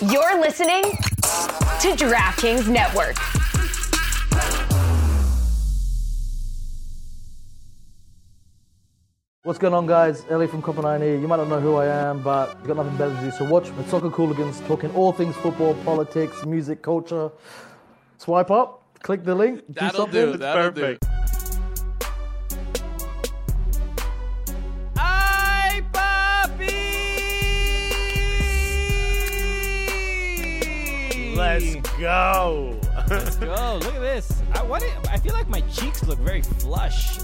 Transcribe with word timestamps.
You're 0.00 0.40
listening 0.40 0.82
to 0.82 1.88
DraftKings 1.96 2.68
Network. 2.68 3.16
What's 9.42 9.58
going 9.58 9.72
on, 9.72 9.86
guys? 9.86 10.24
Ellie 10.30 10.46
from 10.46 10.62
Copenhagen 10.62 11.02
here. 11.02 11.16
You 11.18 11.26
might 11.26 11.36
not 11.36 11.48
know 11.48 11.60
who 11.60 11.76
I 11.76 11.86
am, 11.86 12.22
but 12.22 12.56
you've 12.58 12.66
got 12.66 12.76
nothing 12.76 12.96
better 12.96 13.14
to 13.14 13.20
do. 13.22 13.30
So 13.30 13.44
watch 13.44 13.74
the 13.76 13.84
Soccer 13.88 14.10
Cooligans 14.10 14.64
talking 14.66 14.90
all 14.94 15.12
things 15.12 15.34
football, 15.36 15.74
politics, 15.84 16.44
music, 16.44 16.82
culture. 16.82 17.30
Swipe 18.18 18.50
up, 18.50 18.82
click 19.02 19.24
the 19.24 19.34
link, 19.34 19.60
do 19.66 19.72
That'll 19.74 20.00
something. 20.02 20.32
do. 20.32 20.36
That'll 20.36 20.72
perfect. 20.72 21.02
do. 21.02 21.17
Let's 31.60 31.98
go. 31.98 32.80
Let's 33.08 33.36
go. 33.36 33.78
Look 33.82 33.94
at 33.94 34.00
this. 34.00 34.42
I, 34.54 34.62
what, 34.62 34.82
I 35.10 35.16
feel 35.18 35.32
like 35.32 35.48
my 35.48 35.60
cheeks 35.62 36.04
look 36.06 36.18
very 36.20 36.42
flush. 36.42 37.18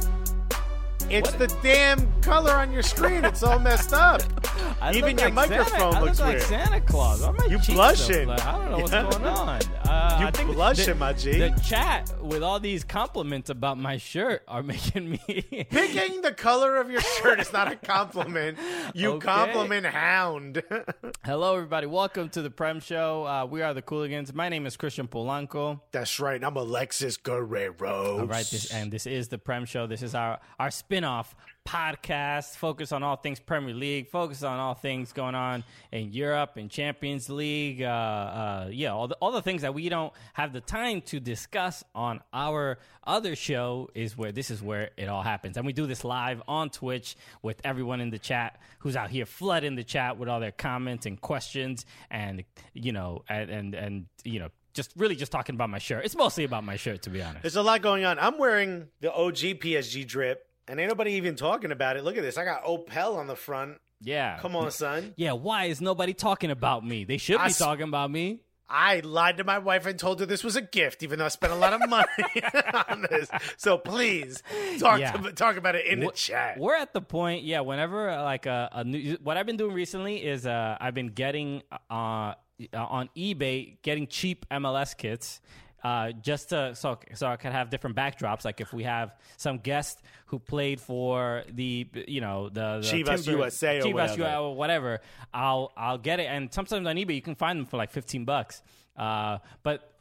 It's 1.11 1.31
What- 1.31 1.39
the 1.39 1.55
damn 1.63 2.11
color 2.23 2.53
on 2.53 2.73
your 2.73 2.83
screen. 2.83 3.25
It's 3.25 3.43
all 3.43 3.59
messed 3.59 3.93
up. 3.93 4.23
Even 4.95 5.19
your 5.19 5.31
like 5.31 5.49
microphone 5.49 5.67
Santa, 5.69 5.97
I 5.97 6.01
looks 6.01 6.19
look 6.19 6.27
like 6.29 6.37
weird. 6.37 6.43
Santa 6.43 6.81
Claus. 6.81 7.21
My 7.21 7.47
You 7.47 7.59
blushing. 7.59 8.25
flush? 8.25 8.41
I 8.47 8.53
don't 8.59 8.71
know 8.71 8.79
what's 8.79 8.93
Yeah. 8.93 9.11
going 9.11 9.25
on. 9.27 9.61
Uh, 9.87 10.17
You 10.21 10.27
I 10.27 10.31
think 10.31 10.53
blushing, 10.53 10.87
the, 10.87 10.95
my 10.95 11.13
G. 11.13 11.39
The 11.39 11.51
chat 11.63 12.11
with 12.23 12.43
all 12.43 12.59
these 12.59 12.85
compliments 12.85 13.51
about 13.51 13.77
my 13.79 13.99
shirt 13.99 14.43
are 14.49 14.63
making 14.75 15.11
me. 15.11 15.67
Picking 15.71 16.23
the 16.23 16.33
color 16.33 16.77
of 16.77 16.91
your 16.91 17.01
shirt 17.03 17.39
is 17.41 17.53
not 17.53 17.71
a 17.71 17.77
compliment. 17.77 18.59
You 18.95 19.13
Okay. 19.15 19.27
compliment 19.27 19.85
hound. 19.87 20.63
Hello, 21.25 21.55
everybody. 21.57 21.87
Welcome 21.87 22.31
to 22.31 22.41
the 22.43 22.51
Prem 22.51 22.81
Show. 22.81 23.27
Uh, 23.27 23.45
we 23.47 23.61
are 23.63 23.75
the 23.75 23.83
Cooligans. 23.83 24.33
My 24.35 24.49
name 24.49 24.65
is 24.67 24.77
Christian 24.77 25.07
Polanco. 25.07 25.81
That's 25.93 26.19
right. 26.19 26.43
I'm 26.43 26.57
Alexis 26.57 27.17
Guerrero. 27.19 28.21
All 28.21 28.27
right, 28.27 28.47
this 28.47 28.71
and 28.73 28.91
this 28.91 29.07
is 29.07 29.29
the 29.29 29.39
Prem 29.39 29.67
Show. 29.67 29.87
This 29.87 30.03
is 30.03 30.15
our 30.15 30.39
our 30.59 30.71
spin-off 30.71 31.35
podcast. 31.67 32.57
Focus 32.57 32.93
on 32.93 33.03
all 33.03 33.17
things 33.17 33.41
Premier 33.41 33.75
League. 33.75 34.09
Focus 34.09 34.43
on 34.43 34.59
all 34.59 34.75
things 34.75 35.13
going 35.13 35.35
on 35.35 35.65
in 35.93 36.13
Europe 36.13 36.57
and 36.57 36.71
Champions 36.71 37.29
League. 37.29 37.83
Uh, 37.83 37.87
uh, 37.87 38.69
yeah, 38.71 38.93
all 38.93 39.09
the 39.09 39.15
all 39.17 39.33
the 39.33 39.43
things 39.43 39.63
that 39.63 39.75
we 39.75 39.89
don't 39.89 40.13
have 40.35 40.53
the 40.53 40.61
time 40.61 41.01
to 41.03 41.21
discuss 41.21 41.83
on 41.95 42.21
our 42.33 42.79
other 43.05 43.35
show 43.37 43.91
is 43.95 44.17
where 44.17 44.33
this 44.33 44.51
is 44.51 44.63
where 44.63 44.91
it 44.97 45.09
all 45.09 45.23
happens. 45.23 45.57
And 45.57 45.67
we 45.67 45.73
do 45.73 45.87
this 45.87 46.05
live 46.05 46.43
on 46.47 46.71
Twitch 46.71 47.17
with 47.43 47.61
everyone 47.65 48.01
in 48.01 48.11
the 48.11 48.19
chat 48.19 48.61
who's 48.81 48.97
out 48.97 49.11
here 49.11 49.27
flooding 49.27 49.75
the 49.75 49.85
chat 49.85 50.19
with 50.19 50.29
all 50.29 50.41
their 50.41 50.53
comments 50.53 51.07
and 51.07 51.21
questions 51.21 51.87
and 52.11 52.45
you 52.73 52.93
know 52.93 53.25
and 53.29 53.51
and, 53.51 53.75
and 53.75 54.07
you 54.25 54.39
know. 54.39 54.49
Just 54.75 54.91
really 54.97 55.15
just 55.15 55.31
talking 55.31 55.55
about 55.55 55.71
my 55.71 55.79
shirt. 55.79 56.05
It's 56.05 56.17
mostly 56.17 56.43
about 56.43 56.65
my 56.65 56.75
shirt, 56.75 57.03
to 57.03 57.11
be 57.11 57.23
honest. 57.23 57.43
There's 57.43 57.55
a 57.55 57.63
lot 57.63 57.81
going 57.81 58.05
on. 58.05 58.19
I'm 58.19 58.39
wearing 58.39 58.89
the 59.01 59.13
OG 59.15 59.61
PSG 59.63 60.05
drip, 60.05 60.49
and 60.69 60.79
ain't 60.81 60.89
nobody 60.89 61.13
even 61.13 61.37
talking 61.37 61.73
about 61.73 61.97
it. 61.97 62.05
Look 62.05 62.17
at 62.17 62.23
this. 62.23 62.39
I 62.39 62.45
got 62.45 62.65
Opel 62.65 63.17
on 63.17 63.27
the 63.27 63.37
front. 63.37 63.79
Yeah. 64.01 64.39
Come 64.41 64.55
on, 64.57 64.71
son. 64.71 65.15
Yeah, 65.17 65.33
why 65.33 65.65
is 65.67 65.81
nobody 65.81 66.13
talking 66.15 66.51
about 66.51 66.85
me? 66.85 67.05
They 67.05 67.17
should 67.17 67.39
be 67.39 67.45
s- 67.47 67.59
talking 67.59 67.85
about 67.89 68.11
me. 68.11 68.41
I 68.69 69.01
lied 69.01 69.37
to 69.39 69.45
my 69.45 69.59
wife 69.59 69.85
and 69.87 69.99
told 69.99 70.21
her 70.21 70.27
this 70.27 70.43
was 70.43 70.57
a 70.57 70.63
gift, 70.63 71.03
even 71.03 71.19
though 71.19 71.27
I 71.27 71.29
spent 71.29 71.53
a 71.53 71.57
lot 71.57 71.75
of 71.75 71.89
money 71.89 72.07
on 72.89 73.07
this. 73.11 73.29
So 73.59 73.77
please 73.79 74.43
talk 74.79 75.01
Yeah. 75.01 75.13
to, 75.13 75.33
talk 75.33 75.57
about 75.57 75.75
it 75.75 75.87
in 75.87 76.01
the 76.01 76.07
Wh- 76.09 76.15
chat. 76.15 76.59
We're 76.59 76.75
at 76.75 76.93
the 76.95 77.03
point, 77.03 77.45
yeah. 77.45 77.61
Whenever 77.61 78.09
uh, 78.09 78.23
like 78.23 78.47
a, 78.47 78.71
a 78.73 78.83
new, 78.85 79.19
what 79.23 79.37
I've 79.37 79.47
been 79.47 79.59
doing 79.59 79.75
recently 79.75 80.17
is 80.25 80.47
uh, 80.47 80.77
I've 80.81 80.95
been 80.95 81.09
getting 81.09 81.63
uh, 81.91 82.35
on 82.75 83.11
eBay 83.17 83.77
getting 83.83 84.07
cheap 84.07 84.47
MLS 84.51 84.97
kits. 84.97 85.41
Uh, 85.85 86.13
just 86.13 86.49
to 86.49 86.75
so 86.75 86.99
so 87.13 87.27
I 87.27 87.37
can 87.37 87.53
have 87.53 87.69
different 87.69 87.95
backdrops. 87.95 88.43
Like 88.45 88.63
if 88.63 88.73
we 88.73 88.85
have 88.85 89.15
some 89.37 89.59
guest 89.59 90.01
who 90.27 90.39
played 90.39 90.81
for 90.81 91.45
the 91.53 91.87
you 92.09 92.23
know 92.23 92.49
the, 92.49 92.81
the 92.81 92.89
Chivas 92.89 93.25
Timber- 93.25 93.39
USA 93.39 93.81
or 93.81 93.83
Chivas 93.83 93.93
whatever. 93.93 94.19
USA 94.19 94.37
or 94.39 94.57
whatever, 94.57 95.01
I'll 95.35 95.73
I'll 95.77 95.99
get 95.99 96.21
it. 96.21 96.25
And 96.25 96.53
sometimes 96.53 96.87
on 96.87 96.97
eBay 96.97 97.15
you 97.15 97.21
can 97.23 97.35
find 97.35 97.59
them 97.59 97.67
for 97.67 97.77
like 97.77 97.91
fifteen 97.91 98.25
bucks. 98.25 98.63
Uh, 98.97 99.39
but 99.63 99.93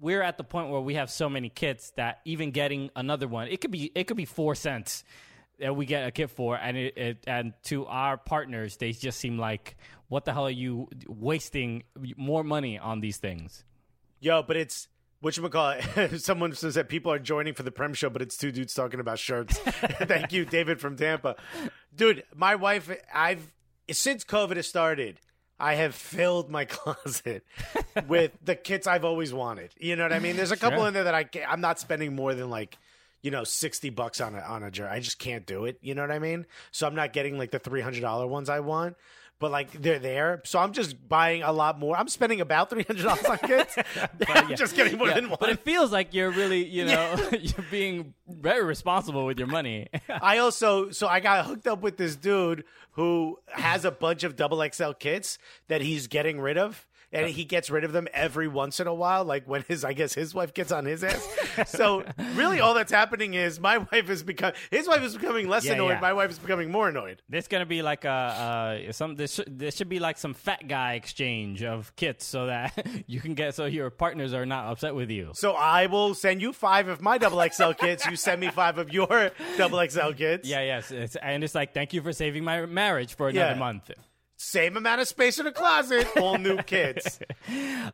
we're 0.00 0.22
at 0.22 0.38
the 0.38 0.44
point 0.44 0.70
where 0.70 0.80
we 0.80 0.94
have 0.94 1.08
so 1.08 1.28
many 1.28 1.48
kits 1.48 1.90
that 1.90 2.20
even 2.24 2.50
getting 2.50 2.90
another 2.96 3.28
one, 3.28 3.46
it 3.46 3.60
could 3.60 3.70
be 3.70 3.92
it 3.94 4.08
could 4.08 4.16
be 4.16 4.24
four 4.24 4.56
cents 4.56 5.04
that 5.60 5.76
we 5.76 5.86
get 5.86 6.06
a 6.06 6.10
kit 6.10 6.30
for, 6.30 6.56
and 6.56 6.76
it, 6.76 6.98
it 6.98 7.24
and 7.28 7.52
to 7.64 7.86
our 7.86 8.16
partners, 8.16 8.76
they 8.76 8.90
just 8.90 9.20
seem 9.20 9.38
like 9.38 9.76
what 10.08 10.24
the 10.24 10.32
hell 10.32 10.46
are 10.46 10.50
you 10.50 10.88
wasting 11.06 11.84
more 12.16 12.42
money 12.42 12.78
on 12.78 13.00
these 13.00 13.18
things? 13.18 13.64
Yo, 14.20 14.42
but 14.42 14.56
it's 14.56 14.88
what 15.20 15.36
you 15.36 15.48
call. 15.48 15.74
Someone 16.16 16.52
says 16.54 16.74
that 16.74 16.88
people 16.88 17.12
are 17.12 17.18
joining 17.18 17.54
for 17.54 17.62
the 17.62 17.70
Prem 17.70 17.94
show, 17.94 18.10
but 18.10 18.22
it's 18.22 18.36
two 18.36 18.52
dudes 18.52 18.74
talking 18.74 19.00
about 19.00 19.18
shirts. 19.18 19.58
Thank 19.58 20.32
you, 20.32 20.44
David 20.44 20.80
from 20.80 20.96
Tampa. 20.96 21.36
Dude, 21.94 22.24
my 22.34 22.54
wife, 22.54 22.90
I've 23.12 23.52
since 23.90 24.24
COVID 24.24 24.56
has 24.56 24.66
started, 24.66 25.18
I 25.58 25.74
have 25.74 25.94
filled 25.94 26.50
my 26.50 26.64
closet 26.66 27.44
with 28.06 28.32
the 28.44 28.54
kits 28.54 28.86
I've 28.86 29.04
always 29.04 29.32
wanted. 29.32 29.70
You 29.78 29.96
know 29.96 30.04
what 30.04 30.12
I 30.12 30.18
mean? 30.18 30.36
There's 30.36 30.52
a 30.52 30.56
couple 30.56 30.78
Sure. 30.80 30.88
in 30.88 30.94
there 30.94 31.04
that 31.04 31.14
I 31.14 31.24
ca- 31.24 31.46
I'm 31.48 31.60
not 31.60 31.78
spending 31.80 32.14
more 32.14 32.34
than 32.34 32.50
like. 32.50 32.76
You 33.20 33.32
know, 33.32 33.42
sixty 33.42 33.90
bucks 33.90 34.20
on 34.20 34.36
a 34.36 34.38
on 34.38 34.62
a 34.62 34.70
jersey. 34.70 34.88
I 34.88 35.00
just 35.00 35.18
can't 35.18 35.44
do 35.44 35.64
it. 35.64 35.78
You 35.82 35.96
know 35.96 36.02
what 36.02 36.12
I 36.12 36.20
mean? 36.20 36.46
So 36.70 36.86
I'm 36.86 36.94
not 36.94 37.12
getting 37.12 37.36
like 37.36 37.50
the 37.50 37.58
three 37.58 37.80
hundred 37.80 38.02
dollar 38.02 38.28
ones 38.28 38.48
I 38.48 38.60
want, 38.60 38.94
but 39.40 39.50
like 39.50 39.70
they're 39.72 39.98
there. 39.98 40.42
So 40.44 40.58
I'm 40.58 40.72
just 40.72 41.08
buying 41.08 41.42
a 41.42 41.52
lot 41.52 41.78
more. 41.78 41.96
I'm 41.96 42.08
spending 42.08 42.40
about 42.40 42.70
three 42.70 42.82
hundred 42.82 43.04
dollars 43.04 43.24
on 43.24 43.38
kits. 43.38 43.76
I'm 44.28 44.56
just 44.56 44.74
getting 44.76 44.98
more 44.98 45.08
Yeah, 45.08 45.14
than 45.14 45.28
one. 45.30 45.38
but 45.40 45.50
it 45.50 45.60
feels 45.60 45.92
like 45.92 46.12
you're 46.14 46.30
really, 46.30 46.64
you 46.64 46.84
know, 46.84 47.28
you're 47.40 47.64
being 47.70 48.14
very 48.28 48.64
responsible 48.64 49.24
with 49.26 49.38
your 49.38 49.48
money. 49.48 49.88
I 50.08 50.38
also 50.38 50.90
so 50.90 51.06
I 51.08 51.20
got 51.20 51.46
hooked 51.46 51.66
up 51.66 51.80
with 51.82 51.96
this 51.96 52.16
dude 52.16 52.64
who 52.92 53.38
has 53.48 53.84
a 53.84 53.90
bunch 53.92 54.24
of 54.24 54.34
double 54.36 54.66
XL 54.72 54.92
kits 54.92 55.38
that 55.68 55.80
he's 55.80 56.06
getting 56.08 56.40
rid 56.40 56.58
of. 56.58 56.84
And 57.10 57.26
he 57.30 57.44
gets 57.44 57.70
rid 57.70 57.84
of 57.84 57.92
them 57.92 58.06
every 58.12 58.48
once 58.48 58.80
in 58.80 58.86
a 58.86 58.92
while, 58.92 59.24
like 59.24 59.48
when 59.48 59.62
his 59.66 59.82
I 59.82 59.94
guess 59.94 60.12
his 60.12 60.34
wife 60.34 60.52
gets 60.52 60.70
on 60.70 60.84
his 60.84 61.02
ass. 61.02 61.26
So 61.66 62.04
really, 62.34 62.60
all 62.60 62.74
that's 62.74 62.92
happening 62.92 63.32
is 63.34 63.58
my 63.58 63.78
wife 63.92 64.10
is 64.10 64.22
become 64.22 64.52
his 64.70 64.86
wife 64.86 65.02
is 65.02 65.16
becoming 65.16 65.48
less 65.48 65.64
Yeah, 65.64 65.72
annoyed. 65.72 65.92
yeah. 65.92 66.00
My 66.00 66.12
wife 66.12 66.30
is 66.30 66.38
becoming 66.38 66.70
more 66.70 66.88
annoyed. 66.90 67.22
There's 67.28 67.48
gonna 67.48 67.64
be 67.66 67.80
like 67.80 68.04
a 68.04 68.08
uh, 68.88 68.92
some. 68.92 69.16
This 69.16 69.34
should, 69.34 69.58
there 69.58 69.70
should 69.70 69.88
be 69.88 69.98
like 70.00 70.18
some 70.18 70.34
fat 70.34 70.68
guy 70.68 70.94
exchange 70.94 71.62
of 71.62 71.96
kits 71.96 72.26
so 72.26 72.46
that 72.46 72.86
you 73.06 73.20
can 73.20 73.32
get 73.34 73.54
so 73.54 73.64
your 73.64 73.88
partners 73.88 74.34
are 74.34 74.44
not 74.44 74.66
upset 74.70 74.94
with 74.94 75.10
you. 75.10 75.30
So 75.34 75.52
I 75.52 75.86
will 75.86 76.14
send 76.14 76.42
you 76.42 76.52
five 76.52 76.88
of 76.88 77.00
my 77.00 77.16
double 77.16 77.42
XL 77.48 77.72
kits. 77.72 78.04
You 78.06 78.16
send 78.16 78.40
me 78.40 78.48
five 78.50 78.76
of 78.76 78.92
your 78.92 79.30
double 79.56 79.78
XL 79.88 80.10
kits. 80.12 80.46
Yeah, 80.46 80.60
yes, 80.60 80.90
it's, 80.90 81.16
and 81.16 81.42
it's 81.42 81.54
like 81.54 81.72
thank 81.72 81.92
you 81.94 82.02
for 82.02 82.12
saving 82.12 82.44
my 82.44 82.66
marriage 82.66 83.14
for 83.16 83.28
another 83.30 83.52
Yeah. 83.52 83.58
month. 83.58 83.90
Same 84.40 84.76
amount 84.76 85.00
of 85.00 85.08
space 85.08 85.40
in 85.40 85.46
the 85.46 85.50
closet, 85.52 86.06
all 86.16 86.38
new 86.38 86.58
kids. 86.58 87.18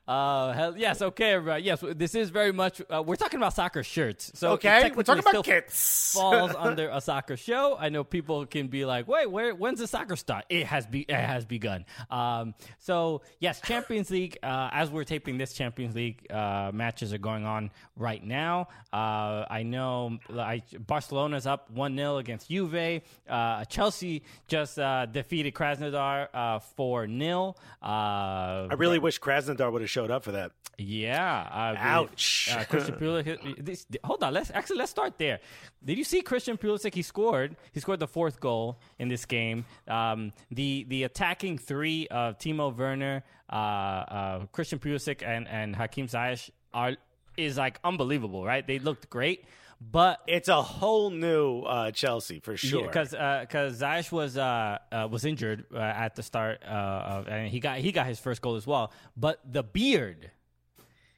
Uh, 0.09 0.53
hell, 0.53 0.77
yes, 0.77 1.01
okay, 1.01 1.33
everybody. 1.33 1.63
Yes, 1.63 1.83
this 1.95 2.15
is 2.17 2.29
very 2.29 2.53
much. 2.53 2.83
Uh, 2.93 3.03
we're 3.03 3.15
talking 3.15 3.39
about 3.39 3.55
soccer 3.55 3.85
shirts, 3.85 4.33
so 4.35 4.53
Okay, 4.53 4.91
we're 4.95 5.05
talking 5.05 5.25
about 5.27 5.45
kits. 5.45 6.13
Falls 6.13 6.53
under 6.59 6.89
a 6.91 7.01
soccer 7.01 7.37
show. 7.37 7.77
I 7.79 7.89
know 7.89 8.03
people 8.03 8.45
can 8.45 8.67
be 8.67 8.85
like, 8.85 9.07
"Wait, 9.07 9.31
where? 9.31 9.55
When's 9.55 9.79
the 9.79 9.87
soccer 9.87 10.17
start?" 10.17 10.45
It 10.49 10.67
has 10.67 10.87
be 10.87 11.03
it 11.03 11.15
has 11.15 11.45
begun. 11.45 11.85
Um, 12.11 12.55
so 12.81 13.23
yes, 13.39 13.61
Champions 13.61 14.11
League. 14.17 14.37
Uh, 14.43 14.71
as 14.73 14.91
we're 14.91 15.05
taping 15.05 15.39
this, 15.39 15.53
Champions 15.53 15.95
League 15.95 16.27
uh, 16.31 16.73
matches 16.75 17.13
are 17.13 17.19
going 17.19 17.47
on 17.47 17.71
right 17.97 18.23
now. 18.23 18.69
Uh, 18.93 19.45
I 19.49 19.63
know 19.63 20.19
like, 20.29 20.65
Barcelona's 20.87 21.47
up 21.47 21.71
one 21.71 21.97
0 21.97 22.17
against 22.17 22.51
Juve. 22.51 23.03
Uh, 23.29 23.65
Chelsea 23.67 24.25
just 24.49 24.79
uh, 24.79 25.07
defeated 25.07 25.55
Krasnodar 25.55 26.29
uh, 26.35 26.59
four 26.59 27.07
0 27.07 27.55
uh, 27.83 27.87
I 27.87 28.75
really 28.77 28.99
wish 28.99 29.21
Krasnodar 29.21 29.71
would 29.73 29.83
have 29.83 29.91
showed 29.91 30.11
up 30.11 30.25
for 30.25 30.33
that. 30.33 30.53
yeah. 30.79 31.49
Uh, 31.53 31.75
Ouch. 31.79 32.49
Uh, 32.53 32.65
Christian 32.69 32.97
Pulisic. 32.97 33.65
This, 33.65 33.87
hold 34.03 34.23
on. 34.25 34.35
Let's 34.35 34.51
actually 34.51 34.79
let's 34.79 34.91
start 34.91 35.19
there. 35.19 35.41
Did 35.85 35.99
you 35.99 36.05
see 36.05 36.21
Christian 36.23 36.57
Pulisic? 36.57 36.95
He 36.95 37.03
scored. 37.03 37.57
He 37.73 37.81
scored 37.81 38.01
the 38.01 38.09
fourth 38.09 38.41
goal 38.41 38.79
in 38.99 39.09
this 39.09 39.25
game. 39.25 39.65
Um, 39.89 40.33
the 40.51 40.85
the 40.89 41.05
attacking 41.05 41.59
three 41.59 42.09
of 42.09 42.39
Timo 42.39 42.77
Werner, 42.77 43.23
uh, 43.51 43.55
uh, 43.55 44.47
Christian 44.53 44.79
Pulisic, 44.79 45.23
and 45.23 45.47
and 45.49 45.77
Hakim 45.77 46.09
Ziyech 46.09 46.51
are 46.73 46.97
is 47.37 47.57
like 47.59 47.79
unbelievable, 47.85 48.45
right? 48.45 48.67
They 48.67 48.79
looked 48.79 49.11
great, 49.11 49.45
but 49.91 50.21
It's 50.27 50.49
a 50.49 50.63
whole 50.63 51.11
new 51.11 51.61
uh, 51.61 51.91
Chelsea 51.91 52.41
for 52.41 52.57
sure. 52.57 52.83
because 52.87 53.11
because 53.11 53.81
Ziyech 53.81 54.11
was 54.13 54.37
uh, 54.39 54.79
uh, 54.91 55.09
was 55.11 55.25
injured 55.25 55.67
uh, 55.75 55.79
at 55.79 56.15
the 56.15 56.23
start, 56.23 56.63
uh, 56.65 56.69
of, 56.71 57.29
and 57.29 57.49
he 57.49 57.61
got 57.61 57.79
he 57.79 57.93
got 57.93 58.07
his 58.07 58.19
first 58.19 58.41
goal 58.43 58.57
as 58.57 58.67
well. 58.67 58.93
But 59.17 59.41
the 59.51 59.63
beard, 59.63 60.31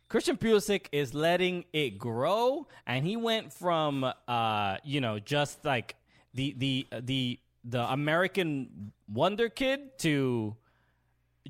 Christian 0.08 0.36
Pulisic 0.36 0.86
is 0.92 1.14
letting 1.14 1.64
it 1.72 1.98
grow, 1.98 2.66
and 2.86 3.04
he 3.06 3.16
went 3.16 3.52
from 3.52 4.04
uh, 4.28 4.76
you 4.84 5.00
know 5.00 5.18
just 5.18 5.64
like 5.64 5.96
the 6.34 6.54
the 6.58 6.86
the 7.02 7.38
the 7.64 7.92
American 7.92 8.92
Wonder 9.08 9.48
Kid 9.48 9.98
to 10.00 10.56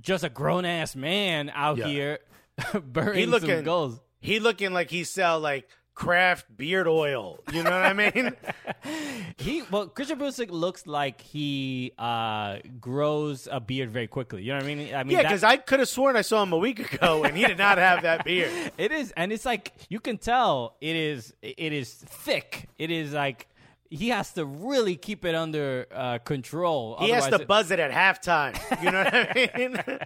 just 0.01 0.25
a 0.25 0.29
grown 0.29 0.65
ass 0.65 0.95
man 0.97 1.51
out 1.55 1.79
Yeah. 1.79 1.87
here 1.89 2.19
burning 2.83 3.21
He 3.21 3.27
looking 3.27 3.49
some 3.51 3.65
goals. 3.65 4.01
He 4.21 4.41
looking 4.41 4.73
like 4.73 4.91
he 4.91 5.05
sell 5.05 5.41
like 5.41 5.69
craft 5.97 6.57
beard 6.57 6.87
oil. 6.87 7.41
You 7.53 7.65
know 7.65 7.71
what 7.71 7.83
I 7.83 7.93
mean? 7.93 8.33
He 9.39 9.63
well, 9.71 9.89
Christian 9.89 10.19
Pulisic 10.19 10.51
looks 10.51 10.87
like 10.87 11.21
he 11.21 11.93
uh, 11.99 12.59
grows 12.81 13.49
a 13.51 13.61
beard 13.61 13.91
very 13.91 14.07
quickly. 14.07 14.43
You 14.43 14.53
know 14.53 14.59
what 14.59 14.65
I 14.65 14.75
mean? 14.75 14.95
I 14.95 15.03
mean, 15.03 15.13
yeah, 15.13 15.23
that- 15.23 15.29
because 15.29 15.45
I 15.45 15.57
could 15.57 15.81
have 15.81 15.89
sworn 15.89 16.17
I 16.17 16.23
saw 16.23 16.43
him 16.43 16.53
a 16.53 16.57
week 16.57 16.95
ago 16.95 17.25
and 17.25 17.37
he 17.37 17.45
did 17.45 17.59
not 17.59 17.79
have 17.79 18.03
that 18.03 18.25
beard. 18.25 18.51
It 18.79 18.93
is, 18.93 19.13
and 19.17 19.33
it's 19.33 19.45
like 19.45 19.73
you 19.89 20.01
can 20.01 20.19
tell 20.19 20.77
it 20.81 20.95
is. 20.97 21.35
It 21.43 21.73
is 21.73 21.93
thick. 21.95 22.69
It 22.79 22.91
is 22.91 23.13
like 23.13 23.49
he 23.91 24.09
has 24.09 24.33
to 24.35 24.45
really 24.45 24.97
keep 24.97 25.25
it 25.25 25.35
under 25.35 25.87
uh, 25.95 26.19
control. 26.19 26.97
He 27.01 27.11
has 27.11 27.27
to 27.29 27.37
it- 27.37 27.49
buzz 27.49 27.71
it 27.71 27.81
at 27.81 27.91
halftime. 27.91 28.55
You 28.83 28.91
know 28.91 29.05
what 29.05 29.15
I 29.15 29.51
mean? 29.57 29.99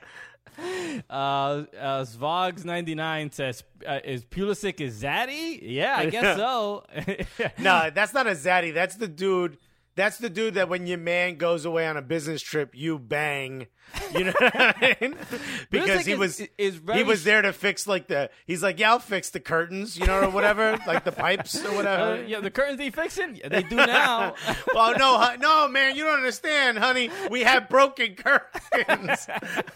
Uh, 1.08 1.64
uh, 1.80 2.04
Zvogs 2.04 2.64
ninety 2.64 2.94
nine 2.94 3.30
says, 3.30 3.64
uh, 3.86 4.00
"Is 4.04 4.24
Pulisic 4.24 4.80
is 4.80 5.02
Zaddy? 5.02 5.58
Yeah, 5.62 5.94
I 5.96 6.10
guess 6.10 6.36
so. 6.36 6.84
no, 7.58 7.90
that's 7.94 8.12
not 8.12 8.26
a 8.26 8.32
zaddy. 8.32 8.74
That's 8.74 8.96
the 8.96 9.08
dude. 9.08 9.56
That's 9.96 10.18
the 10.18 10.30
dude 10.30 10.54
that 10.54 10.68
when 10.68 10.86
your 10.86 10.98
man 10.98 11.36
goes 11.36 11.64
away 11.64 11.86
on 11.86 11.96
a 11.96 12.02
business 12.02 12.40
trip, 12.40 12.70
you 12.74 12.98
bang. 12.98 13.66
You 14.16 14.24
know 14.26 14.32
what 14.38 14.54
I 14.54 14.96
mean? 15.00 15.16
Because 15.68 16.06
he 16.06 16.12
is- 16.12 16.18
was 16.18 16.42
is 16.56 16.76
very 16.76 16.98
he 16.98 17.04
was 17.04 17.24
there 17.24 17.42
to 17.42 17.52
fix 17.52 17.88
like 17.88 18.06
the. 18.06 18.30
He's 18.46 18.62
like, 18.62 18.78
yeah, 18.78 18.90
I'll 18.92 18.98
fix 19.00 19.30
the 19.30 19.40
curtains, 19.40 19.98
you 19.98 20.06
know, 20.06 20.20
or 20.20 20.30
whatever, 20.30 20.78
like 20.86 21.02
the 21.04 21.10
pipes 21.10 21.62
or 21.64 21.74
whatever. 21.74 22.12
Uh, 22.12 22.16
yeah, 22.26 22.38
the 22.40 22.52
curtains 22.52 22.78
they 22.78 22.90
fixing? 22.90 23.34
Yeah, 23.36 23.48
they 23.48 23.64
do 23.64 23.74
now. 23.76 24.34
well, 24.74 24.96
no, 24.96 25.34
no, 25.40 25.66
man, 25.68 25.96
you 25.96 26.04
don't 26.04 26.18
understand, 26.18 26.78
honey. 26.78 27.10
We 27.30 27.40
have 27.42 27.68
broken 27.68 28.14
curtains. 28.14 29.26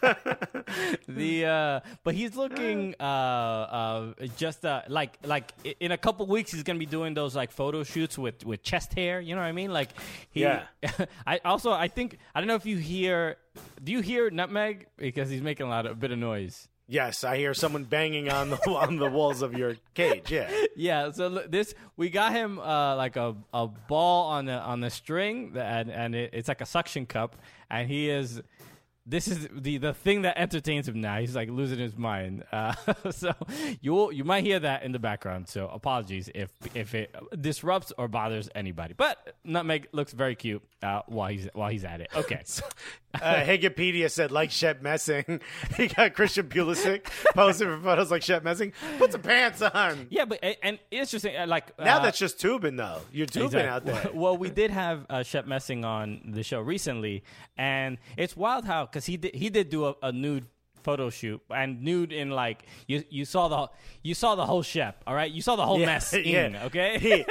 the 1.08 1.46
uh, 1.46 1.80
but 2.04 2.14
he's 2.14 2.36
looking 2.36 2.94
uh, 3.00 3.02
uh, 3.02 4.12
just 4.36 4.64
uh, 4.64 4.82
like 4.88 5.18
like 5.24 5.52
in 5.80 5.92
a 5.92 5.98
couple 5.98 6.26
weeks 6.26 6.52
he's 6.52 6.62
gonna 6.62 6.78
be 6.78 6.86
doing 6.86 7.14
those 7.14 7.34
like 7.34 7.50
photo 7.50 7.82
shoots 7.82 8.16
with 8.18 8.44
with 8.44 8.62
chest 8.62 8.94
hair. 8.94 9.20
You 9.20 9.34
know 9.34 9.40
what 9.40 9.48
I 9.48 9.52
mean? 9.52 9.72
Like 9.72 9.90
he. 10.30 10.40
Yeah. 10.40 10.64
I 11.26 11.40
also 11.44 11.72
I 11.72 11.88
think 11.88 12.18
I 12.34 12.40
don't 12.40 12.48
know 12.48 12.54
if 12.56 12.66
you 12.66 12.76
hear. 12.76 13.36
Do 13.82 13.92
you 13.92 14.00
hear 14.00 14.30
Nutmeg 14.30 14.86
because 14.96 15.30
he's 15.30 15.42
making 15.42 15.66
a 15.66 15.68
lot 15.68 15.86
of 15.86 15.92
a 15.92 15.94
bit 15.94 16.10
of 16.10 16.18
noise. 16.18 16.68
yes, 16.88 17.24
I 17.24 17.36
hear 17.38 17.54
someone 17.54 17.84
banging 17.84 18.28
on 18.30 18.50
the 18.50 18.56
on 18.70 18.96
the 18.96 19.08
walls 19.10 19.42
of 19.42 19.54
your 19.54 19.76
cage. 19.94 20.30
Yeah. 20.30 20.50
Yeah, 20.76 21.12
so 21.12 21.28
this 21.48 21.74
we 21.96 22.10
got 22.10 22.32
him 22.32 22.58
uh, 22.58 22.96
like 22.96 23.16
a, 23.16 23.36
a 23.52 23.66
ball 23.68 24.30
on 24.30 24.46
the 24.46 24.58
on 24.58 24.80
the 24.80 24.90
string, 24.90 25.52
and 25.56 25.90
and 25.90 26.14
it, 26.14 26.30
it's 26.32 26.48
like 26.48 26.60
a 26.60 26.66
suction 26.66 27.06
cup, 27.06 27.36
and 27.70 27.88
he 27.88 28.10
is. 28.10 28.42
This 29.06 29.28
is 29.28 29.48
the 29.52 29.76
the 29.78 29.92
thing 29.92 30.22
that 30.22 30.38
entertains 30.38 30.88
him 30.88 31.00
now. 31.00 31.18
He's 31.18 31.36
like 31.36 31.50
losing 31.50 31.78
his 31.78 31.96
mind. 31.96 32.44
Uh, 32.50 32.74
so 33.10 33.34
you 33.82 34.10
you 34.12 34.24
might 34.24 34.44
hear 34.44 34.58
that 34.60 34.82
in 34.82 34.92
the 34.92 34.98
background. 34.98 35.48
So 35.48 35.68
apologies 35.68 36.30
if 36.34 36.50
if 36.74 36.94
it 36.94 37.14
disrupts 37.38 37.92
or 37.98 38.08
bothers 38.08 38.48
anybody. 38.54 38.94
But 38.96 39.36
Nutmeg 39.44 39.88
looks 39.92 40.12
very 40.12 40.34
cute 40.34 40.62
uh, 40.82 41.02
while 41.06 41.28
he's 41.28 41.48
while 41.52 41.70
he's 41.70 41.84
at 41.84 42.00
it. 42.00 42.08
Okay. 42.14 42.42
Uh, 43.22 43.42
Higipedia 43.44 44.10
said 44.10 44.30
like 44.32 44.50
Shep 44.50 44.82
Messing. 44.82 45.40
he 45.76 45.86
got 45.88 46.14
Christian 46.14 46.48
Pulisic 46.48 47.04
posing 47.34 47.68
for 47.68 47.78
photos 47.80 48.10
like 48.10 48.22
Shep 48.22 48.42
Messing. 48.44 48.72
Put 48.98 49.12
some 49.12 49.22
pants 49.22 49.62
on. 49.62 50.06
yeah, 50.10 50.24
but 50.24 50.44
and 50.62 50.78
it's 50.90 51.10
just 51.10 51.24
uh, 51.26 51.46
like 51.46 51.78
Now 51.78 51.98
uh, 51.98 52.02
that's 52.02 52.18
just 52.18 52.40
tubing 52.40 52.76
though. 52.76 53.00
You're 53.12 53.26
tubing 53.26 53.46
Exactly. 53.60 53.92
out 53.92 54.02
there. 54.02 54.10
Well, 54.14 54.36
we 54.36 54.50
did 54.50 54.70
have 54.70 55.06
uh, 55.08 55.22
Shep 55.22 55.46
Messing 55.46 55.84
on 55.84 56.20
the 56.26 56.42
show 56.42 56.60
recently, 56.60 57.24
and 57.56 57.98
it's 58.16 58.36
wild 58.36 58.64
how 58.64 58.86
because 58.86 59.06
he 59.06 59.16
did 59.16 59.34
he 59.34 59.50
did 59.50 59.70
do 59.70 59.86
a, 59.86 59.94
a 60.02 60.12
nude 60.12 60.46
photo 60.82 61.08
shoot 61.08 61.40
and 61.48 61.80
nude 61.82 62.12
in 62.12 62.28
like 62.30 62.66
you 62.86 63.02
you 63.08 63.24
saw 63.24 63.48
the 63.48 63.70
you 64.02 64.12
saw 64.14 64.34
the 64.34 64.44
whole 64.44 64.62
Shep, 64.62 65.02
all 65.06 65.14
right, 65.14 65.30
you 65.30 65.40
saw 65.40 65.56
the 65.56 65.64
whole 65.64 65.78
mess, 65.78 66.12
in, 66.12 66.56
okay, 66.56 66.98
He, 66.98 67.24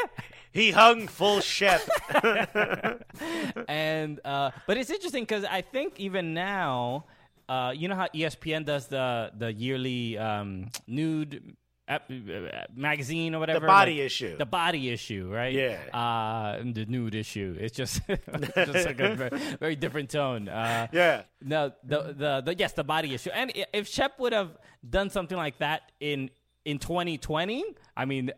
he 0.54 0.72
hung 0.72 1.08
full 1.08 1.42
Shep. 1.42 1.82
and 3.68 4.20
uh, 4.26 4.52
but 4.68 4.78
it's 4.78 4.90
interesting 4.90 5.24
because 5.24 5.44
I 5.46 5.62
think 5.62 6.00
even 6.00 6.34
now, 6.34 7.06
uh, 7.50 7.74
you 7.76 7.88
know 7.88 7.96
how 7.96 8.08
ESPN 8.08 8.66
does 8.66 8.88
the 8.88 9.32
the 9.38 9.52
yearly 9.54 10.18
um, 10.18 10.70
nude. 10.88 11.56
ep- 11.88 12.10
uh, 12.10 12.64
magazine 12.76 13.36
or 13.36 13.40
whatever 13.40 13.60
The 13.60 13.68
body 13.68 13.98
like, 14.00 14.06
issue. 14.08 14.38
the 14.38 14.46
body 14.46 14.90
issue 14.90 15.28
right 15.30 15.52
Yeah. 15.54 15.84
uh 15.94 16.64
the 16.64 16.86
nude 16.88 17.14
issue 17.14 17.58
it's 17.60 17.76
just 17.76 18.00
just 18.56 18.86
like 18.88 19.00
a 19.04 19.16
very, 19.20 19.38
very 19.60 19.76
different 19.76 20.10
tone 20.10 20.48
uh 20.48 20.88
Yeah. 20.94 21.24
no, 21.44 21.74
the, 21.84 22.16
the 22.16 22.32
the 22.46 22.56
yes, 22.58 22.72
the 22.72 22.86
body 22.86 23.14
issue. 23.14 23.32
And 23.36 23.52
if 23.74 23.88
Shep 23.90 24.18
would 24.20 24.32
have 24.32 24.52
done 24.80 25.10
something 25.10 25.36
like 25.38 25.58
that 25.60 25.92
in 26.00 26.30
in 26.64 26.80
2020, 26.80 27.66
I 27.98 28.06
mean, 28.06 28.32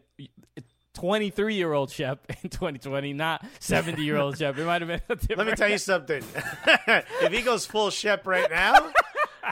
23 0.96 1.56
year 1.56 1.74
old 1.74 1.92
Shep 1.92 2.20
in 2.44 2.50
2020, 2.50 3.14
not 3.14 3.46
70 3.60 4.02
year 4.04 4.18
old 4.18 4.38
Shep, 4.38 4.58
it 4.58 4.66
might 4.66 4.82
have 4.82 4.88
been. 4.88 5.02
A 5.10 5.16
different, 5.16 5.38
Let 5.38 5.48
me 5.48 5.54
tell 5.54 5.70
you 5.70 5.78
something. 5.78 6.24
if 6.88 7.32
he 7.32 7.42
goes 7.42 7.66
full 7.66 7.90
Shep 7.92 8.26
right 8.26 8.50
now, 8.50 8.74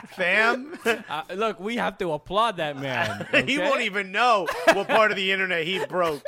fam, 0.08 0.78
Uh, 0.84 1.22
look, 1.34 1.60
we 1.60 1.76
have 1.76 1.98
to 1.98 2.12
applaud 2.12 2.56
that 2.58 2.76
man. 2.78 3.26
he 3.46 3.58
won't 3.58 3.82
even 3.82 4.12
know 4.12 4.46
what 4.72 4.88
part 4.88 5.10
of 5.10 5.16
the 5.16 5.32
internet 5.32 5.66
he 5.66 5.84
broke. 5.86 6.22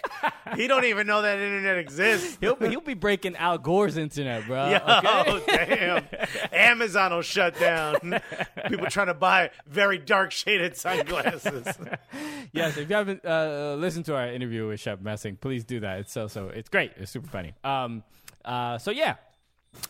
He 0.55 0.67
don't 0.67 0.85
even 0.85 1.07
know 1.07 1.23
that 1.23 1.39
internet 1.39 1.79
exists. 1.79 2.39
He'll 2.41 2.55
be, 2.57 2.69
he'll 2.69 2.81
be 2.81 2.95
breaking 2.95 3.37
Al 3.37 3.59
Gore's 3.59 3.97
internet, 3.97 4.47
bro. 4.47 4.71
Yo, 4.71 5.35
okay? 5.37 6.03
damn. 6.11 6.51
Amazon 6.53 7.13
will 7.13 7.23
shut 7.23 7.59
down. 7.59 8.21
People 8.69 8.87
trying 8.87 9.09
to 9.09 9.15
buy 9.15 9.51
very 9.67 9.99
dark 9.99 10.31
shaded 10.33 10.77
sunglasses. 10.77 11.67
yes, 12.53 12.77
if 12.77 12.89
you 12.89 12.97
haven't 12.97 13.25
uh, 13.25 13.77
listened 13.79 14.05
to 14.07 14.17
our 14.17 14.29
interview 14.29 14.69
with 14.69 14.81
Shep 14.81 15.01
Messing, 15.01 15.37
please 15.37 15.65
do 15.65 15.81
that. 15.81 16.01
It's 16.01 16.13
so 16.13 16.29
so 16.29 16.49
it's 16.49 16.69
great. 16.69 16.93
It's 16.97 17.11
super 17.11 17.29
funny. 17.29 17.55
Um, 17.65 18.03
uh, 18.45 18.79
so 18.79 18.91
yeah, 18.91 19.17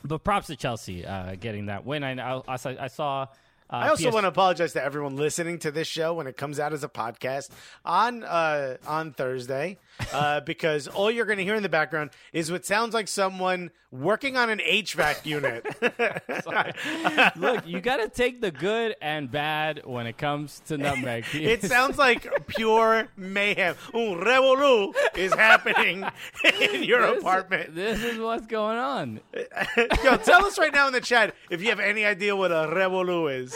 but 0.04 0.24
props 0.24 0.46
to 0.48 0.56
Chelsea 0.56 1.04
uh, 1.04 1.34
getting 1.36 1.66
that 1.66 1.84
win. 1.84 2.02
I 2.04 2.38
I, 2.38 2.42
I 2.48 2.88
saw. 2.88 3.26
I, 3.70 3.82
uh, 3.82 3.84
I 3.86 3.88
also 3.88 4.08
PS 4.08 4.14
want 4.14 4.24
to 4.24 4.28
apologize 4.28 4.72
to 4.74 4.82
everyone 4.82 5.16
listening 5.16 5.58
to 5.60 5.70
this 5.70 5.88
show 5.88 6.14
when 6.14 6.26
it 6.26 6.36
comes 6.36 6.60
out 6.60 6.72
as 6.72 6.84
a 6.84 6.88
podcast 6.88 7.50
on 7.84 8.22
uh, 8.24 8.76
on 8.86 9.12
Thursday, 9.12 9.78
uh, 10.12 10.40
because 10.46 10.88
all 10.88 11.10
you're 11.10 11.26
going 11.26 11.38
to 11.38 11.44
hear 11.44 11.54
in 11.54 11.62
the 11.62 11.68
background 11.68 12.10
is 12.32 12.50
what 12.50 12.64
sounds 12.64 12.94
like 12.94 13.08
someone 13.08 13.70
working 13.90 14.36
on 14.36 14.50
an 14.50 14.58
HVAC 14.58 15.24
unit. 15.24 15.64
Look, 17.36 17.66
you 17.66 17.80
got 17.80 17.98
to 17.98 18.08
take 18.08 18.40
the 18.40 18.50
good 18.50 18.94
and 19.00 19.30
bad 19.30 19.82
when 19.84 20.06
it 20.06 20.18
comes 20.18 20.60
to 20.66 20.76
nutmeg. 20.76 21.24
it 21.32 21.62
sounds 21.62 21.96
like 21.96 22.46
pure 22.46 23.08
mayhem. 23.16 23.74
Un 23.94 24.20
revolu 24.20 24.94
is 25.16 25.32
happening 25.34 26.04
in 26.60 26.82
your 26.84 27.06
This- 27.06 27.20
apartment. 27.20 27.74
This 27.74 28.02
is 28.02 28.18
what's 28.18 28.46
going 28.46 28.78
on. 28.78 29.20
Yo, 30.04 30.16
tell 30.18 30.44
us 30.44 30.58
right 30.58 30.72
now 30.72 30.86
in 30.86 30.92
the 30.92 31.00
chat 31.00 31.34
if 31.50 31.62
you 31.62 31.68
have 31.68 31.80
any 31.80 32.04
idea 32.04 32.36
what 32.36 32.50
a 32.50 32.70
revolu 32.72 33.34
is. 33.34 33.55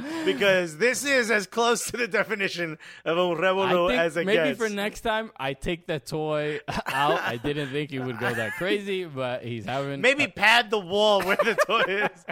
because 0.24 0.78
this 0.78 1.04
is 1.04 1.30
as 1.30 1.46
close 1.46 1.90
to 1.90 1.96
the 1.96 2.08
definition 2.08 2.78
of 3.04 3.18
a 3.18 3.36
think 3.36 3.92
as 3.92 4.16
it 4.16 4.26
maybe 4.26 4.50
gets. 4.50 4.58
for 4.58 4.68
next 4.68 5.00
time, 5.02 5.30
I 5.36 5.54
take 5.54 5.86
the 5.86 5.98
toy 5.98 6.60
out. 6.86 7.20
I 7.20 7.36
didn't 7.36 7.70
think 7.70 7.90
he 7.90 7.98
would 7.98 8.18
go 8.18 8.32
that 8.32 8.52
crazy, 8.58 9.04
but 9.04 9.44
he's 9.44 9.64
having 9.64 10.00
Maybe 10.00 10.26
pad 10.26 10.70
the 10.70 10.78
wall 10.78 11.22
where 11.22 11.36
the 11.36 11.56
toy 11.66 11.82
is. 11.82 12.24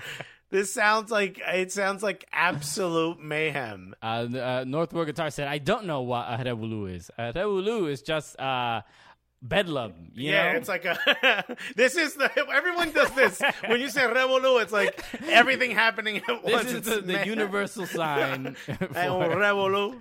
This 0.50 0.73
sounds 0.73 1.11
like 1.11 1.40
it 1.47 1.73
sounds 1.73 2.02
like 2.02 2.26
absolute 2.32 3.20
mayhem. 3.20 3.94
Uh, 4.02 4.26
uh, 4.32 4.64
Northwood 4.66 5.06
Guitar 5.06 5.30
said, 5.30 5.47
"I 5.47 5.58
don't 5.58 5.85
know 5.85 6.00
what 6.00 6.26
a 6.26 6.42
revolu 6.42 6.90
is. 6.94 7.11
A 7.18 7.35
revolu 7.35 7.90
is 7.90 8.00
just 8.00 8.38
uh, 8.40 8.80
bedlam. 9.42 9.92
You 10.14 10.33
yeah, 10.33 10.52
know? 10.52 10.59
it's 10.59 10.68
like 10.68 10.85
a. 10.85 11.57
this 11.76 11.97
is 11.97 12.14
the 12.14 12.30
everyone 12.52 12.92
does 12.92 13.11
this 13.12 13.40
when 13.66 13.80
you 13.80 13.88
say 13.88 14.02
revolu. 14.02 14.62
It's 14.62 14.73
like 14.73 15.02
everything 15.28 15.71
happening 15.73 16.18
at 16.28 16.45
once. 16.45 16.64
this 16.64 16.73
is 16.73 16.75
It's 16.75 16.88
the, 16.88 17.00
the 17.00 17.26
universal 17.26 17.87
sign. 17.87 18.54
For, 18.64 18.75
revolu. 18.76 19.99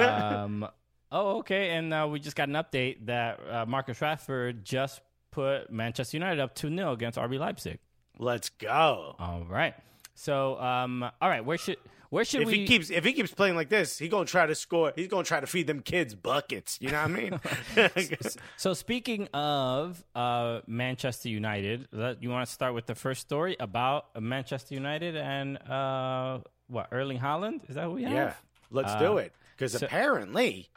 um, 0.00 0.68
oh, 1.12 1.38
okay. 1.38 1.70
And 1.70 1.92
uh, 1.92 2.08
we 2.10 2.20
just 2.20 2.36
got 2.36 2.48
an 2.48 2.54
update 2.54 3.06
that 3.06 3.40
uh, 3.50 3.66
Marcus 3.66 3.98
Rashford 3.98 4.62
just 4.62 5.00
put 5.30 5.70
Manchester 5.70 6.16
United 6.16 6.40
up 6.40 6.54
2 6.54 6.74
0 6.74 6.92
against 6.92 7.18
RB 7.18 7.38
Leipzig. 7.38 7.78
Let's 8.18 8.48
go. 8.48 9.14
All 9.18 9.44
right. 9.48 9.74
So, 10.14 10.60
um, 10.60 11.02
all 11.02 11.28
right, 11.30 11.42
where 11.42 11.56
should 11.56 11.78
where 12.10 12.24
should 12.24 12.42
If 12.42 12.48
we 12.48 12.58
he 12.58 12.66
keeps 12.66 12.90
if 12.90 13.04
he 13.04 13.12
keeps 13.12 13.32
playing 13.32 13.54
like 13.56 13.68
this, 13.68 13.98
he's 13.98 14.10
gonna 14.10 14.26
try 14.26 14.44
to 14.46 14.54
score. 14.54 14.92
He's 14.94 15.08
gonna 15.08 15.24
try 15.24 15.40
to 15.40 15.46
feed 15.46 15.66
them 15.66 15.80
kids 15.80 16.14
buckets. 16.14 16.76
You 16.80 16.90
know 16.90 17.02
what 17.02 17.10
I 17.10 17.14
mean? 17.14 17.40
So 18.56 18.74
speaking 18.74 19.28
of 19.32 20.04
uh, 20.14 20.60
Manchester 20.66 21.28
United, 21.28 21.88
you 22.20 22.28
want 22.30 22.46
to 22.46 22.52
start 22.52 22.74
with 22.74 22.86
the 22.86 22.94
first 22.94 23.20
story 23.22 23.56
about 23.58 24.20
Manchester 24.20 24.74
United 24.74 25.16
and 25.16 25.56
uh, 25.68 26.40
what 26.66 26.88
Erling 26.92 27.18
Haaland? 27.18 27.68
Is 27.70 27.76
that 27.76 27.86
what 27.86 27.94
we 27.96 28.02
have? 28.04 28.12
yeah, 28.12 28.34
let's 28.70 28.92
Uh, 28.92 28.98
do 28.98 29.16
it. 29.18 29.32
Because 29.56 29.72
so- 29.72 29.86
apparently, 29.86 30.68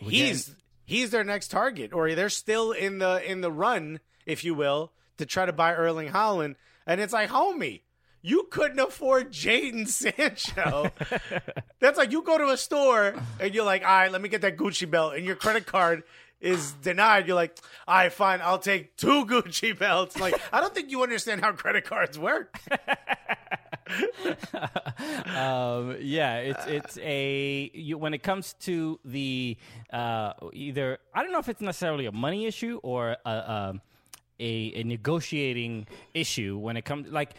he's 0.00 0.54
he's 0.84 1.10
their 1.10 1.24
next 1.24 1.48
target, 1.50 1.92
or 1.92 2.14
they're 2.14 2.28
still 2.28 2.72
in 2.72 2.98
the 2.98 3.22
in 3.30 3.40
the 3.40 3.50
run, 3.52 4.00
if 4.26 4.44
you 4.44 4.54
will, 4.54 4.92
to 5.18 5.26
try 5.26 5.46
to 5.46 5.52
buy 5.52 5.74
Erling 5.74 6.08
Haaland. 6.10 6.56
And 6.86 7.00
it's 7.00 7.12
like, 7.12 7.30
homie, 7.30 7.80
You 8.26 8.48
couldn't 8.50 8.78
afford 8.78 9.32
Jaden 9.32 9.86
Sancho. 10.00 10.90
That's 11.78 11.98
like 11.98 12.10
you 12.10 12.22
go 12.22 12.38
to 12.38 12.48
a 12.48 12.56
store 12.56 13.14
and 13.38 13.54
you're 13.54 13.66
like, 13.66 13.82
all 13.82 13.88
right, 13.88 14.10
let 14.10 14.22
me 14.22 14.30
get 14.30 14.40
that 14.40 14.56
Gucci 14.56 14.90
belt, 14.90 15.12
and 15.14 15.26
your 15.26 15.36
credit 15.36 15.66
card 15.66 16.04
is 16.40 16.72
denied. 16.72 17.26
You're 17.26 17.36
like, 17.36 17.58
all 17.86 17.96
right, 17.96 18.10
fine, 18.10 18.40
I'll 18.42 18.58
take 18.58 18.96
two 18.96 19.26
Gucci 19.26 19.78
belts. 19.78 20.18
Like, 20.18 20.40
I 20.54 20.62
don't 20.62 20.74
think 20.74 20.90
you 20.90 21.02
understand 21.02 21.42
how 21.42 21.52
credit 21.52 21.84
cards 21.84 22.18
work. 22.18 22.58
um, 25.36 25.96
yeah, 26.00 26.36
it's 26.38 26.66
it's 26.66 26.98
a 27.02 27.70
you, 27.74 27.98
when 27.98 28.14
it 28.14 28.22
comes 28.22 28.54
to 28.60 28.98
the 29.04 29.58
uh, 29.92 30.32
either 30.54 30.98
I 31.14 31.22
don't 31.22 31.30
know 31.32 31.40
if 31.40 31.50
it's 31.50 31.60
necessarily 31.60 32.06
a 32.06 32.12
money 32.12 32.46
issue 32.46 32.80
or 32.82 33.18
a, 33.26 33.30
a, 33.30 33.80
a, 34.40 34.72
a 34.76 34.82
negotiating 34.84 35.88
issue 36.14 36.56
when 36.56 36.78
it 36.78 36.86
comes 36.86 37.08
like. 37.08 37.34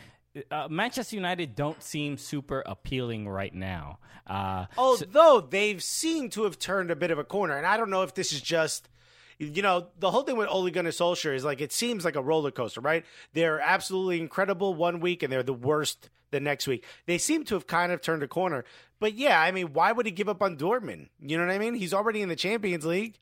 Uh, 0.51 0.67
Manchester 0.69 1.15
United 1.15 1.55
don't 1.55 1.81
seem 1.81 2.17
super 2.17 2.61
appealing 2.65 3.27
right 3.27 3.53
now. 3.53 3.99
Uh, 4.27 4.65
Although 4.77 5.47
they've 5.49 5.81
seemed 5.81 6.31
to 6.33 6.43
have 6.43 6.59
turned 6.59 6.91
a 6.91 6.95
bit 6.95 7.11
of 7.11 7.19
a 7.19 7.23
corner, 7.23 7.55
and 7.55 7.65
I 7.65 7.77
don't 7.77 7.89
know 7.89 8.01
if 8.03 8.13
this 8.15 8.33
is 8.33 8.41
just, 8.41 8.89
you 9.37 9.61
know, 9.61 9.87
the 9.99 10.11
whole 10.11 10.23
thing 10.23 10.35
with 10.35 10.49
Ole 10.49 10.69
Gunnar 10.69 10.89
Solskjaer 10.91 11.35
is 11.35 11.45
like 11.45 11.61
it 11.61 11.71
seems 11.71 12.03
like 12.03 12.15
a 12.15 12.21
roller 12.21 12.51
coaster, 12.51 12.81
right? 12.81 13.05
They're 13.33 13.59
absolutely 13.59 14.19
incredible 14.19 14.73
one 14.73 14.99
week, 14.99 15.23
and 15.23 15.31
they're 15.31 15.43
the 15.43 15.53
worst 15.53 16.09
the 16.31 16.39
next 16.39 16.67
week. 16.67 16.83
They 17.05 17.17
seem 17.17 17.45
to 17.45 17.53
have 17.55 17.67
kind 17.67 17.91
of 17.91 18.01
turned 18.01 18.23
a 18.23 18.27
corner, 18.27 18.65
but 18.99 19.13
yeah, 19.13 19.39
I 19.39 19.51
mean, 19.51 19.73
why 19.73 19.91
would 19.91 20.05
he 20.05 20.11
give 20.11 20.27
up 20.27 20.41
on 20.41 20.57
Dortmund? 20.57 21.09
You 21.21 21.37
know 21.37 21.45
what 21.45 21.53
I 21.53 21.59
mean? 21.59 21.75
He's 21.75 21.93
already 21.93 22.21
in 22.21 22.29
the 22.29 22.35
Champions 22.35 22.85
League. 22.85 23.19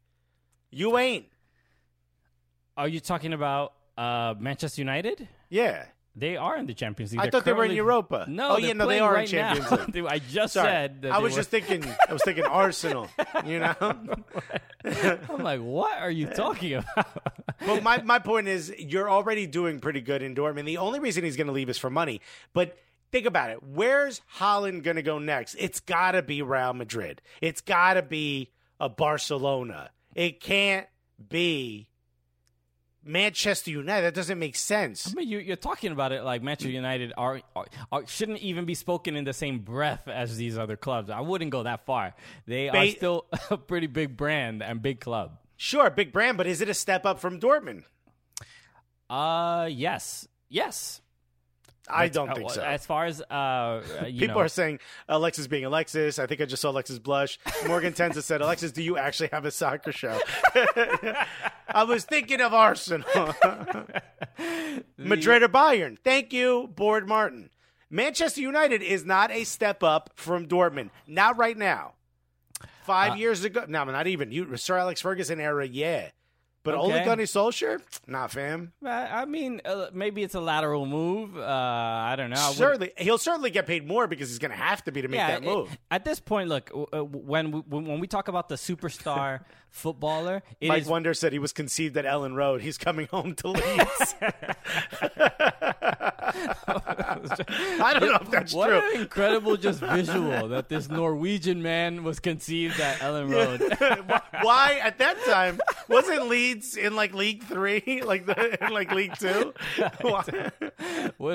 You 0.71 0.97
ain't. 0.97 1.25
are 2.75 2.87
you 2.87 2.99
talking 2.99 3.33
about 3.33 3.73
uh, 3.97 4.33
Manchester 4.39 4.81
United? 4.81 5.27
Yeah. 5.49 5.85
They 6.15 6.37
are 6.37 6.55
in 6.57 6.67
the 6.67 6.75
Champions 6.75 7.11
League. 7.11 7.19
I 7.19 7.23
They're 7.23 7.31
thought 7.31 7.45
they 7.45 7.53
were 7.53 7.63
in 7.63 7.69
currently- 7.69 7.75
Europa. 7.77 8.25
No, 8.29 8.49
Oh, 8.51 8.55
they're 8.57 8.67
yeah, 8.67 8.73
no, 8.73 8.85
they 8.85 8.99
playing 8.99 9.01
are 9.03 9.13
in 9.13 9.19
right 9.21 9.27
Champions 9.27 9.71
now. 9.71 9.85
League. 9.91 10.05
I 10.09 10.19
just 10.19 10.53
Sorry. 10.53 10.67
said 10.67 11.01
that 11.01 11.11
I 11.11 11.17
they 11.17 11.23
was 11.23 11.33
were- 11.33 11.37
just 11.39 11.49
thinking. 11.49 11.83
I 12.07 12.13
was 12.13 12.21
thinking 12.23 12.43
Arsenal. 12.49 13.09
You 13.45 13.59
know. 13.59 13.75
I'm 14.85 15.43
like, 15.43 15.59
what 15.61 15.97
are 15.97 16.11
you 16.11 16.27
talking 16.27 16.75
about? 16.75 17.07
But 17.65 17.81
my, 17.83 18.01
my 18.03 18.19
point 18.19 18.47
is, 18.47 18.73
you're 18.77 19.09
already 19.09 19.47
doing 19.47 19.79
pretty 19.79 20.01
good 20.01 20.21
in 20.21 20.35
Dortmund. 20.35 20.65
The 20.65 20.77
only 20.77 20.99
reason 20.99 21.23
he's 21.23 21.37
going 21.37 21.47
to 21.47 21.53
leave 21.53 21.69
is 21.69 21.77
for 21.77 21.89
money. 21.89 22.21
But 22.53 22.77
think 23.11 23.25
about 23.25 23.49
it. 23.51 23.63
Where's 23.63 24.21
Haaland 24.37 24.83
going 24.83 24.97
to 24.97 25.01
go 25.03 25.19
next? 25.19 25.55
It's 25.55 25.79
got 25.79 26.11
to 26.11 26.21
be 26.21 26.41
Real 26.41 26.73
Madrid. 26.73 27.21
It's 27.41 27.61
got 27.61 27.93
to 27.95 28.01
be 28.01 28.51
a 28.79 28.89
Barcelona. 28.89 29.89
It 30.15 30.41
can't 30.41 30.87
be 31.29 31.87
Manchester 33.05 33.71
United. 33.71 34.05
That 34.05 34.13
doesn't 34.13 34.39
make 34.39 34.55
sense. 34.55 35.07
I 35.07 35.13
mean, 35.13 35.27
you, 35.27 35.39
you're 35.39 35.55
talking 35.55 35.91
about 35.91 36.11
it 36.11 36.23
like 36.23 36.41
Manchester 36.41 36.71
United 36.71 37.13
are, 37.17 37.41
are, 37.55 37.65
are 37.91 38.07
shouldn't 38.07 38.39
even 38.39 38.65
be 38.65 38.75
spoken 38.75 39.15
in 39.15 39.23
the 39.23 39.33
same 39.33 39.59
breath 39.59 40.07
as 40.07 40.37
these 40.37 40.57
other 40.57 40.77
clubs. 40.77 41.09
I 41.09 41.19
wouldn't 41.21 41.51
go 41.51 41.63
that 41.63 41.85
far. 41.85 42.15
They 42.45 42.69
are 42.69 42.87
still 42.87 43.25
a 43.49 43.57
pretty 43.57 43.87
big 43.87 44.15
brand 44.15 44.63
and 44.63 44.81
big 44.81 44.99
club. 44.99 45.37
Sure, 45.57 45.89
big 45.89 46.11
brand, 46.11 46.37
but 46.37 46.47
is 46.47 46.61
it 46.61 46.69
a 46.69 46.73
step 46.73 47.05
up 47.05 47.19
from 47.19 47.39
Dortmund? 47.39 47.83
Uh, 49.09 49.69
yes, 49.71 50.27
yes. 50.49 51.01
I 51.89 52.07
That's- 52.07 52.13
don't 52.13 52.29
uh, 52.29 52.35
think 52.35 52.51
so. 52.51 52.61
As 52.61 52.85
far 52.85 53.05
as 53.05 53.21
uh, 53.21 53.23
uh, 53.33 54.03
People 54.05 54.27
know, 54.35 54.39
are 54.39 54.47
saying 54.47 54.79
Alexis 55.09 55.47
being 55.47 55.65
Alexis. 55.65 56.17
I 56.17 56.27
think 56.27 56.41
I 56.41 56.45
just 56.45 56.61
saw 56.61 56.71
Alexis 56.71 56.99
blush. 56.99 57.39
Morgan 57.67 57.93
Tenza 57.93 58.21
said, 58.21 58.41
Alexis, 58.41 58.71
do 58.71 58.81
you 58.81 58.97
actually 58.97 59.29
have 59.33 59.45
a 59.45 59.51
soccer 59.51 59.91
show? 59.91 60.19
I 61.67 61.83
was 61.85 62.05
thinking 62.05 62.39
of 62.41 62.53
Arsenal. 62.53 63.05
Madrid 64.97 65.43
or 65.43 65.49
Bayern. 65.49 65.97
Thank 66.03 66.31
you, 66.31 66.69
Board 66.73 67.07
Martin. 67.07 67.49
Manchester 67.89 68.41
United 68.41 68.81
is 68.81 69.05
not 69.05 69.29
a 69.31 69.43
step 69.43 69.83
up 69.83 70.11
from 70.15 70.47
Dortmund. 70.47 70.89
Not 71.05 71.37
right 71.37 71.57
now. 71.57 71.93
Five 72.85 73.17
years 73.17 73.43
ago. 73.43 73.65
No, 73.67 73.83
not 73.85 74.07
even. 74.07 74.31
You 74.31 74.57
Sir 74.57 74.77
Alex 74.77 75.01
Ferguson 75.01 75.39
era, 75.39 75.65
yeah. 75.67 76.09
But 76.63 76.75
Ole 76.75 76.93
Okay. 76.93 77.03
Gunnar 77.03 77.23
Solskjaer? 77.23 77.81
Nah, 78.07 78.27
fam. 78.27 78.71
I 78.85 79.25
mean, 79.25 79.59
uh, 79.65 79.87
maybe 79.93 80.23
it's 80.23 80.33
a 80.35 80.39
lateral 80.39 80.85
move. 80.85 81.37
Uh, 81.37 81.41
I 81.41 82.15
don't 82.15 82.29
know. 82.29 82.37
I 82.37 82.43
wouldn't- 82.49 82.57
Certainly, 82.57 82.91
he'll 82.97 83.17
certainly 83.17 83.49
get 83.49 83.67
paid 83.67 83.85
more 83.85 84.07
because 84.07 84.29
he's 84.29 84.39
going 84.39 84.51
to 84.51 84.57
have 84.57 84.81
to 84.85 84.91
be 84.93 85.01
to 85.01 85.09
make 85.09 85.19
that 85.19 85.43
it- 85.43 85.45
move. 85.45 85.77
at 85.91 86.05
this 86.05 86.21
point, 86.21 86.47
look, 86.47 86.71
uh, 86.93 87.03
when 87.03 87.51
we, 87.51 87.59
when 87.67 87.85
when 87.85 87.99
we 87.99 88.07
talk 88.07 88.29
about 88.29 88.47
the 88.47 88.55
superstar 88.55 89.41
footballer, 89.73 90.43
it 90.61 90.69
Mike 90.69 90.83
is- 90.83 90.87
Wonder 90.87 91.13
said 91.13 91.33
he 91.33 91.39
was 91.39 91.51
conceived 91.51 91.97
at 91.97 92.05
Elland 92.05 92.35
Road. 92.35 92.61
He's 92.61 92.77
coming 92.77 93.07
home 93.07 93.35
to 93.35 93.49
Leeds. 93.49 94.15
I 96.65 97.97
don't 97.99 98.09
know 98.09 98.19
if 98.21 98.31
that's 98.31 98.53
what 98.53 98.67
true. 98.69 98.81
an 98.95 99.01
incredible 99.01 99.57
just 99.57 99.79
visual 99.79 100.47
that 100.49 100.69
this 100.69 100.89
Norwegian 100.89 101.61
man 101.61 102.03
was 102.03 102.19
conceived 102.19 102.79
at 102.79 102.97
Elland 102.99 103.31
Road. 103.31 103.61
Why 104.43 104.79
at 104.81 104.97
that 104.99 105.17
time 105.25 105.59
wasn't 105.89 106.27
Leeds 106.27 106.77
in 106.77 106.95
like 106.95 107.13
League 107.13 107.43
Three, 107.43 108.01
like 108.05 108.25
the 108.25 108.65
in 108.65 108.71
like 108.73 108.91
League 108.91 109.17
Two? 109.17 109.53
What 110.01 110.29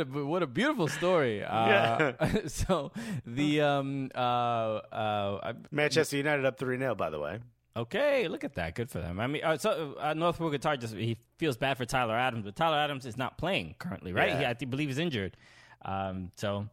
a, 0.01 0.07
what 0.07 0.43
a 0.43 0.47
beautiful 0.47 0.89
story. 0.89 1.43
Uh, 1.45 2.13
so 2.47 2.93
the 3.27 3.61
um 3.63 4.11
uh 4.15 4.19
uh 4.19 5.53
Manchester 5.71 6.17
United 6.17 6.45
up 6.45 6.59
three 6.59 6.79
0 6.79 6.95
by 6.95 7.11
the 7.11 7.19
way. 7.21 7.39
Okay, 7.79 8.29
look 8.29 8.45
at 8.45 8.55
that. 8.55 8.75
Good 8.75 8.91
for 8.91 9.01
them. 9.01 9.21
I 9.21 9.27
mean, 9.27 9.43
uh, 9.45 9.57
so 9.57 9.97
uh, 10.01 10.15
Northwood 10.15 10.53
Guitar 10.53 10.77
just 10.77 10.95
he 10.95 11.17
feels 11.39 11.57
bad 11.57 11.77
for 11.77 11.85
Tyler 11.85 12.17
Adams, 12.17 12.45
but 12.45 12.57
Tyler 12.57 12.77
Adams 12.77 13.07
is 13.07 13.17
not 13.17 13.39
playing 13.39 13.75
currently, 13.79 14.13
right? 14.13 14.31
Yeah. 14.31 14.39
He, 14.39 14.45
I 14.47 14.53
believe 14.55 14.89
he's 14.89 14.99
injured. 14.99 15.37
Um, 15.85 16.31
so 16.37 16.69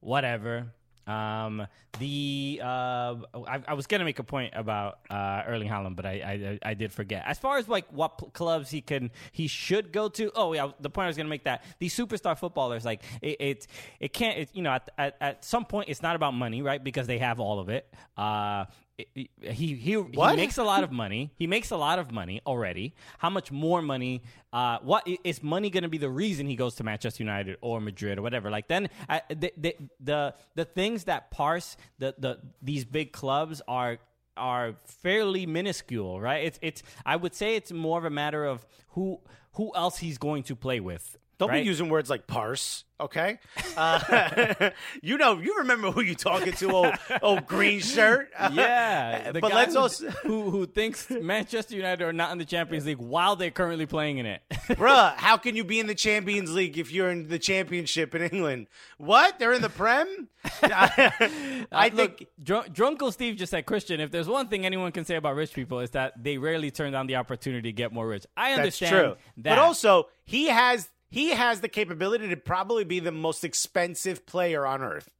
whatever. 0.00 0.66
Um, 1.06 1.66
the 1.98 2.60
uh, 2.62 3.16
I, 3.34 3.60
I 3.66 3.74
was 3.74 3.86
gonna 3.86 4.04
make 4.04 4.20
a 4.20 4.24
point 4.24 4.52
about 4.56 5.00
uh, 5.10 5.42
Erling 5.46 5.68
Haaland, 5.68 5.96
but 5.96 6.06
I, 6.06 6.58
I 6.62 6.70
I 6.70 6.74
did 6.74 6.92
forget. 6.92 7.24
As 7.26 7.38
far 7.38 7.58
as 7.58 7.68
like 7.68 7.86
what 7.90 8.18
pl- 8.18 8.30
clubs 8.30 8.70
he 8.70 8.80
can 8.80 9.10
he 9.32 9.48
should 9.48 9.92
go 9.92 10.08
to. 10.10 10.30
Oh 10.36 10.52
yeah, 10.52 10.70
the 10.80 10.90
point 10.90 11.06
I 11.06 11.08
was 11.08 11.16
gonna 11.16 11.28
make 11.28 11.44
that 11.44 11.64
these 11.80 11.94
superstar 11.94 12.38
footballers 12.38 12.84
like 12.84 13.02
it 13.20 13.36
it, 13.40 13.66
it 13.98 14.12
can't 14.12 14.38
it, 14.38 14.50
you 14.52 14.62
know 14.62 14.70
at, 14.70 14.88
at 14.96 15.16
at 15.20 15.44
some 15.44 15.64
point 15.64 15.88
it's 15.88 16.02
not 16.02 16.14
about 16.14 16.34
money 16.34 16.62
right 16.62 16.82
because 16.82 17.08
they 17.08 17.18
have 17.18 17.40
all 17.40 17.58
of 17.58 17.68
it. 17.68 17.92
Uh, 18.16 18.66
he 19.14 19.30
he, 19.40 19.74
he 19.74 19.96
makes 20.36 20.58
a 20.58 20.64
lot 20.64 20.84
of 20.84 20.92
money. 20.92 21.32
He 21.36 21.46
makes 21.46 21.70
a 21.70 21.76
lot 21.76 21.98
of 21.98 22.10
money 22.10 22.40
already. 22.46 22.94
How 23.18 23.30
much 23.30 23.50
more 23.50 23.82
money? 23.82 24.22
Uh, 24.52 24.78
what 24.82 25.06
is 25.24 25.42
money 25.42 25.70
going 25.70 25.82
to 25.82 25.88
be 25.88 25.98
the 25.98 26.10
reason 26.10 26.46
he 26.46 26.56
goes 26.56 26.74
to 26.76 26.84
Manchester 26.84 27.22
United 27.22 27.56
or 27.60 27.80
Madrid 27.80 28.18
or 28.18 28.22
whatever? 28.22 28.50
Like 28.50 28.68
then, 28.68 28.88
uh, 29.08 29.20
the, 29.28 29.52
the 29.56 29.76
the 30.00 30.34
the 30.54 30.64
things 30.64 31.04
that 31.04 31.30
parse 31.30 31.76
the 31.98 32.14
the 32.18 32.38
these 32.60 32.84
big 32.84 33.12
clubs 33.12 33.62
are 33.66 33.98
are 34.36 34.74
fairly 34.84 35.46
minuscule, 35.46 36.20
right? 36.20 36.44
It's 36.44 36.58
it's 36.62 36.82
I 37.04 37.16
would 37.16 37.34
say 37.34 37.56
it's 37.56 37.72
more 37.72 37.98
of 37.98 38.04
a 38.04 38.10
matter 38.10 38.44
of 38.44 38.66
who 38.88 39.20
who 39.54 39.72
else 39.74 39.98
he's 39.98 40.18
going 40.18 40.42
to 40.44 40.56
play 40.56 40.80
with. 40.80 41.18
Don't 41.42 41.50
right? 41.50 41.62
be 41.62 41.66
using 41.66 41.88
words 41.88 42.08
like 42.08 42.26
parse, 42.26 42.84
okay? 43.00 43.38
Uh, 43.76 44.70
you 45.02 45.18
know, 45.18 45.38
you 45.40 45.58
remember 45.58 45.90
who 45.90 46.02
you 46.02 46.14
talking 46.14 46.52
to, 46.52 46.70
old, 46.70 46.94
old 47.20 47.46
green 47.46 47.80
shirt. 47.80 48.30
Yeah, 48.52 49.32
But 49.32 49.52
let's 49.52 49.74
also- 49.76 50.10
who 50.22 50.50
who 50.50 50.66
thinks 50.66 51.08
Manchester 51.10 51.74
United 51.76 52.04
are 52.04 52.12
not 52.12 52.32
in 52.32 52.38
the 52.38 52.44
Champions 52.44 52.86
League 52.86 52.98
while 52.98 53.34
they're 53.36 53.50
currently 53.50 53.86
playing 53.86 54.18
in 54.18 54.26
it. 54.26 54.42
Bruh, 54.68 55.14
how 55.16 55.36
can 55.36 55.56
you 55.56 55.64
be 55.64 55.80
in 55.80 55.86
the 55.86 55.94
Champions 55.94 56.52
League 56.54 56.78
if 56.78 56.92
you're 56.92 57.10
in 57.10 57.28
the 57.28 57.38
championship 57.38 58.14
in 58.14 58.22
England? 58.22 58.68
What? 58.98 59.38
They're 59.38 59.52
in 59.52 59.62
the 59.62 59.68
Prem? 59.70 60.28
I, 60.62 61.66
I 61.72 61.86
Uh, 61.88 61.90
think 61.90 62.20
look, 62.20 62.28
Dr- 62.42 62.72
Drunkle 62.72 63.12
Steve 63.12 63.36
just 63.36 63.50
said, 63.50 63.66
Christian, 63.66 64.00
if 64.00 64.10
there's 64.10 64.28
one 64.28 64.48
thing 64.48 64.64
anyone 64.66 64.92
can 64.92 65.04
say 65.04 65.16
about 65.16 65.34
rich 65.36 65.52
people, 65.52 65.80
is 65.80 65.90
that 65.90 66.22
they 66.22 66.38
rarely 66.38 66.70
turn 66.70 66.92
down 66.92 67.06
the 67.06 67.16
opportunity 67.16 67.68
to 67.70 67.72
get 67.72 67.92
more 67.92 68.06
rich. 68.06 68.26
I 68.36 68.50
that's 68.50 68.58
understand 68.58 68.90
true. 68.92 69.16
that. 69.38 69.50
But 69.56 69.58
also, 69.58 70.08
he 70.24 70.46
has 70.48 70.88
he 71.12 71.28
has 71.28 71.60
the 71.60 71.68
capability 71.68 72.26
to 72.30 72.36
probably 72.38 72.84
be 72.84 72.98
the 72.98 73.12
most 73.12 73.44
expensive 73.44 74.24
player 74.24 74.66
on 74.66 74.82
earth. 74.82 75.10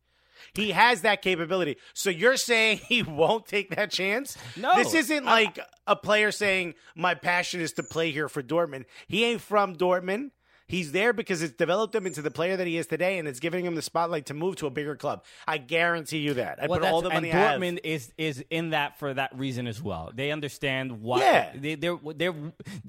He 0.55 0.71
has 0.71 1.03
that 1.03 1.21
capability. 1.21 1.77
So 1.93 2.09
you're 2.09 2.39
saying 2.39 2.79
he 2.89 3.03
won't 3.03 3.47
take 3.47 3.77
that 3.77 3.91
chance? 3.91 4.39
No. 4.57 4.75
This 4.75 4.95
isn't 4.95 5.25
like 5.27 5.59
a 5.87 5.95
player 5.95 6.33
saying 6.33 6.75
my 6.97 7.15
passion 7.15 7.61
is 7.61 7.73
to 7.75 7.83
play 7.83 8.11
here 8.11 8.31
for 8.31 8.43
Dortmund. 8.43 8.87
He 9.07 9.23
ain't 9.25 9.43
from 9.43 9.77
Dortmund. 9.77 10.31
He's 10.73 10.91
there 10.93 11.13
because 11.13 11.43
it's 11.43 11.53
developed 11.55 11.95
him 11.95 12.07
into 12.07 12.23
the 12.23 12.31
player 12.31 12.57
that 12.57 12.67
he 12.67 12.79
is 12.79 12.87
today, 12.87 13.19
and 13.19 13.29
it's 13.29 13.41
giving 13.41 13.65
him 13.65 13.75
the 13.75 13.83
spotlight 13.83 14.27
to 14.27 14.35
move 14.35 14.57
to 14.57 14.67
a 14.67 14.71
bigger 14.71 14.97
club. 14.97 15.23
I 15.47 15.59
guarantee 15.59 16.19
you 16.19 16.33
that. 16.35 16.63
I 16.63 16.67
Well, 16.67 16.81
put 16.81 16.89
all 16.89 17.03
the 17.03 17.11
money 17.11 17.31
and. 17.31 17.63
Dortmund 17.63 17.81
is 17.85 18.13
is 18.17 18.43
in 18.49 18.71
that 18.71 18.99
for 18.99 19.13
that 19.13 19.37
reason 19.37 19.67
as 19.67 19.83
well. 19.83 20.11
They 20.15 20.31
understand 20.33 21.03
why 21.03 21.21
Yeah. 21.21 21.53
they, 21.55 21.75
they're 21.75 21.99
they're 22.17 22.35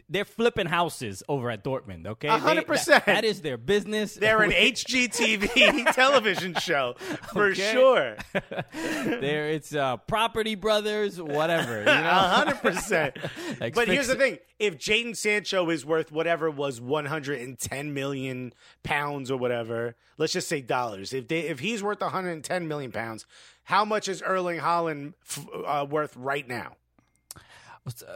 they're 0.10 0.24
flipping 0.26 0.68
houses 0.68 1.22
over 1.28 1.52
at 1.52 1.64
Dortmund. 1.64 2.08
Okay, 2.08 2.30
A 2.30 2.38
hundred 2.38 2.68
percent. 2.68 3.06
that- 3.06 3.26
is 3.26 3.42
their 3.42 3.58
business. 3.58 4.16
They're 4.16 4.42
an 4.42 4.52
HGTV 4.98 5.92
television 5.94 6.56
show 6.56 6.96
for 7.34 7.48
Okay. 7.52 7.72
sure. 7.74 8.16
There, 8.74 9.50
it's 9.50 9.76
uh, 9.76 9.98
Property 9.98 10.56
Brothers, 10.56 11.22
whatever. 11.22 11.78
You 11.84 11.90
A 11.90 12.02
know? 12.04 12.10
hundred 12.10 12.62
percent. 12.62 13.18
Like, 13.60 13.76
But 13.76 13.88
here's 13.88 14.08
the 14.08 14.16
thing: 14.16 14.38
if 14.60 14.78
Jaden 14.78 15.16
Sancho 15.16 15.70
is 15.70 15.86
worth 15.86 16.12
whatever 16.12 16.50
was 16.50 16.80
110 16.82 17.73
110 17.74 17.94
million 17.94 18.54
pounds 18.84 19.32
or 19.32 19.38
whatever, 19.38 19.96
let's 20.18 20.34
just 20.34 20.48
say 20.48 20.62
dollars. 20.62 21.14
If 21.14 21.28
they, 21.28 21.42
if 21.42 21.60
he's 21.60 21.82
worth 21.82 22.02
110 22.02 22.68
million 22.68 22.92
pounds, 22.92 23.26
how 23.64 23.86
much 23.86 24.08
is 24.08 24.22
Erling 24.22 24.60
Haaland 24.60 25.14
f- 25.28 25.48
uh, 25.66 25.86
worth 25.90 26.16
right 26.16 26.48
now? 26.48 26.76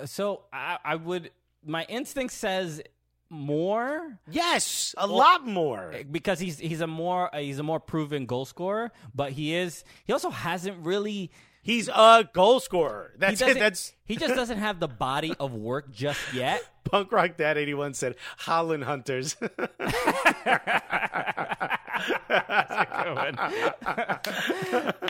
So 0.05 0.43
I, 0.53 0.77
I 0.83 0.95
would. 0.95 1.31
My 1.65 1.83
instinct 1.89 2.33
says 2.33 2.81
more 3.29 4.17
Yes, 4.29 4.95
a 4.97 5.05
lot 5.07 5.45
more. 5.45 5.93
because 6.09 6.39
he's 6.39 6.57
he's 6.59 6.79
a 6.79 6.87
more 6.87 7.33
uh, 7.35 7.39
he's 7.39 7.59
a 7.59 7.63
more 7.63 7.79
proven 7.79 8.25
goal 8.25 8.45
scorer, 8.45 8.91
but 9.13 9.33
he 9.33 9.53
is 9.55 9.83
he 10.05 10.13
also 10.13 10.29
hasn't 10.29 10.85
really 10.85 11.31
He's 11.63 11.89
a 11.89 12.29
goal 12.31 12.61
scorer. 12.61 13.11
he 13.15 13.19
That's 13.19 13.41
it. 13.41 13.59
That's 13.59 13.93
he 14.05 14.15
just 14.15 14.35
doesn't 14.35 14.59
have 14.59 14.79
the 14.79 14.87
body 14.87 15.35
of 15.37 15.53
work 15.53 15.91
just 15.91 16.33
yet. 16.33 16.63
Punk 16.89 17.11
Rock 17.11 17.37
Dad 17.37 17.57
81 17.57 17.93
said 17.93 18.15
Haaland 18.41 18.83
Hunters. 18.83 19.35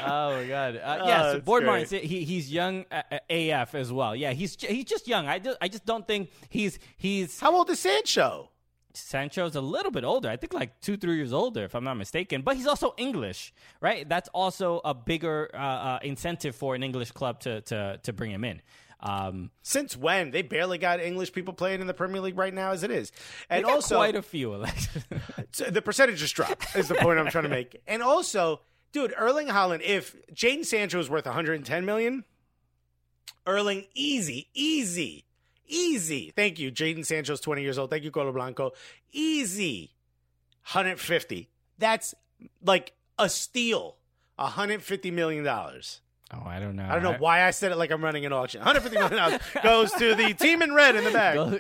Oh 0.10 0.32
my 0.32 0.46
god! 0.48 0.76
Uh, 0.78 1.04
yeah, 1.06 1.34
Oh, 1.36 1.40
Board. 1.42 1.66
Martin, 1.66 2.02
he 2.02 2.24
he's 2.24 2.52
young 2.52 2.86
uh, 2.92 3.02
uh, 3.12 3.18
AF 3.30 3.76
as 3.76 3.92
well. 3.92 4.16
Yeah, 4.16 4.32
he's 4.34 4.56
he's 4.62 4.86
just 4.86 5.08
young. 5.08 5.28
I 5.28 5.40
just 5.40 5.58
I 5.62 5.68
just 5.68 5.86
don't 5.86 6.08
think 6.08 6.30
he's 6.50 6.80
he's 6.98 7.40
How 7.40 7.56
old 7.56 7.70
is 7.70 7.80
Sancho? 7.80 8.50
Sancho's 8.94 9.56
a 9.56 9.62
little 9.62 9.92
bit 9.92 10.04
older. 10.04 10.30
I 10.30 10.38
think 10.38 10.54
like 10.54 10.80
two 10.82 10.98
three 10.98 11.16
years 11.18 11.34
older, 11.34 11.64
if 11.66 11.76
I'm 11.76 11.84
not 11.84 11.96
mistaken. 11.98 12.42
But 12.42 12.56
he's 12.58 12.68
also 12.68 12.94
English, 12.98 13.54
right? 13.82 14.08
That's 14.08 14.30
also 14.30 14.82
a 14.86 14.94
bigger 14.94 15.50
uh, 15.54 15.58
uh, 15.58 16.00
incentive 16.02 16.56
for 16.56 16.74
an 16.76 16.84
English 16.84 17.12
club 17.12 17.40
to 17.42 17.62
to 17.62 18.00
to 18.04 18.14
bring 18.14 18.32
him 18.32 18.44
in. 18.44 18.62
Um, 19.00 19.52
Since 19.62 19.96
when? 19.96 20.32
They 20.32 20.42
barely 20.42 20.78
got 20.78 21.00
English 21.00 21.32
people 21.32 21.54
playing 21.54 21.82
in 21.82 21.88
the 21.88 21.94
Premier 21.94 22.22
League 22.22 22.38
right 22.38 22.54
now 22.54 22.72
as 22.72 22.84
it 22.84 22.92
is. 22.92 23.12
And 23.50 23.66
also 23.66 23.96
quite 23.98 24.16
a 24.16 24.22
few. 24.22 24.66
The 25.70 25.82
percentage 25.82 26.20
just 26.20 26.36
dropped 26.36 26.76
is 26.76 26.88
the 26.88 26.96
point 26.96 27.20
I'm 27.20 27.28
trying 27.28 27.46
to 27.46 27.50
make. 27.50 27.82
And 27.88 28.04
also, 28.04 28.62
dude, 28.92 29.14
Erling 29.18 29.48
Haaland, 29.48 29.82
if 29.82 30.16
Jaden 30.34 30.66
Sancho 30.66 31.00
is 31.00 31.10
worth 31.10 31.26
110 31.26 31.86
million, 31.86 32.26
Erling 33.46 33.86
easy, 33.96 34.50
easy, 34.54 35.26
easy. 35.68 36.32
Thank 36.36 36.60
you. 36.60 36.72
Jaden 36.72 37.06
Sancho's 37.06 37.40
20 37.40 37.62
years 37.62 37.78
old. 37.78 37.90
Thank 37.90 38.04
you, 38.04 38.12
Colo 38.12 38.32
Blanco. 38.32 38.72
Easy. 39.12 39.94
150. 40.64 41.50
That's 41.80 42.14
like 42.64 42.94
a 43.18 43.30
steal. 43.30 43.96
150 44.36 45.12
million 45.12 45.44
dollars. 45.44 46.02
Oh, 46.34 46.44
I 46.46 46.60
don't 46.60 46.76
know. 46.76 46.86
I 46.86 46.94
don't 46.94 47.04
know 47.04 47.18
why 47.20 47.44
I 47.44 47.52
said 47.52 47.72
it 47.72 47.78
like 47.78 47.92
I'm 47.92 48.04
running 48.04 48.26
an 48.26 48.34
auction. 48.34 48.60
150 48.60 48.98
million 48.98 49.18
dollars 49.18 49.42
goes 49.64 49.92
to 49.94 50.16
the 50.16 50.34
team 50.34 50.62
in 50.62 50.74
red 50.74 50.96
in 50.96 51.04
the 51.04 51.12
back. 51.12 51.36
Go, 51.36 51.60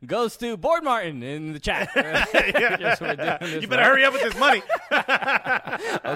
goes 0.06 0.36
to 0.38 0.56
Board 0.56 0.84
Martin 0.84 1.22
in 1.22 1.52
the 1.52 1.60
chat. 1.60 1.90
Just 2.80 2.98
for 2.98 3.16
doing 3.16 3.36
this 3.40 3.62
You 3.62 3.68
better 3.68 3.82
right. 3.82 3.88
hurry 3.88 4.04
up 4.04 4.12
with 4.12 4.22
this 4.22 4.36
money. 4.38 4.62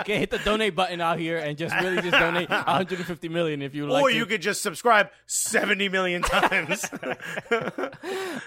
Okay, 0.01 0.19
hit 0.19 0.31
the 0.31 0.39
donate 0.45 0.75
button 0.75 1.01
out 1.01 1.19
here 1.19 1.39
and 1.39 1.57
just 1.59 1.75
really 1.77 2.01
just 2.01 2.13
donate 2.13 2.49
150 2.49 3.29
million 3.29 3.63
if 3.63 3.75
you 3.75 3.87
like. 3.87 4.03
or 4.03 4.11
to. 4.11 4.17
you 4.17 4.27
could 4.27 4.43
just 4.43 4.63
subscribe 4.63 5.11
70 5.27 5.89
million 5.89 6.23
times. 6.23 6.85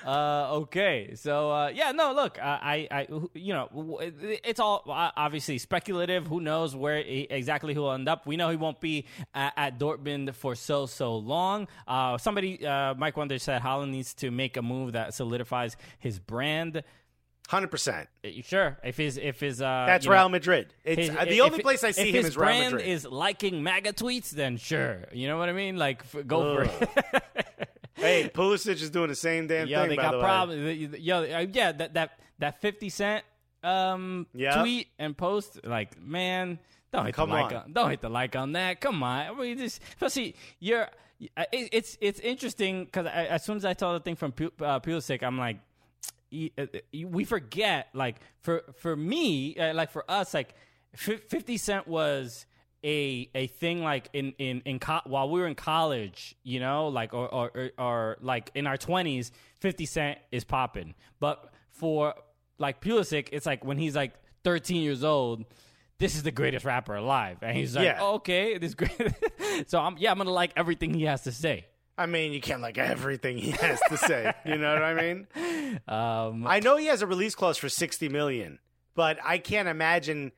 Uh, 0.05 0.47
okay, 0.51 1.13
so 1.15 1.51
uh, 1.51 1.67
yeah, 1.73 1.91
no, 1.91 2.13
look, 2.13 2.37
I, 2.41 2.87
I, 2.91 3.07
you 3.33 3.53
know, 3.53 3.99
it's 4.01 4.59
all 4.59 4.83
uh, 4.87 5.11
obviously 5.15 5.57
speculative. 5.57 6.27
Who 6.27 6.41
knows 6.41 6.75
where 6.75 7.01
he, 7.01 7.27
exactly 7.29 7.73
he'll 7.73 7.91
end 7.91 8.09
up? 8.09 8.25
We 8.25 8.35
know 8.37 8.49
he 8.49 8.57
won't 8.57 8.79
be 8.81 9.05
at, 9.33 9.53
at 9.57 9.79
Dortmund 9.79 10.33
for 10.35 10.55
so 10.55 10.85
so 10.85 11.15
long. 11.15 11.67
Uh, 11.87 12.17
somebody, 12.17 12.65
uh, 12.65 12.93
Mike 12.95 13.17
Wonder 13.17 13.37
said 13.39 13.61
Haaland 13.61 13.89
needs 13.91 14.13
to 14.15 14.31
make 14.31 14.57
a 14.57 14.61
move 14.61 14.93
that 14.93 15.13
solidifies 15.13 15.75
his 15.99 16.19
brand. 16.19 16.83
100%. 17.49 18.07
Uh, 18.23 18.29
Sure, 18.41 18.77
if 18.85 18.95
his 18.97 19.17
if 19.17 19.39
his 19.41 19.61
uh, 19.61 19.83
That's 19.85 20.05
you 20.05 20.11
know, 20.11 20.17
Real 20.17 20.29
Madrid. 20.29 20.73
It's 20.85 21.07
his- 21.07 21.09
uh, 21.15 21.25
the 21.25 21.37
if- 21.37 21.41
only 21.41 21.59
place 21.61 21.83
I 21.83 21.91
see 21.91 22.09
him 22.11 22.25
is 22.25 22.37
Real 22.37 22.45
Madrid. 22.47 22.61
If 22.61 22.69
his 22.71 22.71
brand 22.77 22.81
is 22.89 23.05
liking 23.05 23.63
MAGA 23.63 23.93
tweets, 23.93 24.29
then 24.29 24.55
sure, 24.57 25.05
you 25.11 25.27
know 25.27 25.37
what 25.37 25.49
I 25.49 25.53
mean. 25.53 25.75
Like, 25.77 26.01
f- 26.13 26.25
go 26.25 26.55
for 26.55 26.63
it. 26.63 27.23
hey, 27.95 28.29
Pulisic 28.33 28.81
is 28.81 28.89
doing 28.89 29.09
the 29.09 29.15
same 29.15 29.47
damn 29.47 29.67
Yo, 29.67 29.81
thing. 29.81 29.89
they 29.89 29.95
got 29.97 30.13
the 30.13 30.19
problems. 30.21 30.97
Yo, 30.99 31.17
uh, 31.23 31.45
yeah, 31.51 31.73
that 31.73 31.93
that 31.95 32.19
that 32.39 32.61
fifty 32.61 32.87
cent 32.89 33.25
um 33.61 34.25
Yeah. 34.33 34.61
tweet 34.61 34.87
and 34.97 35.15
post, 35.15 35.59
like, 35.65 36.01
man, 36.01 36.59
don't 36.93 37.05
hit 37.07 37.15
Come 37.15 37.29
the 37.29 37.35
like 37.35 37.51
on. 37.51 37.63
on. 37.63 37.73
don't 37.73 37.89
hit 37.89 38.01
the 38.01 38.09
like 38.09 38.35
on 38.35 38.53
that. 38.53 38.79
Come 38.79 39.03
on, 39.03 39.27
I 39.27 39.33
mean, 39.33 39.57
just 39.57 39.81
especially 39.89 40.35
you're. 40.59 40.87
It, 41.19 41.69
it's 41.71 41.97
it's 42.01 42.19
interesting 42.19 42.85
because 42.85 43.07
as 43.07 43.43
soon 43.43 43.57
as 43.57 43.65
I 43.65 43.73
saw 43.73 43.93
the 43.93 43.99
thing 43.99 44.15
from 44.15 44.33
uh, 44.61 44.79
Pulisic, 44.79 45.23
I'm 45.23 45.37
like, 45.37 45.57
uh, 46.33 46.61
uh, 46.63 46.65
we 47.07 47.23
forget 47.23 47.87
like 47.93 48.17
for 48.41 48.63
for 48.77 48.95
me 48.95 49.55
uh, 49.57 49.73
like 49.73 49.91
for 49.91 50.09
us 50.09 50.33
like 50.33 50.55
50 50.95 51.57
cent 51.57 51.87
was 51.87 52.45
a 52.83 53.29
a 53.35 53.47
thing 53.47 53.81
like 53.83 54.09
in 54.13 54.33
in 54.37 54.61
in 54.65 54.79
co- 54.79 55.01
while 55.05 55.29
we 55.29 55.39
were 55.39 55.47
in 55.47 55.55
college 55.55 56.35
you 56.43 56.59
know 56.59 56.87
like 56.89 57.13
or 57.13 57.27
or, 57.33 57.51
or, 57.55 57.71
or 57.77 58.17
like 58.21 58.51
in 58.55 58.67
our 58.67 58.75
20s 58.77 59.31
50 59.59 59.85
cent 59.85 60.17
is 60.31 60.43
popping 60.43 60.93
but 61.19 61.53
for 61.71 62.13
like 62.57 62.81
Pulisic 62.81 63.29
it's 63.31 63.45
like 63.45 63.63
when 63.63 63.77
he's 63.77 63.95
like 63.95 64.13
13 64.43 64.81
years 64.81 65.03
old 65.03 65.45
this 65.99 66.15
is 66.15 66.23
the 66.23 66.31
greatest 66.31 66.65
rapper 66.65 66.95
alive 66.95 67.37
and 67.41 67.55
he's 67.55 67.75
like 67.75 67.85
Yeah. 67.85 67.97
oh, 68.01 68.15
okay 68.15 68.57
this 68.57 68.73
great 68.73 68.91
so 69.67 69.79
I'm 69.79 69.97
yeah 69.97 70.11
I'm 70.11 70.17
going 70.17 70.27
to 70.27 70.33
like 70.33 70.51
everything 70.55 70.93
he 70.93 71.03
has 71.03 71.23
to 71.23 71.31
say 71.31 71.65
I 71.95 72.07
mean, 72.07 72.33
you 72.33 72.41
can't 72.41 72.59
like 72.61 72.79
everything 72.79 73.37
he 73.37 73.51
has 73.51 73.79
to 73.89 73.97
say. 73.97 74.33
you 74.45 74.57
know 74.57 74.73
what 74.73 74.81
I 74.81 74.93
mean? 74.95 75.27
um 75.87 76.47
I 76.47 76.59
know 76.59 76.75
he 76.77 76.87
has 76.87 77.01
a 77.03 77.07
release 77.07 77.35
clause 77.35 77.57
for 77.57 77.69
60 77.69 78.09
million, 78.09 78.57
but 78.95 79.19
I 79.23 79.37
can't 79.37 79.67
imagine 79.67 80.31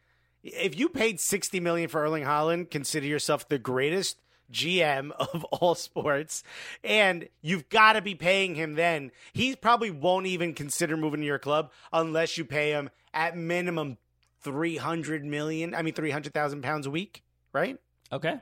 if 0.43 0.77
you 0.77 0.89
paid 0.89 1.19
60 1.19 1.59
million 1.61 1.87
for 1.89 2.01
Erling 2.03 2.23
Haaland, 2.23 2.69
consider 2.71 3.07
yourself 3.07 3.47
the 3.47 3.57
greatest 3.57 4.17
GM 4.51 5.11
of 5.33 5.43
all 5.45 5.75
sports, 5.75 6.43
and 6.83 7.27
you've 7.41 7.69
got 7.69 7.93
to 7.93 8.01
be 8.01 8.15
paying 8.15 8.53
him 8.55 8.73
then. 8.75 9.11
He 9.33 9.55
probably 9.55 9.91
won't 9.91 10.27
even 10.27 10.53
consider 10.53 10.97
moving 10.97 11.21
to 11.21 11.25
your 11.25 11.39
club 11.39 11.71
unless 11.93 12.37
you 12.37 12.45
pay 12.45 12.71
him 12.71 12.89
at 13.13 13.35
minimum 13.37 13.97
300 14.45 15.25
million, 15.25 15.75
I 15.75 15.81
mean 15.81 15.93
300,000 15.93 16.61
pounds 16.61 16.87
a 16.87 16.91
week, 16.91 17.23
right? 17.51 17.77
okay 18.11 18.35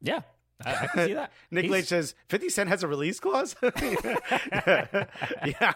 yeah 0.00 0.20
I, 0.64 0.70
I 0.70 0.86
can 0.86 1.06
see 1.08 1.14
that 1.14 1.32
Nick 1.50 1.64
He's- 1.64 1.72
Lage 1.72 1.86
says 1.86 2.14
50 2.28 2.48
Cent 2.48 2.68
has 2.68 2.84
a 2.84 2.88
release 2.88 3.18
clause. 3.18 3.56
yeah, 3.62 4.96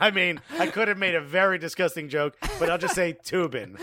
I 0.00 0.12
mean, 0.14 0.40
I 0.58 0.68
could 0.68 0.86
have 0.86 0.96
made 0.98 1.16
a 1.16 1.20
very 1.20 1.58
disgusting 1.58 2.08
joke, 2.08 2.36
but 2.60 2.70
I'll 2.70 2.78
just 2.78 2.94
say 2.94 3.14
Tubin. 3.24 3.76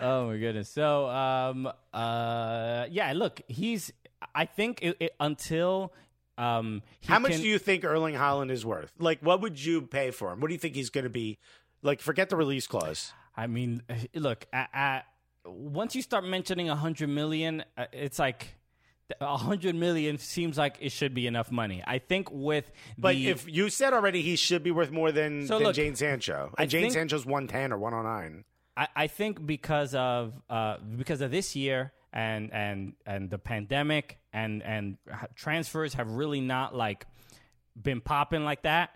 oh 0.00 0.26
my 0.26 0.36
goodness. 0.38 0.68
So, 0.68 1.08
um, 1.08 1.70
uh, 1.92 2.86
yeah. 2.90 3.12
Look, 3.14 3.40
he's. 3.46 3.92
I 4.34 4.46
think 4.46 4.80
it, 4.82 4.96
it, 4.98 5.14
until 5.20 5.92
um, 6.36 6.82
he 7.00 7.12
How 7.12 7.20
much 7.20 7.32
can- 7.32 7.42
do 7.42 7.46
you 7.48 7.58
think 7.60 7.84
Erling 7.84 8.16
Haaland 8.16 8.50
is 8.50 8.66
worth? 8.66 8.90
Like, 8.98 9.20
what 9.20 9.40
would 9.42 9.64
you 9.64 9.82
pay 9.82 10.10
for 10.10 10.32
him? 10.32 10.40
What 10.40 10.48
do 10.48 10.54
you 10.54 10.60
think 10.60 10.74
he's 10.74 10.90
going 10.90 11.04
to 11.04 11.10
be? 11.10 11.38
Like, 11.82 12.00
forget 12.00 12.28
the 12.30 12.36
release 12.36 12.66
clause. 12.66 13.12
I 13.38 13.46
mean, 13.46 13.82
look. 14.14 14.46
At, 14.52 14.68
at, 14.72 15.04
once 15.46 15.94
you 15.94 16.02
start 16.02 16.24
mentioning 16.24 16.68
a 16.68 16.76
hundred 16.76 17.08
million, 17.08 17.64
uh, 17.76 17.86
it's 17.92 18.18
like. 18.18 18.54
A 19.22 19.38
hundred 19.38 19.74
million 19.74 20.18
seems 20.18 20.58
like 20.58 20.76
it 20.80 20.92
should 20.92 21.14
be 21.14 21.26
enough 21.26 21.50
money. 21.50 21.82
I 21.86 21.98
think 21.98 22.30
with 22.30 22.70
But 22.98 23.14
the, 23.14 23.28
if 23.28 23.48
you 23.48 23.70
said 23.70 23.94
already 23.94 24.20
he 24.20 24.36
should 24.36 24.62
be 24.62 24.70
worth 24.70 24.90
more 24.90 25.12
than, 25.12 25.46
So 25.46 25.56
than 25.56 25.68
look, 25.68 25.76
Jaden 25.76 25.96
Sancho, 25.96 26.52
I 26.58 26.64
and 26.64 26.70
Jaden 26.70 26.80
think- 26.82 26.92
Sancho's 26.92 27.24
110 27.24 27.72
or 27.72 27.78
109. 27.78 28.44
I, 28.76 28.88
I 28.94 29.06
think 29.06 29.46
because 29.46 29.94
of 29.94 30.34
uh, 30.50 30.76
because 30.98 31.22
of 31.22 31.30
this 31.30 31.56
year 31.56 31.94
and 32.12 32.52
and 32.52 32.92
and 33.06 33.30
the 33.30 33.38
pandemic 33.38 34.18
and 34.30 34.62
and 34.62 34.98
transfers 35.34 35.94
have 35.94 36.10
really 36.10 36.42
not 36.42 36.74
like 36.76 37.06
been 37.80 38.02
popping 38.02 38.44
like 38.44 38.64
that. 38.64 38.90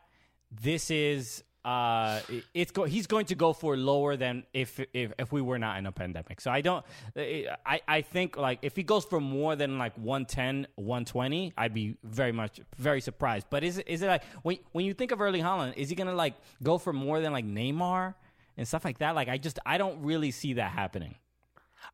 This 0.50 0.90
is 0.90 1.42
uh 1.64 2.20
it's 2.54 2.72
go- 2.72 2.84
he's 2.84 3.06
going 3.06 3.26
to 3.26 3.36
go 3.36 3.52
for 3.52 3.76
lower 3.76 4.16
than 4.16 4.44
if 4.52 4.80
if 4.92 5.12
if 5.18 5.30
we 5.30 5.40
were 5.40 5.58
not 5.58 5.78
in 5.78 5.86
a 5.86 5.92
pandemic. 5.92 6.40
So 6.40 6.50
I 6.50 6.60
don't 6.60 6.84
I 7.16 7.80
I 7.86 8.02
think 8.02 8.36
like 8.36 8.58
if 8.62 8.74
he 8.74 8.82
goes 8.82 9.04
for 9.04 9.20
more 9.20 9.54
than 9.54 9.78
like 9.78 9.96
110 9.96 10.66
120 10.74 11.52
I'd 11.56 11.72
be 11.72 11.96
very 12.02 12.32
much 12.32 12.60
very 12.76 13.00
surprised. 13.00 13.46
But 13.48 13.62
is 13.62 13.78
it 13.78 13.86
is 13.88 14.02
it 14.02 14.08
like 14.08 14.24
when 14.42 14.58
when 14.72 14.84
you 14.84 14.94
think 14.94 15.12
of 15.12 15.20
Erling 15.20 15.42
Haaland, 15.42 15.76
is 15.76 15.88
he 15.88 15.94
going 15.94 16.08
to 16.08 16.14
like 16.16 16.34
go 16.62 16.78
for 16.78 16.92
more 16.92 17.20
than 17.20 17.32
like 17.32 17.44
Neymar 17.46 18.14
and 18.56 18.66
stuff 18.66 18.84
like 18.84 18.98
that? 18.98 19.14
Like 19.14 19.28
I 19.28 19.38
just 19.38 19.58
I 19.64 19.78
don't 19.78 20.02
really 20.02 20.32
see 20.32 20.54
that 20.54 20.72
happening. 20.72 21.14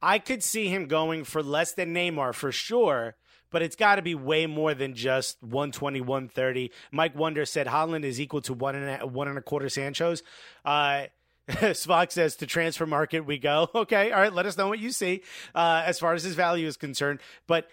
I 0.00 0.18
could 0.18 0.42
see 0.42 0.68
him 0.68 0.86
going 0.86 1.24
for 1.24 1.42
less 1.42 1.72
than 1.72 1.94
Neymar 1.94 2.34
for 2.34 2.52
sure, 2.52 3.16
but 3.50 3.62
it's 3.62 3.76
got 3.76 3.96
to 3.96 4.02
be 4.02 4.14
way 4.14 4.46
more 4.46 4.74
than 4.74 4.94
just 4.94 5.42
120, 5.42 6.00
130. 6.00 6.70
Mike 6.92 7.16
Wonder 7.16 7.44
said 7.44 7.66
Haaland 7.66 8.04
is 8.04 8.20
equal 8.20 8.40
to 8.42 8.54
one 8.54 8.76
and 8.76 9.02
a, 9.02 9.06
one 9.06 9.28
and 9.28 9.38
a 9.38 9.42
quarter 9.42 9.68
Sancho's. 9.68 10.22
Uh, 10.64 11.06
Spock 11.48 12.12
says 12.12 12.36
to 12.36 12.46
transfer 12.46 12.86
market 12.86 13.20
we 13.24 13.38
go. 13.38 13.68
Okay, 13.74 14.12
all 14.12 14.20
right. 14.20 14.32
Let 14.32 14.46
us 14.46 14.58
know 14.58 14.68
what 14.68 14.80
you 14.80 14.90
see 14.90 15.22
uh, 15.54 15.82
as 15.84 15.98
far 15.98 16.12
as 16.12 16.22
his 16.22 16.34
value 16.34 16.66
is 16.66 16.76
concerned. 16.76 17.20
But 17.46 17.68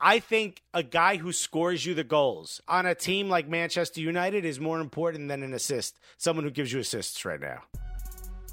I 0.00 0.20
think 0.20 0.62
a 0.72 0.82
guy 0.82 1.16
who 1.16 1.32
scores 1.32 1.84
you 1.84 1.94
the 1.94 2.04
goals 2.04 2.60
on 2.68 2.86
a 2.86 2.94
team 2.94 3.28
like 3.28 3.48
Manchester 3.48 4.00
United 4.00 4.44
is 4.44 4.60
more 4.60 4.80
important 4.80 5.28
than 5.28 5.42
an 5.42 5.52
assist. 5.52 5.98
Someone 6.16 6.44
who 6.44 6.50
gives 6.50 6.72
you 6.72 6.78
assists 6.78 7.24
right 7.24 7.40
now. 7.40 7.62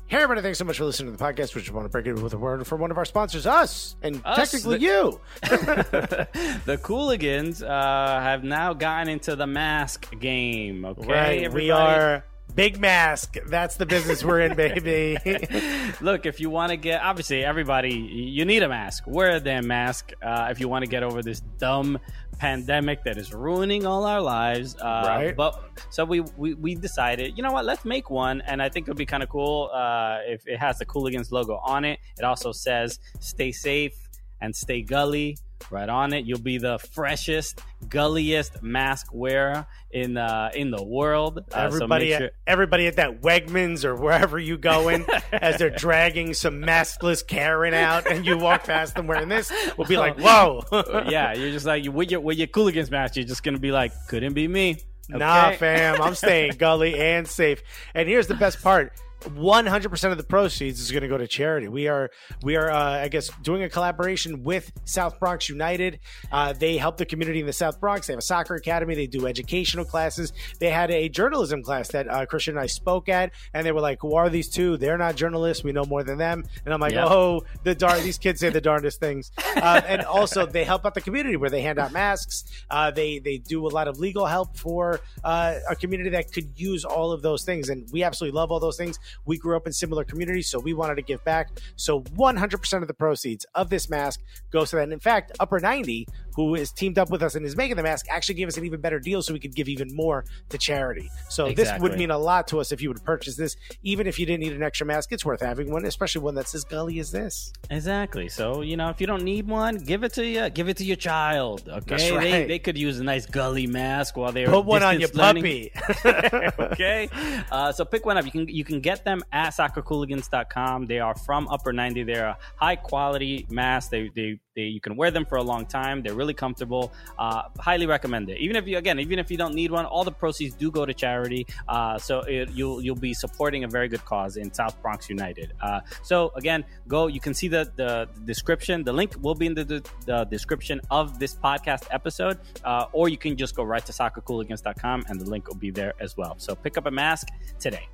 Hey, 0.07 0.17
everybody, 0.17 0.41
thanks 0.43 0.59
so 0.59 0.65
much 0.65 0.77
for 0.77 0.85
listening 0.85 1.11
to 1.11 1.17
the 1.17 1.23
podcast. 1.23 1.55
We 1.55 1.61
just 1.61 1.73
want 1.73 1.85
to 1.85 1.89
break 1.89 2.05
it 2.05 2.13
with 2.13 2.33
a 2.33 2.37
word 2.37 2.65
from 2.67 2.79
one 2.79 2.91
of 2.91 2.97
our 2.97 3.05
sponsors, 3.05 3.47
us, 3.47 3.95
and 4.03 4.21
Us, 4.23 4.51
technically 4.51 4.77
the- 4.77 4.83
you. 4.83 5.19
the 5.41 6.79
Cooligans 6.83 7.63
uh, 7.67 8.19
have 8.21 8.43
now 8.43 8.73
gotten 8.73 9.09
into 9.09 9.35
the 9.35 9.47
mask 9.47 10.07
game. 10.19 10.85
Okay, 10.85 11.07
right. 11.47 11.51
We 11.51 11.71
are 11.71 12.23
Big 12.53 12.79
Mask. 12.79 13.35
That's 13.47 13.77
the 13.77 13.87
business 13.87 14.23
we're 14.23 14.41
in, 14.41 14.55
baby. 14.55 15.17
Look, 16.01 16.27
if 16.27 16.39
you 16.39 16.51
want 16.51 16.69
to 16.69 16.77
get, 16.77 17.01
obviously, 17.01 17.43
everybody, 17.43 17.95
you 17.95 18.45
need 18.45 18.61
a 18.61 18.69
mask. 18.69 19.05
Wear 19.07 19.31
a 19.31 19.39
damn 19.39 19.65
mask 19.65 20.11
uh, 20.21 20.49
if 20.51 20.59
you 20.59 20.69
want 20.69 20.85
to 20.85 20.89
get 20.89 21.01
over 21.01 21.23
this 21.23 21.39
dumb 21.57 21.97
pandemic 22.37 23.03
that 23.03 23.17
is 23.17 23.33
ruining 23.33 23.85
all 23.85 24.05
our 24.05 24.21
lives. 24.21 24.75
Uh, 24.75 25.03
Right. 25.07 25.35
But 25.35 25.53
so 25.89 26.05
we, 26.05 26.21
we 26.37 26.53
we 26.55 26.75
decided, 26.75 27.37
you 27.37 27.43
know 27.43 27.51
what? 27.51 27.65
Let's 27.65 27.85
make 27.85 28.09
one, 28.09 28.41
and 28.41 28.61
I 28.61 28.69
think 28.69 28.87
it 28.87 28.91
would 28.91 28.97
be 28.97 29.05
kind 29.05 29.23
of 29.23 29.29
cool 29.29 29.69
uh, 29.73 30.19
if 30.25 30.47
it 30.47 30.57
has 30.59 30.79
the 30.79 30.85
Cooligans 30.85 31.31
logo 31.31 31.59
on 31.63 31.85
it. 31.85 31.99
It 32.17 32.23
also 32.23 32.51
says 32.51 32.99
"Stay 33.19 33.51
safe 33.51 33.95
and 34.41 34.55
stay 34.55 34.81
gully." 34.81 35.37
Right 35.71 35.89
on 35.89 36.13
it, 36.13 36.25
you'll 36.25 36.39
be 36.39 36.57
the 36.57 36.77
freshest, 36.77 37.61
gulliest 37.89 38.61
mask 38.61 39.07
wearer 39.13 39.65
in 39.89 40.15
uh, 40.17 40.51
in 40.53 40.69
the 40.69 40.83
world. 40.83 41.39
Uh, 41.51 41.69
so 41.69 41.75
everybody, 41.75 42.13
at, 42.13 42.33
everybody 42.45 42.87
at 42.87 42.97
that 42.97 43.21
Wegmans 43.21 43.83
or 43.83 43.95
wherever 43.95 44.37
you 44.37 44.57
going, 44.57 45.05
as 45.31 45.57
they're 45.57 45.69
dragging 45.71 46.33
some 46.33 46.61
maskless 46.61 47.25
Karen 47.25 47.73
out, 47.73 48.05
and 48.05 48.25
you 48.25 48.37
walk 48.37 48.65
past 48.65 48.95
them 48.95 49.07
wearing 49.07 49.29
this, 49.29 49.51
will 49.77 49.85
be 49.85 49.97
like, 49.97 50.17
"Whoa, 50.19 50.63
yeah, 51.09 51.33
you're 51.33 51.51
just 51.51 51.65
like 51.65 51.85
with 51.91 52.11
your 52.11 52.19
with 52.19 52.37
your 52.37 52.47
Cooligans 52.47 52.91
mask, 52.91 53.15
you're 53.15 53.25
just 53.25 53.43
gonna 53.43 53.59
be 53.59 53.71
like, 53.71 53.91
couldn't 54.07 54.33
be 54.33 54.47
me. 54.47 54.77
Nah, 55.09 55.51
fam, 55.51 56.01
I'm 56.01 56.15
staying 56.15 56.53
gully 56.57 56.95
and 56.95 57.27
safe. 57.27 57.61
And 57.93 58.07
here's 58.09 58.27
the 58.27 58.35
best 58.35 58.61
part. 58.61 58.91
100% 59.25 60.11
of 60.11 60.17
the 60.17 60.23
proceeds 60.23 60.79
is 60.79 60.91
going 60.91 61.01
to 61.03 61.07
go 61.07 61.17
to 61.17 61.27
charity. 61.27 61.67
We 61.67 61.87
are, 61.87 62.09
we 62.43 62.55
are, 62.55 62.69
uh, 62.71 63.01
I 63.03 63.07
guess, 63.07 63.29
doing 63.41 63.63
a 63.63 63.69
collaboration 63.69 64.43
with 64.43 64.71
South 64.85 65.19
Bronx 65.19 65.49
United. 65.49 65.99
Uh, 66.31 66.53
they 66.53 66.77
help 66.77 66.97
the 66.97 67.05
community 67.05 67.39
in 67.39 67.45
the 67.45 67.53
South 67.53 67.79
Bronx. 67.79 68.07
They 68.07 68.13
have 68.13 68.19
a 68.19 68.23
soccer 68.23 68.55
academy. 68.55 68.95
They 68.95 69.07
do 69.07 69.27
educational 69.27 69.85
classes. 69.85 70.33
They 70.59 70.69
had 70.69 70.91
a 70.91 71.09
journalism 71.09 71.63
class 71.63 71.89
that 71.89 72.09
uh, 72.09 72.25
Christian 72.25 72.55
and 72.55 72.59
I 72.63 72.67
spoke 72.67 73.09
at, 73.09 73.31
and 73.53 73.65
they 73.65 73.71
were 73.71 73.81
like, 73.81 74.01
"Who 74.01 74.15
are 74.15 74.29
these 74.29 74.49
two? 74.49 74.77
They're 74.77 74.97
not 74.97 75.15
journalists. 75.15 75.63
We 75.63 75.71
know 75.71 75.85
more 75.85 76.03
than 76.03 76.17
them." 76.17 76.43
And 76.65 76.73
I'm 76.73 76.79
like, 76.79 76.93
Yep. 76.93 77.07
"Oh, 77.09 77.43
the 77.63 77.75
darn 77.75 78.03
these 78.03 78.17
kids 78.17 78.39
say 78.39 78.49
the 78.49 78.61
darndest 78.61 78.99
things." 78.99 79.31
Uh, 79.55 79.81
and 79.87 80.01
also, 80.03 80.45
they 80.45 80.63
help 80.63 80.85
out 80.85 80.93
the 80.93 81.01
community 81.01 81.37
where 81.37 81.49
they 81.49 81.61
hand 81.61 81.79
out 81.79 81.91
masks. 81.91 82.45
Uh, 82.69 82.91
they 82.91 83.19
they 83.19 83.37
do 83.37 83.65
a 83.65 83.69
lot 83.69 83.87
of 83.87 83.99
legal 83.99 84.25
help 84.25 84.57
for 84.57 84.99
uh, 85.23 85.55
a 85.69 85.75
community 85.75 86.09
that 86.11 86.31
could 86.31 86.59
use 86.59 86.85
all 86.85 87.11
of 87.11 87.21
those 87.21 87.43
things, 87.43 87.69
and 87.69 87.89
we 87.91 88.03
absolutely 88.03 88.35
love 88.35 88.51
all 88.51 88.59
those 88.59 88.77
things. 88.77 88.99
We 89.25 89.37
grew 89.37 89.55
up 89.55 89.65
in 89.67 89.73
similar 89.73 90.03
communities, 90.03 90.49
so 90.49 90.59
we 90.59 90.73
wanted 90.73 90.95
to 90.95 91.01
give 91.01 91.23
back. 91.23 91.49
So 91.75 92.01
100% 92.01 92.81
of 92.81 92.87
the 92.87 92.93
proceeds 92.93 93.45
of 93.55 93.69
this 93.69 93.89
mask 93.89 94.21
goes 94.51 94.69
to 94.71 94.77
that. 94.77 94.83
And 94.83 94.93
in 94.93 94.99
fact, 94.99 95.31
Upper 95.39 95.59
90, 95.59 96.07
who 96.35 96.55
is 96.55 96.71
teamed 96.71 96.97
up 96.99 97.09
with 97.09 97.23
us 97.23 97.35
and 97.35 97.45
is 97.45 97.55
making 97.55 97.77
the 97.77 97.83
mask, 97.83 98.07
actually 98.09 98.35
gave 98.35 98.47
us 98.47 98.57
an 98.57 98.65
even 98.65 98.81
better 98.81 98.99
deal, 98.99 99.21
so 99.21 99.33
we 99.33 99.39
could 99.39 99.55
give 99.55 99.69
even 99.69 99.93
more 99.95 100.25
to 100.49 100.57
charity. 100.57 101.09
So 101.29 101.51
this 101.51 101.71
would 101.79 101.97
mean 101.97 102.11
a 102.11 102.17
lot 102.17 102.47
to 102.49 102.59
us 102.59 102.71
if 102.71 102.81
you 102.81 102.89
would 102.89 103.03
purchase 103.03 103.35
this, 103.35 103.55
even 103.83 104.07
if 104.07 104.19
you 104.19 104.25
didn't 104.25 104.41
need 104.41 104.53
an 104.53 104.63
extra 104.63 104.85
mask. 104.85 105.11
It's 105.11 105.25
worth 105.25 105.41
having 105.41 105.71
one, 105.71 105.85
especially 105.85 106.21
one 106.21 106.35
that's 106.35 106.53
as 106.55 106.63
gully 106.63 106.99
as 106.99 107.11
this. 107.11 107.53
Exactly. 107.69 108.29
So 108.29 108.61
you 108.61 108.77
know, 108.77 108.89
if 108.89 108.99
you 109.01 109.07
don't 109.07 109.23
need 109.23 109.47
one, 109.47 109.77
give 109.77 110.03
it 110.03 110.13
to 110.13 110.25
you. 110.25 110.49
Give 110.49 110.69
it 110.69 110.77
to 110.77 110.83
your 110.85 110.95
child. 110.97 111.67
Okay, 111.67 111.83
That's 111.87 112.03
they, 112.03 112.15
right. 112.15 112.47
they 112.47 112.59
could 112.59 112.77
use 112.77 112.99
a 112.99 113.03
nice 113.03 113.25
gully 113.25 113.67
mask 113.67 114.17
while 114.17 114.31
they're 114.31 114.47
Put 114.47 114.65
one 114.65 114.83
on 114.83 114.99
your 114.99 115.09
learning. 115.13 115.43
puppy. 115.43 115.71
okay. 116.59 117.09
Uh, 117.51 117.71
so 117.71 117.85
pick 117.85 118.05
one 118.05 118.17
up. 118.17 118.25
You 118.25 118.31
can 118.31 118.47
you 118.47 118.63
can 118.63 118.79
get 118.79 118.94
them 119.03 119.23
at 119.31 119.49
soccercooligans.com. 119.49 120.87
They 120.87 120.99
are 120.99 121.15
from 121.15 121.47
Upper 121.49 121.73
90. 121.73 122.03
They're 122.03 122.27
a 122.27 122.37
high 122.55 122.75
quality 122.75 123.45
mask. 123.49 123.91
They, 123.91 124.09
they 124.15 124.39
they 124.55 124.63
you 124.63 124.79
can 124.79 124.95
wear 124.95 125.11
them 125.11 125.25
for 125.25 125.37
a 125.37 125.43
long 125.43 125.65
time. 125.65 126.01
They're 126.01 126.15
really 126.15 126.33
comfortable. 126.33 126.93
Uh, 127.19 127.43
highly 127.59 127.85
recommend 127.85 128.29
it. 128.29 128.39
Even 128.39 128.55
if 128.55 128.67
you 128.67 128.77
again, 128.77 128.99
even 128.99 129.19
if 129.19 129.29
you 129.29 129.37
don't 129.37 129.53
need 129.53 129.71
one, 129.71 129.85
all 129.85 130.03
the 130.03 130.11
proceeds 130.11 130.55
do 130.55 130.71
go 130.71 130.85
to 130.85 130.93
charity. 130.93 131.45
Uh, 131.67 131.97
so 131.97 132.19
it, 132.21 132.49
you'll 132.51 132.81
you'll 132.81 132.95
be 132.95 133.13
supporting 133.13 133.65
a 133.65 133.67
very 133.67 133.87
good 133.87 134.03
cause 134.05 134.37
in 134.37 134.53
South 134.53 134.81
Bronx 134.81 135.09
United. 135.09 135.53
Uh, 135.61 135.81
so 136.03 136.31
again, 136.35 136.63
go. 136.87 137.07
You 137.07 137.19
can 137.19 137.33
see 137.33 137.47
the 137.47 137.71
the 137.75 138.07
description. 138.23 138.83
The 138.83 138.93
link 138.93 139.15
will 139.21 139.35
be 139.35 139.47
in 139.47 139.53
the, 139.53 139.65
the, 139.65 139.89
the 140.05 140.23
description 140.25 140.79
of 140.89 141.19
this 141.19 141.35
podcast 141.35 141.87
episode, 141.91 142.39
uh, 142.63 142.85
or 142.93 143.09
you 143.09 143.17
can 143.17 143.35
just 143.35 143.55
go 143.55 143.63
right 143.63 143.85
to 143.85 143.91
soccercooligans.com 143.91 145.05
and 145.07 145.19
the 145.19 145.29
link 145.29 145.47
will 145.47 145.55
be 145.55 145.71
there 145.71 145.93
as 145.99 146.15
well. 146.15 146.35
So 146.37 146.55
pick 146.55 146.77
up 146.77 146.85
a 146.85 146.91
mask 146.91 147.27
today. 147.59 147.87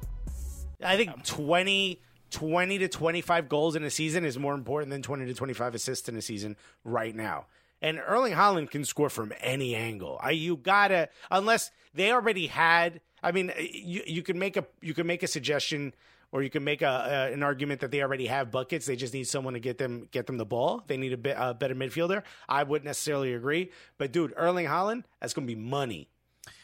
I 0.83 0.97
think 0.97 1.23
20, 1.25 2.01
20 2.31 2.77
to 2.79 2.87
25 2.87 3.49
goals 3.49 3.75
in 3.75 3.83
a 3.83 3.89
season 3.89 4.25
is 4.25 4.37
more 4.37 4.53
important 4.53 4.91
than 4.91 5.01
20 5.01 5.25
to 5.25 5.33
25 5.33 5.75
assists 5.75 6.09
in 6.09 6.15
a 6.15 6.21
season 6.21 6.55
right 6.83 7.15
now. 7.15 7.45
And 7.81 7.99
Erling 7.99 8.33
Haaland 8.33 8.69
can 8.69 8.85
score 8.85 9.09
from 9.09 9.33
any 9.41 9.75
angle. 9.75 10.19
I, 10.21 10.31
you 10.31 10.55
gotta, 10.55 11.09
unless 11.31 11.71
they 11.93 12.11
already 12.11 12.47
had, 12.47 13.01
I 13.23 13.31
mean, 13.31 13.49
uh, 13.49 13.53
you, 13.59 14.03
you 14.05 14.21
can 14.21 14.37
make 14.37 14.55
a, 14.55 14.65
you 14.81 14.93
can 14.93 15.07
make 15.07 15.23
a 15.23 15.27
suggestion 15.27 15.93
or 16.31 16.43
you 16.43 16.49
can 16.49 16.63
make 16.63 16.81
a, 16.81 16.85
a 17.29 17.33
an 17.33 17.43
argument 17.43 17.81
that 17.81 17.91
they 17.91 18.01
already 18.01 18.27
have 18.27 18.51
buckets. 18.51 18.85
They 18.85 18.95
just 18.95 19.13
need 19.13 19.27
someone 19.27 19.53
to 19.53 19.59
get 19.59 19.77
them, 19.77 20.07
get 20.11 20.27
them 20.27 20.37
the 20.37 20.45
ball. 20.45 20.83
They 20.87 20.95
need 20.95 21.11
a, 21.13 21.17
bit, 21.17 21.35
a 21.37 21.53
better 21.53 21.75
midfielder. 21.75 22.23
I 22.47 22.63
wouldn't 22.63 22.85
necessarily 22.85 23.33
agree, 23.33 23.71
but 23.97 24.11
dude, 24.11 24.33
Erling 24.37 24.67
Haaland, 24.67 25.03
that's 25.19 25.33
going 25.33 25.47
to 25.47 25.53
be 25.53 25.59
money. 25.59 26.07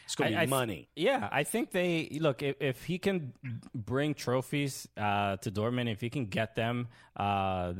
It's 0.08 0.14
going 0.14 0.30
to 0.30 0.36
be 0.36 0.38
I- 0.38 0.42
I 0.42 0.46
th- 0.46 0.50
money. 0.50 0.88
Yeah, 0.96 1.28
I 1.30 1.44
think 1.44 1.70
they 1.70 2.08
look 2.18 2.42
if, 2.42 2.56
if 2.60 2.82
he 2.84 2.96
can 2.98 3.34
bring 3.74 4.14
trophies 4.14 4.88
uh, 4.96 5.36
to 5.36 5.50
Dortmund, 5.50 5.92
if 5.92 6.00
he 6.00 6.08
can 6.08 6.24
get 6.26 6.54
them 6.56 6.88
uh, 7.14 7.74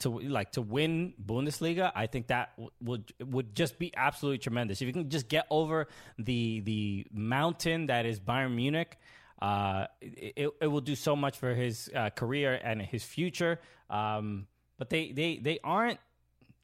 to 0.00 0.08
like 0.18 0.50
to 0.52 0.60
win 0.62 1.14
Bundesliga, 1.24 1.92
I 1.94 2.08
think 2.08 2.26
that 2.26 2.50
w- 2.56 2.70
would 2.82 3.12
would 3.20 3.54
just 3.54 3.78
be 3.78 3.92
absolutely 3.96 4.38
tremendous. 4.38 4.82
If 4.82 4.88
you 4.88 4.92
can 4.92 5.08
just 5.08 5.28
get 5.28 5.46
over 5.50 5.86
the 6.18 6.60
the 6.60 7.06
mountain 7.12 7.86
that 7.86 8.06
is 8.06 8.18
Bayern 8.18 8.56
Munich, 8.56 8.98
uh, 9.40 9.86
it, 10.00 10.50
it 10.60 10.66
will 10.66 10.80
do 10.80 10.96
so 10.96 11.14
much 11.14 11.38
for 11.38 11.54
his 11.54 11.88
uh, 11.94 12.10
career 12.10 12.58
and 12.60 12.82
his 12.82 13.04
future. 13.04 13.60
Um, 13.88 14.48
but 14.78 14.90
they 14.90 15.12
they 15.12 15.38
they 15.38 15.60
aren't 15.62 16.00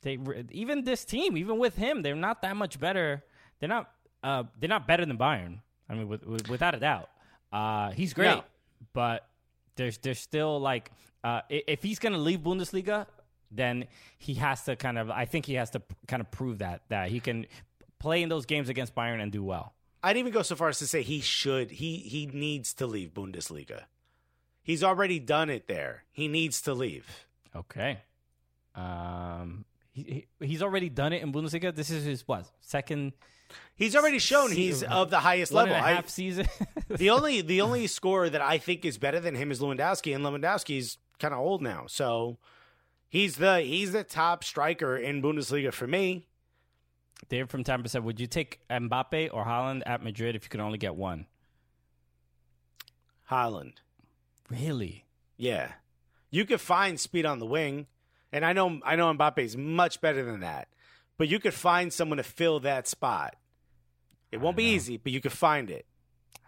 they 0.03 0.19
even 0.51 0.83
this 0.83 1.05
team, 1.05 1.37
even 1.37 1.57
with 1.59 1.77
him, 1.77 2.03
they're 2.03 2.17
not 2.17 2.43
that 2.43 2.57
much 2.57 2.81
better. 2.81 3.23
They're 3.61 3.69
not 3.69 3.91
uh, 4.23 4.45
they're 4.59 4.69
not 4.69 4.87
better 4.87 5.05
than 5.07 5.17
Bayern. 5.19 5.61
I 5.89 5.95
mean, 5.95 6.09
with, 6.09 6.25
with, 6.27 6.49
without 6.49 6.75
a 6.75 6.79
doubt, 6.81 7.09
uh, 7.53 7.91
he's 7.93 8.13
great, 8.13 8.27
No. 8.29 8.45
but 8.93 9.27
there's 9.77 9.99
there's 9.99 10.19
still 10.19 10.61
like 10.61 10.91
uh, 11.25 11.41
if 11.49 11.83
he's 11.83 11.99
gonna 11.99 12.19
leave 12.19 12.41
Bundesliga, 12.41 13.07
then 13.51 13.87
he 14.19 14.35
has 14.35 14.65
to 14.65 14.77
kind 14.77 14.99
of 14.99 15.11
I 15.11 15.25
think 15.25 15.47
he 15.47 15.55
has 15.55 15.71
to 15.71 15.83
kind 16.07 16.21
of 16.21 16.31
prove 16.31 16.59
that 16.59 16.83
that 16.89 17.09
he 17.11 17.21
can 17.21 17.47
play 17.99 18.23
in 18.23 18.29
those 18.29 18.45
games 18.47 18.69
against 18.69 18.95
Bayern 18.95 19.21
and 19.23 19.33
do 19.33 19.43
well. 19.43 19.73
I'd 20.03 20.17
even 20.17 20.33
go 20.33 20.43
so 20.43 20.55
far 20.55 20.69
as 20.69 20.79
to 20.79 20.87
say 20.87 21.03
he 21.03 21.21
should. 21.21 21.71
He 21.71 21.97
he 21.97 22.27
needs 22.27 22.75
to 22.75 22.87
leave 22.87 23.15
Bundesliga. 23.15 23.85
He's 24.63 24.85
already 24.85 25.19
done 25.19 25.49
it 25.49 25.67
there. 25.67 26.05
He 26.13 26.29
needs 26.29 26.61
to 26.63 26.75
leave. 26.75 27.27
Okay. 27.57 27.99
Um, 28.75 29.65
he, 29.93 30.27
he's 30.41 30.63
already 30.63 30.89
done 30.89 31.13
it 31.13 31.23
in 31.23 31.33
Bundesliga. 31.33 31.75
This 31.75 31.91
is 31.91 32.05
his 32.05 32.29
what 32.29 32.47
second 32.61 33.13
He's 33.77 33.95
already 33.97 34.19
shown 34.19 34.51
he's 34.53 34.83
of 34.83 35.11
the 35.11 35.21
highest 35.21 35.53
one 35.53 35.65
level. 35.69 35.77
and 35.77 35.85
a 35.85 35.89
I- 35.89 35.93
half 35.95 36.09
season. 36.09 36.47
the 36.89 37.11
only 37.11 37.41
the 37.41 37.61
only 37.61 37.87
scorer 37.87 38.29
that 38.31 38.41
I 38.41 38.59
think 38.59 38.85
is 38.85 38.99
better 38.99 39.21
than 39.21 39.35
him 39.35 39.51
is 39.51 39.61
Lewandowski, 39.61 40.15
and 40.15 40.25
Lewandowski's 40.25 40.99
kind 41.19 41.33
of 41.35 41.41
old 41.41 41.63
now, 41.63 41.85
so 41.89 42.39
he's 43.09 43.37
the 43.37 43.61
he's 43.61 43.93
the 43.93 44.05
top 44.05 44.43
striker 44.45 44.97
in 44.97 45.23
Bundesliga 45.23 45.73
for 45.73 45.87
me. 45.87 46.27
Dave 47.29 47.51
from 47.51 47.65
Tampa 47.65 47.89
said, 47.89 48.05
"Would 48.05 48.21
you 48.21 48.27
take 48.27 48.61
Mbappe 48.71 49.31
or 49.33 49.45
Haaland 49.45 49.83
at 49.87 50.03
Madrid 50.03 50.35
if 50.37 50.45
you 50.45 50.49
could 50.51 50.61
only 50.61 50.79
get 50.79 50.95
one?" 50.95 51.27
Haaland, 53.31 53.75
Really? 54.51 55.05
yeah, 55.37 55.73
you 56.31 56.45
could 56.47 56.61
find 56.61 56.99
speed 56.99 57.27
on 57.27 57.39
the 57.39 57.47
wing, 57.47 57.87
and 58.33 58.45
I 58.45 58.53
know 58.53 58.81
I 58.85 58.97
know 58.97 59.13
Mbappe 59.13 59.39
is 59.39 59.57
much 59.57 60.01
better 60.01 60.25
than 60.25 60.41
that, 60.41 60.69
but 61.19 61.29
you 61.29 61.39
could 61.39 61.55
find 61.55 61.93
someone 61.93 62.17
to 62.17 62.23
fill 62.23 62.61
that 62.61 62.89
spot. 62.89 63.37
It 64.33 64.41
won't 64.41 64.57
be 64.57 64.67
know. 64.67 64.77
easy, 64.77 64.97
but 64.97 65.13
you 65.13 65.21
could 65.21 65.33
find 65.33 65.71
it. 65.71 65.85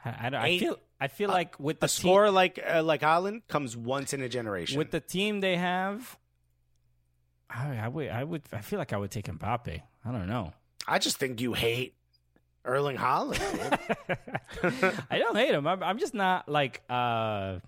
I, 0.05 0.31
I, 0.33 0.43
I 0.43 0.59
feel 0.59 0.79
I 1.01 1.09
feel 1.09 1.29
like 1.29 1.59
with 1.61 1.81
the 1.81 1.87
A 1.87 1.89
team, 1.89 2.01
scorer 2.01 2.31
like 2.31 2.59
uh, 2.67 2.83
like 2.83 3.03
Haaland 3.03 3.43
comes 3.49 3.77
once 3.77 4.13
in 4.15 4.23
a 4.23 4.29
generation. 4.29 4.79
with 4.79 4.91
the 4.91 5.01
team 5.01 5.41
they 5.41 5.57
have, 5.57 6.19
I, 7.51 7.77
I 7.77 7.89
would 7.89 8.09
I 8.09 8.25
would 8.25 8.43
I 8.53 8.61
feel 8.61 8.79
like 8.79 8.93
I 8.93 8.97
would 8.97 9.11
take 9.11 9.27
Mbappe. 9.27 9.83
I 10.05 10.13
don't 10.13 10.27
know. 10.27 10.53
I 10.87 10.99
just 10.99 11.19
think 11.19 11.41
you 11.41 11.53
hate 11.53 11.95
Erling 12.65 12.97
Haaland. 12.97 13.39
I 15.11 15.19
don't 15.19 15.37
hate 15.37 15.55
him. 15.55 15.67
I'm, 15.67 15.83
I'm 15.83 15.99
just 15.99 16.15
not 16.15 16.49
like 16.49 16.83
uh, 16.89 17.59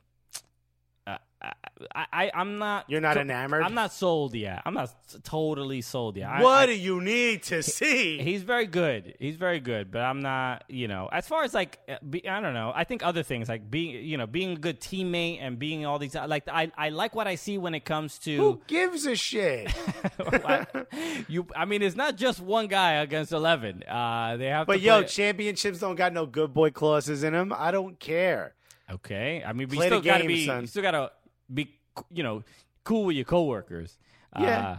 uh, 1.06 1.18
uh, 1.42 1.50
I, 1.94 2.06
I 2.12 2.30
I'm 2.34 2.58
not. 2.58 2.84
You're 2.88 3.00
not 3.00 3.16
enamored? 3.16 3.62
I'm 3.62 3.74
not 3.74 3.92
sold 3.92 4.34
yet. 4.34 4.62
I'm 4.64 4.74
not 4.74 4.92
totally 5.24 5.80
sold 5.80 6.16
yet. 6.16 6.28
I- 6.28 6.42
what 6.42 6.62
I- 6.64 6.66
do 6.66 6.72
you 6.74 7.00
need 7.00 7.42
to 7.44 7.62
see? 7.62 8.18
He's 8.22 8.42
very 8.42 8.66
good. 8.66 9.14
He's 9.18 9.36
very 9.36 9.60
good, 9.60 9.90
but 9.90 10.00
I'm 10.02 10.20
not, 10.20 10.64
you 10.68 10.88
know, 10.88 11.08
as 11.12 11.26
far 11.28 11.44
as 11.44 11.54
like, 11.54 11.78
uh, 11.88 11.96
be, 12.08 12.28
I 12.28 12.40
don't 12.40 12.54
know. 12.54 12.72
I 12.74 12.84
think 12.84 13.04
other 13.04 13.22
things 13.22 13.48
like 13.48 13.70
being, 13.70 14.04
you 14.04 14.16
know, 14.16 14.26
being 14.26 14.52
a 14.52 14.56
good 14.56 14.80
teammate 14.80 15.38
and 15.40 15.58
being 15.58 15.84
all 15.86 15.98
these, 15.98 16.14
like, 16.14 16.48
I, 16.48 16.70
I 16.76 16.88
like 16.90 17.14
what 17.14 17.26
I 17.26 17.34
see 17.36 17.58
when 17.58 17.74
it 17.74 17.84
comes 17.84 18.18
to 18.20 18.36
Who 18.36 18.60
gives 18.66 19.06
a 19.06 19.16
shit? 19.16 19.72
you. 21.28 21.46
I 21.56 21.64
mean, 21.64 21.82
it's 21.82 21.96
not 21.96 22.16
just 22.16 22.40
one 22.40 22.66
guy 22.66 22.92
against 22.94 23.32
eleven. 23.32 23.82
Uh, 23.84 24.36
they 24.36 24.46
have, 24.46 24.66
But 24.66 24.74
to 24.74 24.80
yo, 24.80 24.98
play- 25.00 25.08
championships 25.08 25.78
don't 25.78 25.96
got 25.96 26.12
no 26.12 26.26
good 26.26 26.52
boy 26.54 26.70
clauses 26.70 27.22
in 27.22 27.32
them. 27.32 27.52
I 27.56 27.70
don't 27.70 27.98
care. 27.98 28.54
okay. 28.90 29.42
I 29.46 29.52
mean, 29.52 29.68
but 29.68 29.76
you 29.78 29.82
still 29.84 30.00
gotta 30.00 30.24
be, 30.26 30.46
son. 30.46 30.62
you 30.62 30.66
still 30.66 30.82
gotta 30.82 31.10
be, 31.52 31.74
you 32.10 32.22
know, 32.22 32.44
cool 32.84 33.04
with 33.04 33.16
your 33.16 33.24
coworkers. 33.24 33.98
Yeah. 34.38 34.78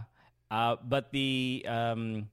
Uh, 0.49 0.53
uh, 0.53 0.75
but 0.83 1.11
the, 1.11 1.65
um. 1.67 2.29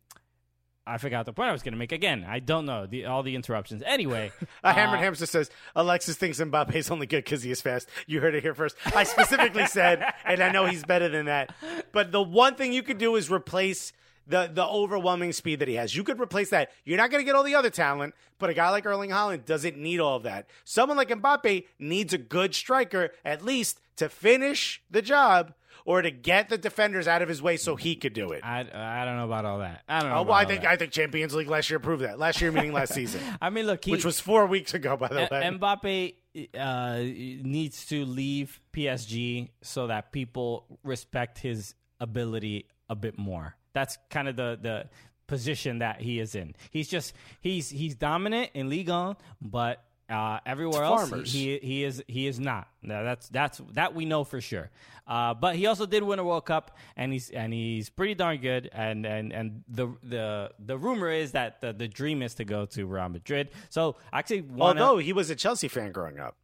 I 0.87 0.98
forgot 0.98 1.24
the 1.24 1.33
point 1.33 1.48
I 1.48 1.53
was 1.53 1.62
going 1.62 1.74
to 1.74 1.79
make. 1.79 1.92
Again, 1.92 2.26
I 2.29 2.40
don't 2.40 2.66
know 2.66 2.85
the, 2.85 3.05
all 3.05 3.22
the 3.22 3.37
interruptions. 3.37 3.81
Anyway, 3.87 4.33
A 4.64 4.72
hammered 4.72 4.98
uh, 4.98 5.03
hamster 5.03 5.26
says 5.26 5.48
Alexis 5.76 6.16
thinks 6.16 6.40
Mbappe's 6.40 6.90
only 6.90 7.07
good 7.07 7.22
because 7.22 7.44
he 7.44 7.53
is 7.53 7.61
fast. 7.61 7.88
You 8.09 8.20
heard 8.20 8.35
it 8.35 8.42
here 8.42 8.55
first. 8.55 8.74
I 8.87 9.05
specifically 9.05 9.66
said, 9.68 10.05
and 10.24 10.40
I 10.42 10.50
know 10.50 10.66
he's 10.66 10.83
better 10.83 11.09
than 11.09 11.26
that. 11.26 11.55
But 11.92 12.11
the 12.11 12.22
one 12.22 12.57
thing 12.57 12.72
you 12.72 12.83
could 12.83 12.98
do 12.98 13.14
is 13.14 13.31
replace 13.31 13.92
the 14.30 14.50
the 14.52 14.66
overwhelming 14.66 15.32
speed 15.32 15.58
that 15.58 15.68
he 15.68 15.74
has. 15.74 15.94
You 15.94 16.04
could 16.04 16.20
replace 16.20 16.50
that. 16.50 16.70
You're 16.84 16.96
not 16.98 17.10
going 17.10 17.20
to 17.20 17.24
get 17.26 17.34
all 17.34 17.42
the 17.44 17.54
other 17.54 17.70
talent, 17.70 18.14
but 18.38 18.50
a 18.50 18.54
guy 18.54 18.70
like 18.70 18.86
Erling 18.86 19.10
Haaland 19.10 19.44
doesn't 19.44 19.76
need 19.76 20.00
all 20.00 20.16
of 20.16 20.22
that. 20.22 20.48
Someone 20.64 20.96
like 20.96 21.08
Mbappe 21.08 21.66
needs 21.78 22.12
a 22.14 22.18
good 22.18 22.54
striker 22.54 23.10
at 23.24 23.44
least 23.44 23.80
to 23.96 24.08
finish 24.08 24.82
the 24.90 25.02
job 25.02 25.52
or 25.86 26.02
to 26.02 26.10
get 26.10 26.48
the 26.50 26.58
defenders 26.58 27.08
out 27.08 27.22
of 27.22 27.28
his 27.28 27.40
way 27.42 27.56
so 27.56 27.74
he 27.74 27.96
could 27.96 28.12
do 28.12 28.30
it. 28.32 28.44
I, 28.44 28.60
I 28.60 29.04
don't 29.04 29.16
know 29.16 29.24
about 29.24 29.44
all 29.44 29.58
that. 29.60 29.82
I 29.88 30.00
don't 30.00 30.10
know. 30.10 30.16
Oh, 30.18 30.22
well, 30.22 30.34
I 30.34 30.44
think 30.44 30.62
that. 30.62 30.70
I 30.70 30.76
think 30.76 30.92
Champions 30.92 31.34
League 31.34 31.48
last 31.48 31.70
year 31.70 31.78
proved 31.78 32.02
that. 32.04 32.18
Last 32.18 32.40
year, 32.40 32.52
meaning 32.52 32.72
last 32.72 32.92
season, 33.00 33.20
I 33.40 33.50
mean, 33.50 33.66
look, 33.66 33.84
he, 33.84 33.90
which 33.90 34.04
was 34.04 34.20
four 34.20 34.46
weeks 34.46 34.74
ago, 34.74 34.96
by 34.96 35.08
the 35.08 35.24
E- 35.24 35.28
way. 35.30 35.50
Mbappe 35.58 36.14
uh, 36.58 36.98
needs 37.46 37.86
to 37.86 38.04
leave 38.04 38.60
PSG 38.72 39.48
so 39.62 39.86
that 39.88 40.12
people 40.12 40.78
respect 40.84 41.38
his 41.38 41.74
ability 41.98 42.66
a 42.88 42.94
bit 42.94 43.18
more. 43.18 43.56
That's 43.72 43.98
kind 44.11 44.28
of 44.28 44.37
the 44.37 44.59
the 44.61 44.88
position 45.26 45.78
that 45.78 46.00
he 46.00 46.18
is 46.18 46.35
in. 46.35 46.54
He's 46.70 46.88
just 46.88 47.14
he's 47.40 47.70
he's 47.70 47.94
dominant 47.94 48.50
in 48.54 48.68
Ligue 48.68 48.88
1, 48.88 49.16
but 49.40 49.85
uh, 50.09 50.40
everywhere 50.44 50.83
else 50.83 51.09
farmers. 51.09 51.33
he 51.33 51.59
he 51.59 51.85
is 51.85 52.02
he 52.09 52.26
is 52.26 52.40
not. 52.40 52.66
Now, 52.83 53.04
that's 53.04 53.28
that's 53.28 53.59
that 53.72 53.94
we 53.94 54.04
know 54.04 54.24
for 54.24 54.40
sure. 54.40 54.70
Uh, 55.06 55.35
but 55.35 55.56
he 55.56 55.66
also 55.66 55.87
did 55.87 56.02
win 56.02 56.18
a 56.18 56.24
World 56.24 56.46
Cup, 56.46 56.76
and 56.96 57.12
he's 57.12 57.30
and 57.30 57.52
he's 57.52 57.88
pretty 57.90 58.14
darn 58.14 58.38
good. 58.38 58.70
And 58.72 59.06
and 59.06 59.33
and 59.33 59.64
the 59.68 59.88
the 60.02 60.50
the 60.59 60.76
rumor 60.76 61.11
is 61.11 61.33
that 61.33 61.61
the, 61.61 61.72
the 61.72 61.88
dream 61.88 62.22
is 62.22 62.35
to 62.35 62.44
go 62.44 62.66
to 62.66 62.87
Real 62.87 63.09
Madrid. 63.09 63.50
So 63.70 63.96
actually, 64.12 64.42
wanna, 64.42 64.80
Although 64.80 64.98
he 64.98 65.12
was 65.12 65.30
a 65.30 65.37
Chelsea 65.37 65.68
fan 65.68 65.92
growing 65.92 66.18
up. 66.18 66.37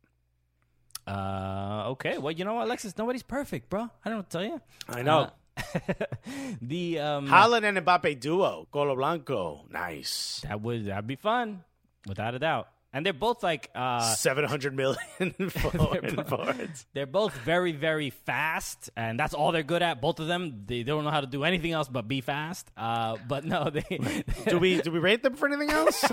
uh, 1.06 1.90
okay. 1.90 2.18
Well, 2.18 2.32
you 2.32 2.44
know 2.44 2.54
what, 2.54 2.66
Alexis? 2.66 2.96
Nobody's 2.98 3.22
perfect, 3.22 3.68
bro. 3.70 3.88
I 4.04 4.10
don't 4.10 4.28
tell 4.28 4.44
you. 4.44 4.60
I 4.88 5.02
know. 5.02 5.30
the 6.62 6.98
um, 6.98 7.28
Haaland 7.28 7.64
and 7.64 7.78
Mbappe 7.78 8.20
duo, 8.20 8.66
Colo 8.70 8.94
Blanco, 8.96 9.66
nice. 9.70 10.42
that 10.48 10.60
would 10.60 10.86
that'd 10.86 11.06
be 11.06 11.16
fun, 11.16 11.64
without 12.06 12.34
a 12.34 12.38
doubt. 12.38 12.68
And 12.92 13.04
they're 13.04 13.12
both 13.12 13.42
like 13.42 13.68
uh, 13.74 14.00
Seven 14.14 14.44
hundred 14.44 14.74
million 14.74 14.96
forward 15.50 16.26
forwards. 16.28 16.86
they're 16.94 17.04
both 17.04 17.34
very 17.38 17.72
very 17.72 18.08
fast, 18.08 18.88
and 18.96 19.20
that's 19.20 19.34
all 19.34 19.52
they're 19.52 19.62
good 19.62 19.82
at. 19.82 20.00
Both 20.00 20.18
of 20.18 20.28
them, 20.28 20.62
they 20.66 20.82
don't 20.82 21.04
know 21.04 21.10
how 21.10 21.20
to 21.20 21.26
do 21.26 21.44
anything 21.44 21.72
else 21.72 21.88
but 21.88 22.08
be 22.08 22.22
fast. 22.22 22.70
Uh, 22.74 23.16
but 23.28 23.44
no, 23.44 23.68
they 23.68 23.82
Do 24.48 24.58
we 24.58 24.80
do 24.80 24.90
we 24.92 24.98
rate 24.98 25.22
them 25.22 25.34
for 25.34 25.46
anything 25.46 25.68
else? 25.70 26.04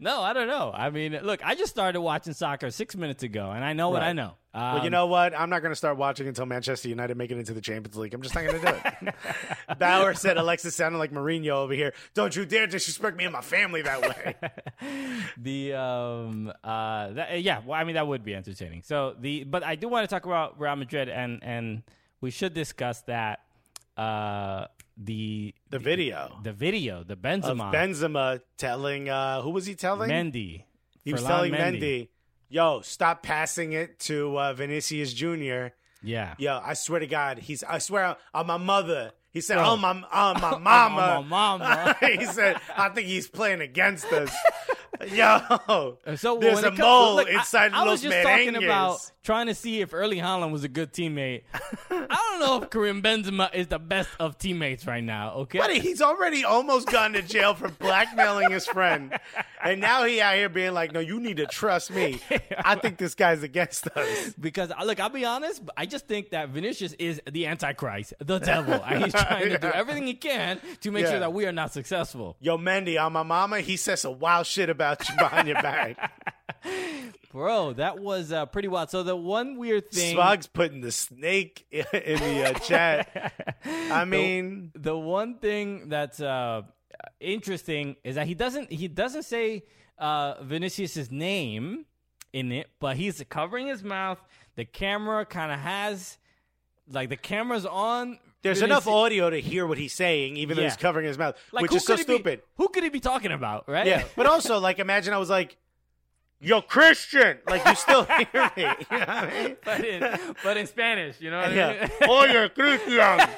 no, 0.00 0.20
I 0.22 0.32
don't 0.32 0.48
know. 0.48 0.72
I 0.74 0.90
mean, 0.90 1.16
look, 1.22 1.44
I 1.44 1.54
just 1.54 1.70
started 1.70 2.00
watching 2.00 2.32
soccer 2.32 2.70
six 2.72 2.96
minutes 2.96 3.22
ago, 3.22 3.52
and 3.52 3.64
I 3.64 3.72
know 3.74 3.90
what 3.90 4.02
I 4.02 4.12
know. 4.12 4.34
Um, 4.56 4.74
well, 4.74 4.84
you 4.84 4.90
know 4.90 5.06
what? 5.06 5.38
I'm 5.38 5.50
not 5.50 5.60
going 5.60 5.72
to 5.72 5.76
start 5.76 5.98
watching 5.98 6.26
until 6.28 6.46
Manchester 6.46 6.88
United 6.88 7.16
make 7.16 7.30
it 7.30 7.36
into 7.36 7.52
the 7.52 7.60
Champions 7.60 7.96
League. 7.96 8.14
I'm 8.14 8.22
just 8.22 8.34
not 8.34 8.44
going 8.44 8.58
to 8.58 8.66
do 8.66 9.06
it. 9.08 9.78
Bauer 9.78 10.14
said 10.14 10.38
Alexis 10.38 10.74
sounded 10.74 10.96
like 10.96 11.12
Mourinho 11.12 11.50
over 11.50 11.74
here. 11.74 11.92
Don't 12.14 12.34
you 12.34 12.46
dare 12.46 12.66
disrespect 12.66 13.18
me 13.18 13.24
and 13.24 13.34
my 13.34 13.42
family 13.42 13.82
that 13.82 14.00
way. 14.00 14.34
the 15.36 15.74
um 15.74 16.52
uh 16.64 17.10
that, 17.12 17.42
yeah 17.42 17.60
well 17.64 17.78
i 17.78 17.84
mean 17.84 17.94
that 17.94 18.06
would 18.06 18.24
be 18.24 18.34
entertaining 18.34 18.82
so 18.82 19.14
the 19.20 19.44
but 19.44 19.62
i 19.62 19.74
do 19.74 19.88
want 19.88 20.08
to 20.08 20.12
talk 20.14 20.24
about 20.24 20.58
real 20.60 20.74
madrid 20.76 21.08
and 21.08 21.42
and 21.42 21.82
we 22.20 22.30
should 22.30 22.54
discuss 22.54 23.02
that 23.02 23.40
uh 23.96 24.66
the 24.96 25.54
The 25.70 25.78
video 25.78 26.38
the 26.42 26.52
video 26.52 27.02
the 27.04 27.14
of 27.14 27.20
benzema 27.20 27.72
Benzema 27.72 28.40
telling 28.56 29.08
uh, 29.08 29.42
who 29.42 29.50
was 29.50 29.66
he 29.66 29.74
telling? 29.74 30.10
mendy 30.10 30.64
he 31.04 31.12
was 31.12 31.22
Ferland 31.22 31.52
telling 31.54 31.74
Mendy, 31.80 32.08
"Yo, 32.48 32.80
stop 32.80 33.22
passing 33.22 33.72
it 33.72 33.98
to 34.00 34.38
uh, 34.38 34.52
Vinicius 34.54 35.12
Junior." 35.12 35.74
yeah 36.02 36.34
Yo, 36.38 36.60
I 36.62 36.74
swear 36.74 37.00
to 37.00 37.06
God, 37.06 37.38
he's. 37.38 37.62
I 37.62 37.78
swear 37.78 38.16
on 38.34 38.46
my 38.46 38.56
mother. 38.58 39.12
He 39.30 39.40
said, 39.40 39.56
Bro. 39.56 39.64
"On 39.64 39.80
my, 39.80 39.90
oh, 40.12 40.34
my 40.34 40.58
mama." 40.58 41.02
On 41.02 41.28
my 41.28 41.56
mama. 41.58 41.96
he 42.00 42.24
said, 42.26 42.60
"I 42.76 42.88
think 42.90 43.08
he's 43.08 43.28
playing 43.28 43.60
against 43.60 44.06
us." 44.12 44.34
Yo, 45.12 45.98
so 46.16 46.38
there's 46.38 46.60
a 46.60 46.64
comes- 46.68 46.78
mole 46.78 47.14
look, 47.16 47.28
I- 47.28 47.32
inside 47.38 47.72
I, 47.72 47.84
was 47.84 48.02
Los 48.04 48.12
just 48.12 48.22
talking 48.26 48.56
about 48.56 48.98
trying 49.22 49.46
to 49.46 49.54
see 49.54 49.80
if 49.80 49.92
Erling 49.92 50.20
Haaland 50.20 50.52
was 50.52 50.62
a 50.64 50.68
good 50.68 50.92
teammate. 50.92 51.42
I 51.90 52.06
don't 52.08 52.40
know 52.40 52.62
if 52.62 52.70
Karim 52.70 53.02
Benzema 53.02 53.52
is 53.54 53.66
the 53.66 53.78
best 53.78 54.08
of 54.20 54.38
teammates 54.38 54.86
right 54.86 55.02
now. 55.02 55.32
Okay, 55.34 55.58
Buddy, 55.58 55.80
he's 55.80 56.00
already 56.00 56.44
almost 56.44 56.88
gone 56.90 57.12
to 57.14 57.22
jail 57.22 57.54
for 57.54 57.68
blackmailing 57.68 58.50
his 58.52 58.66
friend, 58.66 59.18
and 59.62 59.80
now 59.80 60.04
he 60.04 60.20
out 60.20 60.36
here 60.36 60.48
being 60.48 60.72
like, 60.74 60.92
"No, 60.92 61.00
you 61.00 61.18
need 61.20 61.38
to 61.38 61.46
trust 61.46 61.90
me. 61.90 62.20
I 62.56 62.76
think 62.76 62.98
this 62.98 63.14
guy's 63.14 63.42
against 63.42 63.88
us." 63.88 64.34
Because 64.38 64.70
uh, 64.70 64.84
look, 64.84 65.00
I'll 65.00 65.08
be 65.08 65.24
honest. 65.24 65.62
I 65.76 65.86
just 65.86 66.06
think 66.06 66.30
that 66.30 66.50
Vinicius 66.50 66.92
is 66.94 67.20
the 67.30 67.46
Antichrist, 67.46 68.14
the 68.20 68.38
devil, 68.38 68.74
and 68.86 69.04
he's 69.04 69.12
trying 69.26 69.48
to 69.50 69.58
do 69.58 69.68
everything 69.68 70.06
he 70.06 70.14
can 70.14 70.60
to 70.82 70.90
make 70.90 71.04
Yeah. 71.04 71.10
sure 71.12 71.20
that 71.20 71.32
we 71.32 71.46
are 71.46 71.52
not 71.52 71.72
successful. 71.72 72.36
Yo, 72.40 72.56
Mendy, 72.58 73.02
on 73.02 73.12
my 73.12 73.22
mama, 73.24 73.60
he 73.60 73.76
says 73.76 74.02
some 74.02 74.18
wild 74.20 74.46
shit 74.46 74.70
about 74.70 74.85
you 75.08 75.16
behind 75.16 75.48
your 75.48 75.62
back. 75.62 76.12
Bro, 77.32 77.74
that 77.74 77.98
was 77.98 78.32
uh, 78.32 78.46
pretty 78.46 78.68
wild. 78.68 78.90
So 78.90 79.02
the 79.02 79.16
one 79.16 79.56
weird 79.56 79.90
thing, 79.90 80.14
Smug's 80.14 80.46
putting 80.46 80.80
the 80.80 80.92
snake 80.92 81.66
in 81.70 81.84
the 81.92 82.50
uh, 82.50 82.58
chat. 82.60 83.34
I 83.64 84.04
mean, 84.04 84.72
the 84.74 84.96
one 84.96 85.38
thing 85.38 85.88
that's 85.88 86.20
uh, 86.20 86.62
interesting 87.20 87.96
is 88.04 88.14
that 88.14 88.26
he 88.26 88.34
doesn't 88.34 88.72
he 88.72 88.88
doesn't 88.88 89.24
say 89.24 89.64
uh, 89.98 90.42
Vinicius's 90.42 91.10
name 91.10 91.84
in 92.32 92.52
it, 92.52 92.68
but 92.80 92.96
he's 92.96 93.22
covering 93.28 93.66
his 93.66 93.82
mouth. 93.82 94.18
The 94.54 94.64
camera 94.64 95.26
kind 95.26 95.52
of 95.52 95.58
has 95.60 96.18
like 96.90 97.08
the 97.08 97.16
camera's 97.16 97.66
on. 97.66 98.18
There's 98.46 98.60
Vinicius- 98.60 98.86
enough 98.86 98.88
audio 98.88 99.30
to 99.30 99.40
hear 99.40 99.66
what 99.66 99.78
he's 99.78 99.92
saying, 99.92 100.36
even 100.36 100.56
though 100.56 100.62
he's 100.64 100.76
covering 100.76 101.06
his 101.06 101.18
mouth, 101.18 101.36
Like, 101.52 101.62
which 101.62 101.74
is 101.74 101.84
so 101.84 101.96
could 101.96 102.00
he 102.00 102.04
be- 102.06 102.14
stupid. 102.14 102.42
who 102.56 102.68
could 102.68 102.82
he 102.84 102.88
be 102.90 103.00
talking 103.00 103.32
about, 103.32 103.68
right? 103.68 103.86
Yeah, 103.86 104.04
but 104.16 104.26
also 104.26 104.58
like 104.58 104.78
imagine 104.78 105.12
I 105.14 105.18
was 105.18 105.30
like, 105.30 105.56
"Yo, 106.40 106.60
Christian," 106.62 107.38
like 107.48 107.64
you 107.66 107.74
still 107.74 108.04
hear 108.32 108.50
me. 108.56 108.62
You 108.62 108.64
know 108.64 108.74
what 108.90 109.08
I 109.08 109.30
mean? 109.42 109.56
but 109.64 109.84
in, 109.84 110.18
but 110.44 110.56
in 110.56 110.66
Spanish, 110.66 111.20
you 111.20 111.30
know 111.30 111.38
what 111.40 111.50
I 111.50 111.54
Yeah. 111.54 111.88
mean? 112.00 112.10
Oye, 112.10 112.48
Christian, 112.54 113.28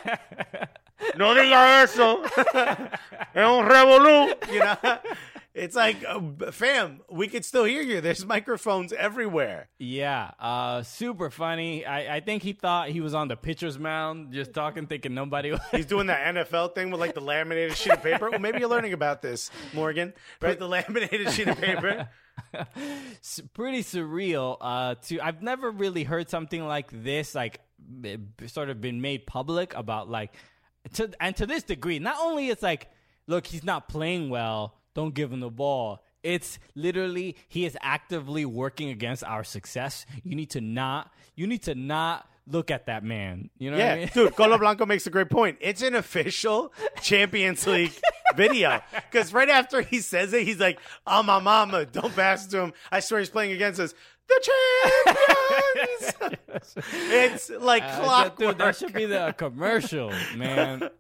no 1.17 1.35
diga 1.35 1.83
eso. 1.83 2.23
Es 3.35 3.45
un 3.45 3.65
revolú. 3.69 4.35
You 4.53 4.59
know, 4.61 4.77
it's 5.55 5.75
like, 5.75 6.05
uh, 6.07 6.51
fam, 6.53 7.01
we 7.11 7.27
could 7.29 7.45
still 7.45 7.65
hear 7.65 7.83
you. 7.83 8.01
There's 8.01 8.25
microphones 8.25 8.93
everywhere. 8.93 9.69
yeah, 9.79 10.31
uh, 10.39 10.83
super 10.83 11.31
funny. 11.31 11.85
I, 11.85 12.17
I 12.17 12.21
think 12.21 12.43
he 12.43 12.53
thought 12.53 12.91
he 12.91 13.01
was 13.01 13.15
on 13.15 13.29
the 13.29 13.37
pitcher's 13.37 13.79
mound, 13.79 14.33
just 14.33 14.53
talking, 14.53 14.87
thinking 14.87 15.15
nobody. 15.15 15.53
Was. 15.53 15.61
He's 15.73 15.87
doing 15.87 16.07
that 16.09 16.35
NFL 16.35 16.75
thing 16.75 16.91
with 16.91 17.01
like 17.01 17.15
the 17.15 17.21
laminated 17.21 17.77
sheet 17.77 17.93
of 17.93 18.03
paper. 18.03 18.31
Well, 18.31 18.39
maybe 18.39 18.61
you're 18.61 18.69
learning 18.69 18.93
about 18.93 19.23
this, 19.23 19.51
Morgan. 19.75 20.13
Right, 20.41 20.59
the 20.59 20.69
laminated 20.69 21.33
sheet 21.33 21.49
of 21.49 21.59
paper. 21.59 22.09
pretty 23.55 23.83
surreal. 23.83 24.57
Uh, 24.61 24.95
to 25.07 25.21
I've 25.21 25.43
never 25.43 25.71
really 25.71 26.05
heard 26.05 26.31
something 26.31 26.65
like 26.67 26.91
this, 26.93 27.35
like 27.35 27.61
b- 28.01 28.19
sort 28.47 28.71
of 28.71 28.81
been 28.81 29.01
made 29.01 29.27
public 29.27 29.75
about 29.75 30.09
like 30.09 30.35
to 30.95 31.11
and 31.21 31.35
to 31.37 31.47
this 31.47 31.63
degree. 31.65 31.99
Not 31.99 32.17
only 32.21 32.49
it's 32.49 32.63
like, 32.63 32.89
look, 33.27 33.47
he's 33.47 33.65
not 33.65 33.89
playing 33.89 34.31
well. 34.31 34.78
Don't 34.99 35.15
give 35.15 35.33
him 35.33 35.39
the 35.39 35.49
ball. 35.49 36.03
It's 36.25 36.59
literally 36.75 37.37
he 37.47 37.65
is 37.65 37.77
actively 37.81 38.45
working 38.45 38.89
against 38.91 39.23
our 39.23 39.45
success. 39.45 40.05
You 40.25 40.35
need 40.35 40.51
to 40.51 40.61
not. 40.61 41.13
You 41.37 41.47
need 41.47 41.63
to 41.71 41.77
not 41.77 42.29
look 42.49 42.73
at 42.73 42.87
that 42.87 43.05
man. 43.05 43.49
You 43.59 43.71
know 43.71 43.77
what 43.77 43.87
I 43.87 43.89
Yeah, 43.91 43.95
mean? 44.01 44.11
dude, 44.13 44.35
Colo 44.35 44.59
Blanco 44.65 44.87
makes 44.87 45.07
a 45.07 45.11
great 45.11 45.31
point. 45.31 45.59
It's 45.61 45.83
an 45.83 45.95
official 45.95 46.73
Champions 47.01 47.65
League 47.65 47.93
video 48.35 48.81
because 49.13 49.33
right 49.33 49.49
after 49.49 49.83
he 49.83 50.01
says 50.01 50.33
it, 50.33 50.43
he's 50.43 50.59
like, 50.59 50.81
"Oh 51.07 51.23
my 51.23 51.39
mama, 51.39 51.87
don't 51.87 52.13
pass 52.17 52.49
to 52.49 52.59
him." 52.63 52.73
I 52.91 52.99
swear 52.99 53.21
he's 53.21 53.31
playing 53.31 53.53
against 53.53 53.79
us. 53.79 53.95
the 54.27 54.51
champions. 54.51 56.37
it's 56.93 57.51
like 57.51 57.85
Uh, 57.85 57.87
that- 57.87 58.03
clockwork. 58.03 58.39
dude, 58.39 58.59
that 58.59 58.77
should 58.77 58.93
be 58.93 59.05
the 59.07 59.33
commercial, 59.39 60.13
man. 60.37 60.91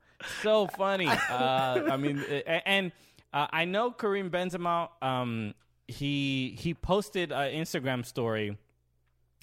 So 0.43 0.67
funny. 0.69 1.07
Uh, 1.09 1.83
I 1.91 1.97
mean, 1.97 2.25
a- 2.29 2.69
and 2.69 2.93
uh, 3.33 3.47
I 3.51 3.65
know 3.65 3.91
Karim 3.91 4.31
Benzema. 4.31 4.89
Um, 5.03 5.55
he 5.87 6.57
he 6.59 6.75
posted 6.75 7.33
an 7.33 7.53
Instagram 7.53 8.05
story, 8.05 8.57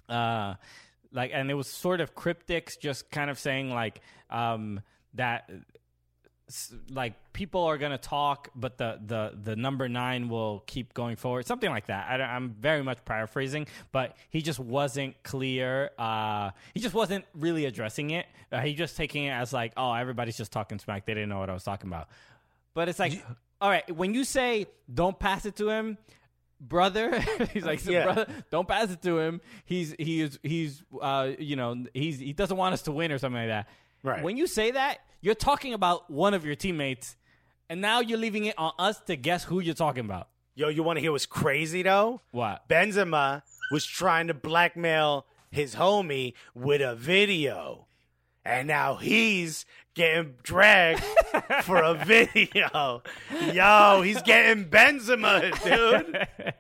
uh, 0.10 0.56
like, 1.12 1.32
and 1.34 1.50
it 1.50 1.56
was 1.56 1.68
sort 1.68 2.02
of 2.02 2.14
cryptic, 2.16 2.72
just 2.80 3.10
kind 3.10 3.30
of 3.30 3.40
saying 3.40 3.72
like 3.72 4.02
um, 4.30 4.82
that 5.16 5.50
like 6.92 7.14
people 7.34 7.64
are 7.64 7.78
gonna 7.78 7.98
talk, 7.98 8.50
but 8.56 8.78
the 8.78 9.00
the 9.04 9.34
the 9.44 9.56
number 9.56 9.90
nine 9.90 10.30
will 10.30 10.64
keep 10.68 10.94
going 10.94 11.16
forward, 11.16 11.48
something 11.48 11.70
like 11.70 11.88
that. 11.88 12.22
I, 12.22 12.24
I'm 12.24 12.56
very 12.60 12.84
much 12.84 13.04
paraphrasing, 13.06 13.68
but 13.92 14.16
he 14.30 14.42
just 14.42 14.60
wasn't 14.60 15.22
clear. 15.24 15.90
Uh, 15.98 16.52
he 16.74 16.80
just 16.80 16.94
wasn't 16.94 17.26
really 17.34 17.66
addressing 17.66 18.12
it. 18.12 18.28
Uh, 18.52 18.62
he 18.62 18.76
just 18.76 18.96
taking 18.96 19.24
it 19.26 19.32
as 19.32 19.54
like, 19.54 19.74
oh, 19.76 19.94
everybody's 19.94 20.38
just 20.38 20.52
talking 20.52 20.78
smack. 20.78 21.06
They 21.06 21.16
didn't 21.16 21.30
know 21.30 21.40
what 21.40 21.50
I 21.50 21.54
was 21.54 21.64
talking 21.64 21.90
about. 21.90 22.10
But 22.76 22.90
it's 22.90 23.00
like, 23.00 23.24
all 23.62 23.70
right, 23.70 23.90
when 23.96 24.14
you 24.14 24.24
say 24.24 24.68
don't 24.94 25.18
pass 25.18 25.46
it 25.46 25.56
to 25.58 25.70
him, 25.70 25.98
brother, 26.60 27.20
he's 27.54 27.64
like, 27.66 27.86
Yeah. 27.86 28.04
brother, 28.04 28.28
don't 28.52 28.68
pass 28.68 28.92
it 28.92 29.02
to 29.04 29.20
him. 29.20 29.42
He's 29.66 29.96
he 30.00 30.22
is 30.22 30.40
he's 30.44 30.84
uh 31.02 31.32
you 31.40 31.56
know 31.56 31.86
he's 31.94 32.20
he 32.20 32.34
doesn't 32.34 32.58
want 32.58 32.74
us 32.74 32.82
to 32.84 32.92
win 32.92 33.12
or 33.12 33.18
something 33.18 33.40
like 33.42 33.50
that. 33.50 33.68
Right. 34.04 34.24
When 34.24 34.38
you 34.38 34.46
say 34.48 34.72
that, 34.72 35.00
you're 35.22 35.36
talking 35.36 35.74
about 35.74 36.10
one 36.12 36.34
of 36.34 36.46
your 36.46 36.56
teammates, 36.56 37.16
and 37.70 37.82
now 37.82 38.00
you're 38.02 38.20
leaving 38.20 38.46
it 38.46 38.56
on 38.58 38.74
us 38.78 39.00
to 39.08 39.16
guess 39.16 39.44
who 39.44 39.60
you're 39.60 39.74
talking 39.74 40.06
about. 40.06 40.28
Yo, 40.54 40.70
you 40.70 40.84
want 40.84 40.98
to 40.98 41.02
hear 41.02 41.12
what's 41.12 41.26
crazy 41.26 41.82
though? 41.82 42.22
What? 42.32 42.68
Benzema 42.70 43.42
was 43.72 43.86
trying 43.86 44.28
to 44.28 44.34
blackmail 44.34 45.26
his 45.52 45.76
homie 45.76 46.34
with 46.54 46.82
a 46.82 46.96
video. 46.96 47.88
And 48.46 48.68
now 48.68 48.96
he's 48.96 49.66
getting 49.96 50.36
dragged 50.44 51.04
for 51.64 51.78
a 51.82 51.96
video. 52.06 53.02
Yo, 53.52 54.02
he's 54.04 54.22
getting 54.22 54.66
Benzema, 54.66 55.52
dude. 55.64 56.28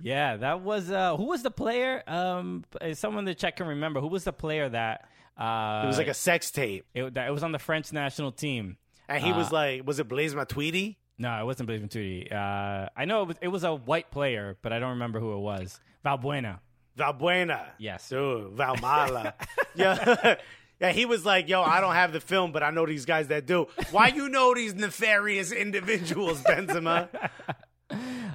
Yeah, 0.00 0.36
that 0.36 0.60
was 0.60 0.92
uh 0.92 1.16
who 1.16 1.24
was 1.24 1.42
the 1.42 1.50
player? 1.50 2.04
Um, 2.06 2.64
someone 2.92 3.24
the 3.24 3.34
chat 3.34 3.56
can 3.56 3.66
remember 3.66 4.00
who 4.00 4.06
was 4.06 4.22
the 4.22 4.32
player 4.32 4.68
that 4.68 5.08
uh 5.36 5.80
It 5.82 5.88
was 5.88 5.98
like 5.98 6.06
a 6.06 6.14
sex 6.14 6.52
tape. 6.52 6.86
it, 6.94 7.14
that 7.14 7.26
it 7.26 7.32
was 7.32 7.42
on 7.42 7.50
the 7.50 7.58
French 7.58 7.92
national 7.92 8.30
team. 8.30 8.76
And 9.08 9.20
he 9.24 9.32
Uh, 9.32 9.36
was 9.38 9.50
like, 9.50 9.84
was 9.84 9.98
it 9.98 10.06
Blaise 10.06 10.34
Matuidi? 10.36 10.96
No, 11.18 11.40
it 11.40 11.44
wasn't 11.44 11.66
Blaise 11.66 11.80
Matuidi. 11.80 12.32
Uh, 12.32 12.88
I 12.96 13.06
know 13.06 13.22
it 13.22 13.28
was, 13.28 13.36
it 13.42 13.48
was 13.48 13.64
a 13.64 13.74
white 13.74 14.12
player, 14.12 14.56
but 14.62 14.72
I 14.72 14.78
don't 14.78 14.90
remember 14.90 15.18
who 15.18 15.32
it 15.34 15.40
was. 15.40 15.80
Valbuena. 16.04 16.60
Valbuena. 16.96 17.66
Yes. 17.78 18.08
Dude, 18.08 18.54
Valmala. 18.56 19.32
yeah. 19.74 20.36
Yeah, 20.80 20.92
he 20.92 21.06
was 21.06 21.24
like, 21.24 21.48
yo, 21.48 21.62
I 21.62 21.80
don't 21.80 21.94
have 21.94 22.12
the 22.12 22.20
film, 22.20 22.52
but 22.52 22.62
I 22.62 22.70
know 22.70 22.86
these 22.86 23.04
guys 23.04 23.28
that 23.28 23.46
do. 23.46 23.66
Why 23.90 24.08
you 24.08 24.28
know 24.28 24.54
these 24.54 24.74
nefarious 24.74 25.50
individuals, 25.50 26.42
Benzema? 26.42 27.08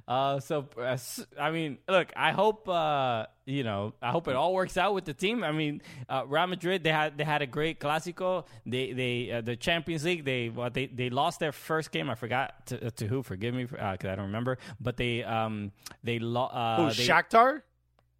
Uh, 0.08 0.40
so 0.40 0.68
uh, 0.78 0.98
I 1.40 1.52
mean, 1.52 1.78
look, 1.88 2.12
I 2.16 2.32
hope 2.32 2.68
uh, 2.68 3.28
you 3.46 3.64
know, 3.64 3.94
I 4.02 4.12
hope 4.12 4.28
it 4.28 4.36
all 4.36 4.54
works 4.54 4.78
out 4.78 4.94
with 4.94 5.06
the 5.06 5.14
team. 5.14 5.44
I 5.44 5.52
mean, 5.52 5.82
uh, 6.10 6.24
Real 6.28 6.48
Madrid 6.48 6.84
they 6.84 6.92
had 6.92 7.18
they 7.18 7.24
had 7.24 7.42
a 7.42 7.48
great 7.48 7.80
Clásico. 7.80 8.46
They 8.66 8.92
they 8.92 9.32
uh, 9.32 9.42
the 9.42 9.56
Champions 9.56 10.04
League 10.04 10.26
they 10.26 10.50
well, 10.50 10.70
they 10.70 10.88
they 10.88 11.10
lost 11.10 11.40
their 11.40 11.52
first 11.52 11.92
game. 11.92 12.10
I 12.10 12.16
forgot 12.16 12.66
to, 12.68 12.92
to 12.92 13.08
who. 13.08 13.24
Forgive 13.24 13.54
me 13.54 13.64
because 13.64 13.80
I 13.82 14.16
don't 14.16 14.26
remember. 14.26 14.58
But 14.80 14.98
they 14.98 15.24
um 15.24 15.72
they 16.04 16.20
lost. 16.20 16.54
Uh, 16.54 16.76
Who, 16.78 16.94
they, 16.94 17.08
Shakhtar? 17.08 17.62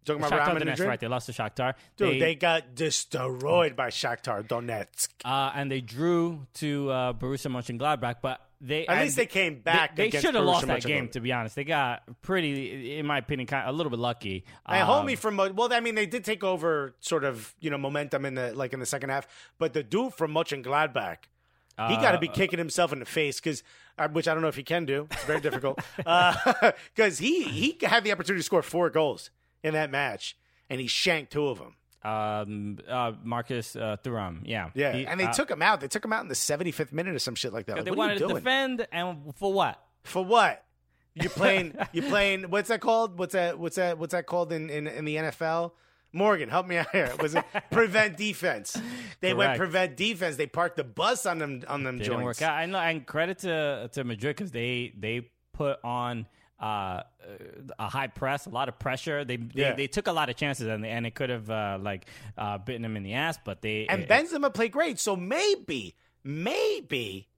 Talking 0.04 0.22
about 0.22 0.32
Shakhtar 0.32 0.60
Donetsk, 0.62 0.86
right? 0.86 1.00
They 1.00 1.08
lost 1.08 1.26
to 1.26 1.32
Shakhtar. 1.32 1.74
Dude, 1.96 2.20
they, 2.20 2.34
got 2.34 2.74
destroyed 2.74 3.74
by 3.76 3.88
Shakhtar 3.88 4.46
Donetsk. 4.46 5.08
uh, 5.24 5.52
and 5.54 5.70
they 5.70 5.80
drew 5.80 6.46
to 6.54 6.90
uh, 6.90 7.12
Borussia 7.14 7.50
Mönchengladbach, 7.50 8.16
but 8.20 8.40
they 8.60 8.86
At 8.86 9.02
least 9.02 9.16
they 9.16 9.26
came 9.26 9.60
back 9.60 9.96
They, 9.96 10.06
against 10.08 10.24
should 10.26 10.34
have 10.34 10.44
lost 10.44 10.66
that 10.66 10.82
game. 10.82 11.08
To 11.08 11.20
be 11.20 11.32
honest, 11.32 11.54
they 11.56 11.64
got 11.64 12.02
pretty, 12.22 12.98
in 12.98 13.06
my 13.06 13.18
opinion, 13.18 13.46
kind 13.46 13.66
of, 13.68 13.74
a 13.74 13.76
little 13.76 13.90
bit 13.90 13.98
lucky. 13.98 14.44
And 14.66 14.82
Um, 14.88 15.06
homie 15.06 15.18
from 15.18 15.36
well, 15.36 15.72
I 15.72 15.80
mean, 15.80 15.94
they 15.94 16.06
did 16.06 16.24
take 16.24 16.42
over 16.44 16.94
sort 17.00 17.24
of 17.24 17.54
you 17.60 17.70
know 17.70 17.78
momentum 17.78 18.24
in 18.24 18.34
the 18.34 18.54
like 18.54 18.72
in 18.72 18.80
the 18.80 18.86
second 18.86 19.10
half, 19.10 19.26
but 19.58 19.72
the 19.74 19.82
dude 19.82 20.14
from 20.14 20.32
Mönchengladbach, 20.32 21.16
he 21.88 21.96
got 21.96 22.12
to 22.12 22.16
Uh, 22.18 22.20
be 22.20 22.28
kicking 22.28 22.58
himself 22.58 22.92
in 22.92 23.00
the 23.00 23.04
face 23.04 23.40
because, 23.40 23.62
which 24.12 24.28
I 24.28 24.32
don't 24.34 24.42
know 24.42 24.48
if 24.48 24.56
he 24.56 24.62
can 24.62 24.84
do. 24.84 25.08
It's 25.10 25.24
very 25.24 25.40
difficult 25.40 25.80
because 25.96 27.18
he 27.18 27.44
he 27.44 27.78
had 27.82 28.04
the 28.04 28.12
opportunity 28.12 28.40
to 28.40 28.44
score 28.44 28.62
four 28.62 28.90
goals 28.90 29.30
in 29.64 29.74
that 29.74 29.90
match, 29.90 30.36
and 30.70 30.80
he 30.80 30.86
shanked 30.86 31.32
two 31.32 31.48
of 31.48 31.58
them. 31.58 31.74
um, 32.04 32.78
uh, 32.88 33.12
Marcus 33.24 33.74
uh, 33.74 33.96
Thuram. 34.04 34.42
Yeah, 34.44 34.70
Yeah, 34.74 34.92
He- 34.92 35.06
and 35.06 35.18
they 35.18 35.24
uh, 35.24 35.32
took 35.32 35.50
him 35.50 35.62
out. 35.62 35.80
They 35.80 35.88
took 35.88 36.04
him 36.04 36.12
out 36.12 36.22
in 36.22 36.28
the 36.28 36.34
75th 36.34 36.92
minute 36.92 37.14
or 37.14 37.18
some 37.18 37.34
shit 37.34 37.52
like 37.52 37.66
that. 37.66 37.76
Like, 37.76 37.84
They 37.86 37.90
wanted 37.90 38.18
to 38.18 38.28
defend, 38.28 38.86
and 38.92 39.34
for 39.36 39.52
what? 39.52 39.82
For 40.04 40.24
what? 40.24 40.62
You're 41.14 41.30
playing? 41.42 41.74
you're 41.92 42.04
playing? 42.08 42.50
What's 42.50 42.68
that 42.68 42.80
called? 42.80 43.18
What's 43.18 43.32
that? 43.32 43.58
What's 43.58 43.76
that? 43.76 43.98
What's 43.98 44.12
that 44.12 44.26
called 44.26 44.52
in, 44.52 44.68
in, 44.68 44.86
in 44.86 45.04
the 45.06 45.16
NFL? 45.16 45.72
Morgan, 46.12 46.48
help 46.48 46.66
me 46.68 46.76
out 46.76 46.90
here. 46.92 47.10
Was 47.20 47.34
it 47.34 47.44
prevent 47.72 48.16
defense? 48.16 48.80
They 49.20 49.32
went 49.34 49.56
prevent 49.58 49.96
defense. 49.96 50.36
They 50.36 50.46
parked 50.46 50.76
the 50.76 50.84
bus 50.84 51.26
on 51.26 51.38
them 51.38 51.62
on 51.66 51.82
them 51.82 51.98
Didn't 51.98 52.12
joints. 52.12 52.24
work 52.24 52.42
out. 52.42 52.52
I 52.52 52.66
know, 52.66 52.78
and 52.78 53.04
credit 53.06 53.38
to 53.38 53.88
to 53.94 54.04
Madrid 54.04 54.36
because 54.36 54.52
they 54.52 54.92
they 54.96 55.30
put 55.52 55.78
on. 55.82 56.26
Uh, 56.60 57.02
a 57.78 57.88
high 57.88 58.06
press, 58.06 58.46
a 58.46 58.50
lot 58.50 58.68
of 58.68 58.78
pressure. 58.78 59.24
They 59.24 59.36
they, 59.36 59.60
Yeah. 59.62 59.74
they 59.74 59.88
took 59.88 60.06
a 60.06 60.12
lot 60.12 60.28
of 60.30 60.36
chances, 60.36 60.68
and 60.68 60.86
and 60.86 61.04
it 61.06 61.14
could 61.14 61.28
have 61.30 61.50
uh, 61.50 61.78
like 61.80 62.06
uh, 62.38 62.58
bitten 62.58 62.82
them 62.82 62.96
in 62.96 63.02
the 63.02 63.14
ass. 63.14 63.38
But 63.44 63.60
they 63.60 63.86
And 63.88 64.02
it- 64.02 64.08
Benzema 64.08 64.54
played 64.54 64.70
great. 64.72 64.98
So 65.00 65.16
maybe, 65.16 65.94
maybe 66.22 67.28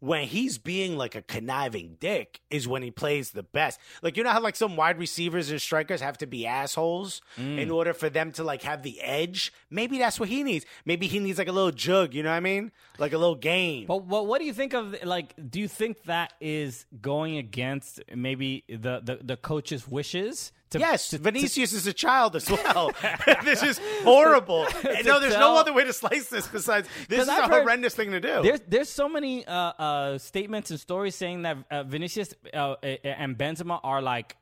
when 0.00 0.26
he's 0.26 0.58
being 0.58 0.96
like 0.96 1.14
a 1.14 1.22
conniving 1.22 1.96
dick 2.00 2.40
is 2.50 2.68
when 2.68 2.82
he 2.82 2.90
plays 2.90 3.30
the 3.30 3.42
best. 3.42 3.80
Like 4.02 4.16
you 4.16 4.22
know 4.24 4.30
how 4.30 4.40
like 4.40 4.56
some 4.56 4.76
wide 4.76 4.98
receivers 4.98 5.50
and 5.50 5.60
strikers 5.60 6.00
have 6.00 6.18
to 6.18 6.26
be 6.26 6.46
assholes 6.46 7.22
Mm. 7.38 7.58
in 7.58 7.70
order 7.70 7.92
for 7.94 8.08
them 8.10 8.32
to 8.32 8.44
like 8.44 8.62
have 8.62 8.82
the 8.82 9.00
edge. 9.00 9.52
Maybe 9.70 9.98
that's 9.98 10.20
what 10.20 10.28
he 10.28 10.42
needs. 10.42 10.64
Maybe 10.84 11.06
he 11.06 11.18
needs 11.18 11.38
like 11.38 11.48
a 11.48 11.52
little 11.52 11.70
jug. 11.70 12.14
You 12.14 12.22
know 12.22 12.30
what 12.30 12.36
I 12.36 12.40
mean? 12.40 12.72
Like 12.98 13.12
a 13.12 13.18
little 13.18 13.34
game. 13.34 13.86
But 13.86 14.04
what 14.04 14.26
what 14.26 14.38
do 14.40 14.44
you 14.46 14.52
think 14.52 14.74
of 14.74 14.94
like? 15.04 15.34
Do 15.50 15.58
you 15.60 15.68
think 15.68 16.04
that 16.04 16.32
is 16.40 16.86
going 17.00 17.36
against 17.38 18.00
maybe 18.14 18.64
the 18.68 19.00
the, 19.02 19.18
the 19.22 19.36
coach's 19.36 19.88
wishes? 19.88 20.52
To, 20.76 20.80
Yes, 20.80 21.08
to- 21.10 21.18
to- 21.18 21.22
Vinicius 21.24 21.72
is 21.72 21.86
a 21.86 21.92
child 21.92 22.36
as 22.36 22.50
well. 22.50 22.92
this 23.44 23.62
is 23.62 23.80
horrible. 24.02 24.64
no, 25.04 25.20
there's 25.20 25.32
tell- 25.34 25.54
no 25.54 25.56
other 25.60 25.72
way 25.72 25.84
to 25.84 25.92
slice 25.92 26.28
this 26.28 26.46
besides 26.46 26.88
this 27.08 27.20
is 27.22 27.28
a 27.28 27.32
I've 27.32 27.50
heard- 27.50 27.62
horrendous 27.62 27.94
thing 27.94 28.10
to 28.12 28.20
do. 28.20 28.42
There's 28.42 28.60
there's 28.68 28.88
so 28.88 29.08
many 29.08 29.46
uh, 29.46 29.52
uh, 29.52 30.18
statements 30.18 30.70
and 30.70 30.78
stories 30.80 31.14
saying 31.14 31.42
that 31.42 31.56
uh, 31.70 31.82
Vinicius 31.84 32.34
uh, 32.54 32.74
and 32.82 33.36
Benzema 33.36 33.80
are 33.82 34.02
like 34.02 34.36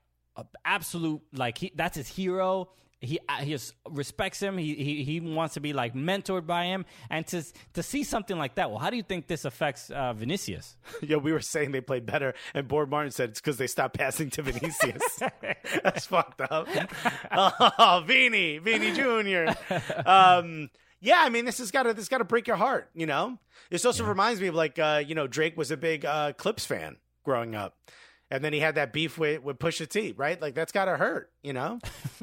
absolute 0.64 1.20
like 1.32 1.58
he, 1.58 1.72
that's 1.74 1.96
his 1.96 2.08
hero. 2.08 2.68
He 3.04 3.18
uh, 3.28 3.36
he 3.38 3.50
just 3.50 3.74
respects 3.88 4.40
him. 4.40 4.58
He, 4.58 4.74
he 4.74 5.04
he 5.04 5.20
wants 5.20 5.54
to 5.54 5.60
be 5.60 5.72
like 5.72 5.94
mentored 5.94 6.46
by 6.46 6.64
him. 6.64 6.84
And 7.10 7.26
to 7.28 7.44
to 7.74 7.82
see 7.82 8.04
something 8.04 8.38
like 8.38 8.56
that, 8.56 8.70
well, 8.70 8.78
how 8.78 8.90
do 8.90 8.96
you 8.96 9.02
think 9.02 9.26
this 9.26 9.44
affects 9.44 9.90
uh, 9.90 10.12
Vinicius? 10.12 10.76
Yo, 11.02 11.18
we 11.18 11.32
were 11.32 11.40
saying 11.40 11.72
they 11.72 11.80
played 11.80 12.06
better, 12.06 12.34
and 12.54 12.66
Board 12.66 12.90
Martin 12.90 13.10
said 13.10 13.30
it's 13.30 13.40
because 13.40 13.56
they 13.56 13.66
stopped 13.66 13.96
passing 13.96 14.30
to 14.30 14.42
Vinicius. 14.42 15.02
That's 15.82 16.06
fucked 16.06 16.40
up. 16.40 16.68
Oh, 17.30 18.02
Vini, 18.06 18.58
Vini 18.58 18.92
Junior. 18.92 19.54
Um, 20.06 20.70
yeah, 21.00 21.18
I 21.20 21.28
mean, 21.28 21.44
this 21.44 21.58
has 21.58 21.70
got 21.70 21.82
to 21.84 21.92
this 21.92 22.08
got 22.08 22.18
to 22.18 22.24
break 22.24 22.46
your 22.46 22.56
heart. 22.56 22.88
You 22.94 23.06
know, 23.06 23.38
this 23.70 23.84
also 23.84 24.04
reminds 24.04 24.40
me 24.40 24.46
of 24.46 24.54
like 24.54 24.78
uh, 24.78 25.02
you 25.06 25.14
know 25.14 25.26
Drake 25.26 25.56
was 25.56 25.70
a 25.70 25.76
big 25.76 26.04
uh, 26.04 26.32
Clips 26.32 26.64
fan 26.64 26.96
growing 27.24 27.54
up, 27.54 27.76
and 28.34 28.44
then 28.44 28.52
he 28.52 28.60
had 28.60 28.74
that 28.74 28.92
beef 28.92 29.16
with 29.18 29.42
with 29.42 29.58
Pusha 29.58 29.88
T, 29.88 30.12
right? 30.16 30.40
Like 30.40 30.54
that's 30.54 30.72
got 30.72 30.86
to 30.86 30.96
hurt. 30.96 31.30
You 31.42 31.52
know, 31.52 31.78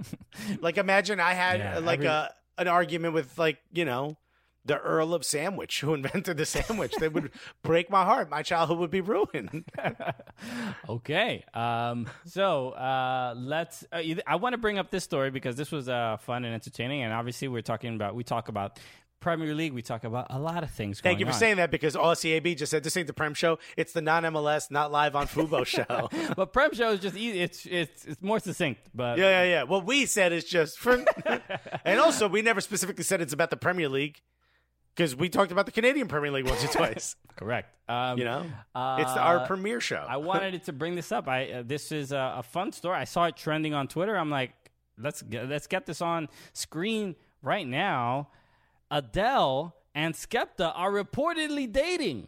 like 0.62 0.78
imagine 0.78 1.20
I 1.20 1.34
had 1.34 1.60
Yeah, 1.60 1.78
uh, 1.78 1.82
like 1.82 2.00
every- 2.00 2.08
a 2.08 2.34
an 2.58 2.68
argument 2.68 3.14
with 3.14 3.38
like 3.38 3.60
you 3.74 3.86
know 3.86 4.18
the 4.64 4.78
Earl 4.78 5.16
of 5.16 5.26
Sandwich, 5.26 5.82
who 5.82 5.94
invented 5.96 6.38
the 6.38 6.46
sandwich. 6.46 6.94
that 7.00 7.14
would 7.14 7.32
break 7.64 7.90
my 7.90 8.06
heart. 8.06 8.30
My 8.30 8.44
childhood 8.44 8.78
would 8.78 8.92
be 8.92 9.02
ruined. 9.02 9.66
Okay. 10.90 11.44
Um, 11.54 12.08
so 12.26 12.70
uh, 12.72 13.34
let's. 13.38 13.86
Uh, 13.92 14.02
I 14.28 14.36
want 14.38 14.54
to 14.54 14.58
bring 14.58 14.80
up 14.80 14.90
this 14.92 15.04
story 15.04 15.30
because 15.30 15.56
this 15.56 15.72
was 15.72 15.88
uh, 15.90 16.18
fun 16.18 16.46
and 16.46 16.54
entertaining, 16.54 17.04
and 17.04 17.14
obviously 17.14 17.48
we're 17.48 17.62
talking 17.62 17.96
about 17.96 18.16
we 18.16 18.24
talk 18.24 18.50
about 18.50 18.80
Premier 19.22 19.56
League. 19.56 19.72
We 19.72 19.82
talk 19.82 20.04
about 20.04 20.28
a 20.30 20.38
lot 20.40 20.64
of 20.64 20.72
things. 20.72 21.00
Thank 21.00 21.20
you 21.20 21.26
for 21.26 21.32
on. 21.32 21.38
saying 21.38 21.56
that 21.58 21.72
because 21.72 21.96
all 21.96 22.14
CAB 22.16 22.48
just 22.58 22.70
said 22.72 22.84
this 22.84 22.98
ain't 22.98 23.08
the 23.08 23.14
Prem 23.14 23.34
show. 23.34 23.58
It's 23.78 23.94
the 23.94 24.02
non 24.02 24.24
MLS, 24.24 24.70
not 24.70 24.92
live 24.92 25.16
on 25.16 25.28
Fubo 25.28 25.66
show. 25.78 26.10
But 26.36 26.52
Prem 26.52 26.74
show 26.74 26.90
is 26.92 27.00
just 27.00 27.16
easy. 27.16 27.40
It's 27.42 27.66
it's 27.66 28.04
it's 28.06 28.22
more 28.22 28.40
succinct. 28.40 28.82
But 28.94 29.18
yeah, 29.18 29.44
yeah, 29.44 29.50
yeah. 29.50 29.64
What 29.64 29.86
we 29.86 30.06
said 30.06 30.34
is 30.34 30.44
just 30.44 30.78
for, 30.80 31.06
and 31.86 32.00
also 32.02 32.28
we 32.28 32.42
never 32.42 32.60
specifically 32.60 33.04
said 33.06 33.22
it's 33.22 33.34
about 33.34 33.50
the 33.52 33.58
Premier 33.58 33.88
League 33.88 34.20
because 34.96 35.16
we 35.16 35.30
talked 35.30 35.52
about 35.54 35.66
the 35.68 35.72
Canadian 35.72 36.08
Premier 36.10 36.32
League 36.32 36.48
once 36.48 36.64
or 36.66 36.68
twice. 36.78 37.16
correct. 37.38 37.70
Um, 37.90 38.18
You 38.18 38.26
know, 38.26 38.46
uh, 38.76 38.98
it's 39.02 39.12
our 39.12 39.46
premiere 39.46 39.80
show. 39.82 40.06
I 40.08 40.18
wanted 40.18 40.64
to 40.66 40.74
bring 40.74 40.96
this 40.96 41.12
up. 41.12 41.28
I 41.28 41.50
uh, 41.52 41.64
this 41.66 41.92
is 41.92 42.12
a, 42.12 42.36
a 42.38 42.44
fun 42.44 42.72
story. 42.72 42.98
I 42.98 43.04
saw 43.06 43.26
it 43.26 43.38
trending 43.38 43.74
on 43.74 43.88
Twitter. 43.88 44.16
I'm 44.18 44.30
like, 44.30 44.52
let's 44.98 45.22
get, 45.22 45.48
let's 45.50 45.68
get 45.68 45.86
this 45.86 46.02
on 46.02 46.28
screen 46.54 47.16
right 47.42 47.68
now. 47.68 48.30
Adele 48.92 49.74
and 49.96 50.14
Skepta 50.14 50.72
are 50.76 50.92
reportedly 50.92 51.72
dating. 51.72 52.28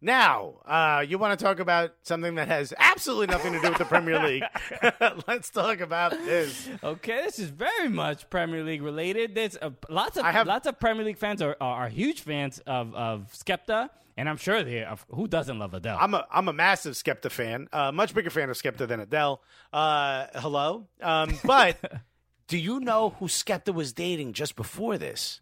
Now, 0.00 0.56
uh, 0.66 1.02
you 1.08 1.16
want 1.16 1.38
to 1.38 1.42
talk 1.42 1.60
about 1.60 1.94
something 2.02 2.34
that 2.34 2.46
has 2.48 2.74
absolutely 2.78 3.28
nothing 3.28 3.54
to 3.54 3.60
do 3.62 3.70
with 3.70 3.78
the 3.78 3.86
Premier 3.86 4.18
League? 4.26 4.42
Let's 5.26 5.48
talk 5.48 5.80
about 5.80 6.10
this. 6.12 6.68
Okay, 6.84 7.22
this 7.24 7.38
is 7.38 7.48
very 7.48 7.88
much 7.88 8.28
Premier 8.28 8.62
League 8.62 8.82
related. 8.82 9.34
There's 9.34 9.56
uh, 9.62 9.70
lots 9.88 10.18
of 10.18 10.26
have- 10.26 10.46
lots 10.46 10.66
of 10.66 10.78
Premier 10.78 11.04
League 11.06 11.16
fans 11.16 11.40
are, 11.40 11.56
are, 11.58 11.84
are 11.84 11.88
huge 11.88 12.20
fans 12.20 12.58
of 12.66 12.94
of 12.94 13.32
Skepta, 13.32 13.88
and 14.18 14.28
I'm 14.28 14.36
sure 14.36 14.62
they 14.62 14.84
of, 14.84 15.06
who 15.08 15.26
doesn't 15.26 15.58
love 15.58 15.72
Adele. 15.72 15.96
I'm 15.98 16.12
a 16.12 16.26
I'm 16.30 16.48
a 16.48 16.52
massive 16.52 16.92
Skepta 16.94 17.30
fan, 17.30 17.68
uh, 17.72 17.90
much 17.90 18.12
bigger 18.14 18.28
fan 18.28 18.50
of 18.50 18.56
Skepta 18.58 18.86
than 18.86 19.00
Adele. 19.00 19.40
Uh, 19.72 20.26
hello, 20.34 20.86
um, 21.00 21.38
but 21.46 21.78
do 22.48 22.58
you 22.58 22.78
know 22.78 23.16
who 23.20 23.24
Skepta 23.24 23.72
was 23.72 23.94
dating 23.94 24.34
just 24.34 24.54
before 24.54 24.98
this? 24.98 25.40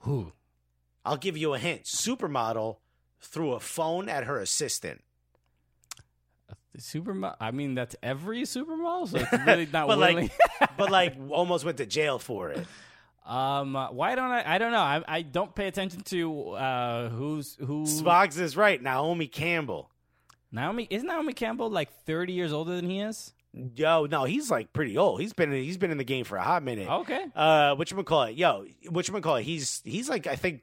Who? 0.00 0.32
I'll 1.04 1.16
give 1.16 1.36
you 1.36 1.54
a 1.54 1.58
hint. 1.58 1.84
Supermodel 1.84 2.76
threw 3.20 3.52
a 3.52 3.60
phone 3.60 4.08
at 4.08 4.24
her 4.24 4.38
assistant. 4.38 5.02
Supermodel. 6.78 7.36
I 7.40 7.50
mean, 7.50 7.74
that's 7.74 7.96
every 8.02 8.42
supermodel, 8.42 9.08
so 9.08 9.18
it's 9.18 9.32
really 9.46 9.66
not 9.66 9.88
but 9.88 9.98
willing. 9.98 10.30
like, 10.60 10.70
but 10.76 10.90
like, 10.90 11.16
almost 11.30 11.64
went 11.64 11.78
to 11.78 11.86
jail 11.86 12.18
for 12.18 12.50
it. 12.50 12.66
um, 13.26 13.74
why 13.92 14.14
don't 14.14 14.30
I? 14.30 14.54
I 14.54 14.58
don't 14.58 14.72
know. 14.72 14.78
I, 14.78 15.02
I 15.06 15.22
don't 15.22 15.54
pay 15.54 15.66
attention 15.66 16.00
to 16.02 16.50
uh, 16.50 17.08
who's 17.10 17.56
who. 17.56 17.84
Spogs 17.86 18.38
is 18.38 18.56
right. 18.56 18.80
Naomi 18.80 19.26
Campbell. 19.26 19.90
Naomi 20.52 20.86
is 20.90 21.02
Naomi 21.04 21.32
Campbell 21.32 21.70
like 21.70 21.92
30 22.06 22.32
years 22.32 22.52
older 22.52 22.74
than 22.74 22.88
he 22.88 23.00
is. 23.00 23.32
Yo, 23.52 24.06
no, 24.06 24.24
he's 24.24 24.50
like 24.50 24.72
pretty 24.72 24.96
old. 24.96 25.20
He's 25.20 25.32
been 25.32 25.50
he's 25.52 25.76
been 25.76 25.90
in 25.90 25.98
the 25.98 26.04
game 26.04 26.24
for 26.24 26.36
a 26.36 26.42
hot 26.42 26.62
minute. 26.62 26.88
Okay. 26.88 27.24
Uh, 27.34 27.74
what 27.74 27.90
you 27.90 28.02
call 28.04 28.22
it? 28.24 28.36
Yo, 28.36 28.66
what 28.88 29.08
you 29.08 29.20
call 29.20 29.36
it? 29.36 29.42
He's 29.42 29.82
he's 29.84 30.08
like 30.08 30.26
I 30.26 30.36
think 30.36 30.62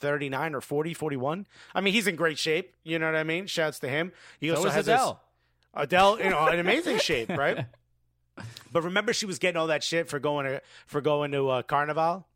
39 0.00 0.54
or 0.54 0.60
40, 0.60 0.94
41. 0.94 1.46
I 1.74 1.80
mean, 1.80 1.92
he's 1.92 2.06
in 2.06 2.14
great 2.16 2.38
shape. 2.38 2.74
You 2.84 2.98
know 3.00 3.06
what 3.06 3.16
I 3.16 3.24
mean? 3.24 3.46
Shouts 3.46 3.80
to 3.80 3.88
him. 3.88 4.12
He 4.40 4.48
So 4.48 4.56
also 4.56 4.70
has 4.70 4.86
Adele. 4.86 5.20
This, 5.74 5.82
Adele, 5.82 6.20
you 6.22 6.30
know, 6.30 6.46
in 6.48 6.58
amazing 6.60 6.98
shape, 6.98 7.30
right? 7.30 7.66
But 8.72 8.82
remember, 8.82 9.12
she 9.12 9.26
was 9.26 9.38
getting 9.40 9.56
all 9.56 9.66
that 9.66 9.82
shit 9.82 10.08
for 10.08 10.20
going 10.20 10.46
to 10.46 10.62
for 10.86 11.00
going 11.00 11.32
to 11.32 11.48
uh, 11.48 11.62
Carnival. 11.62 12.26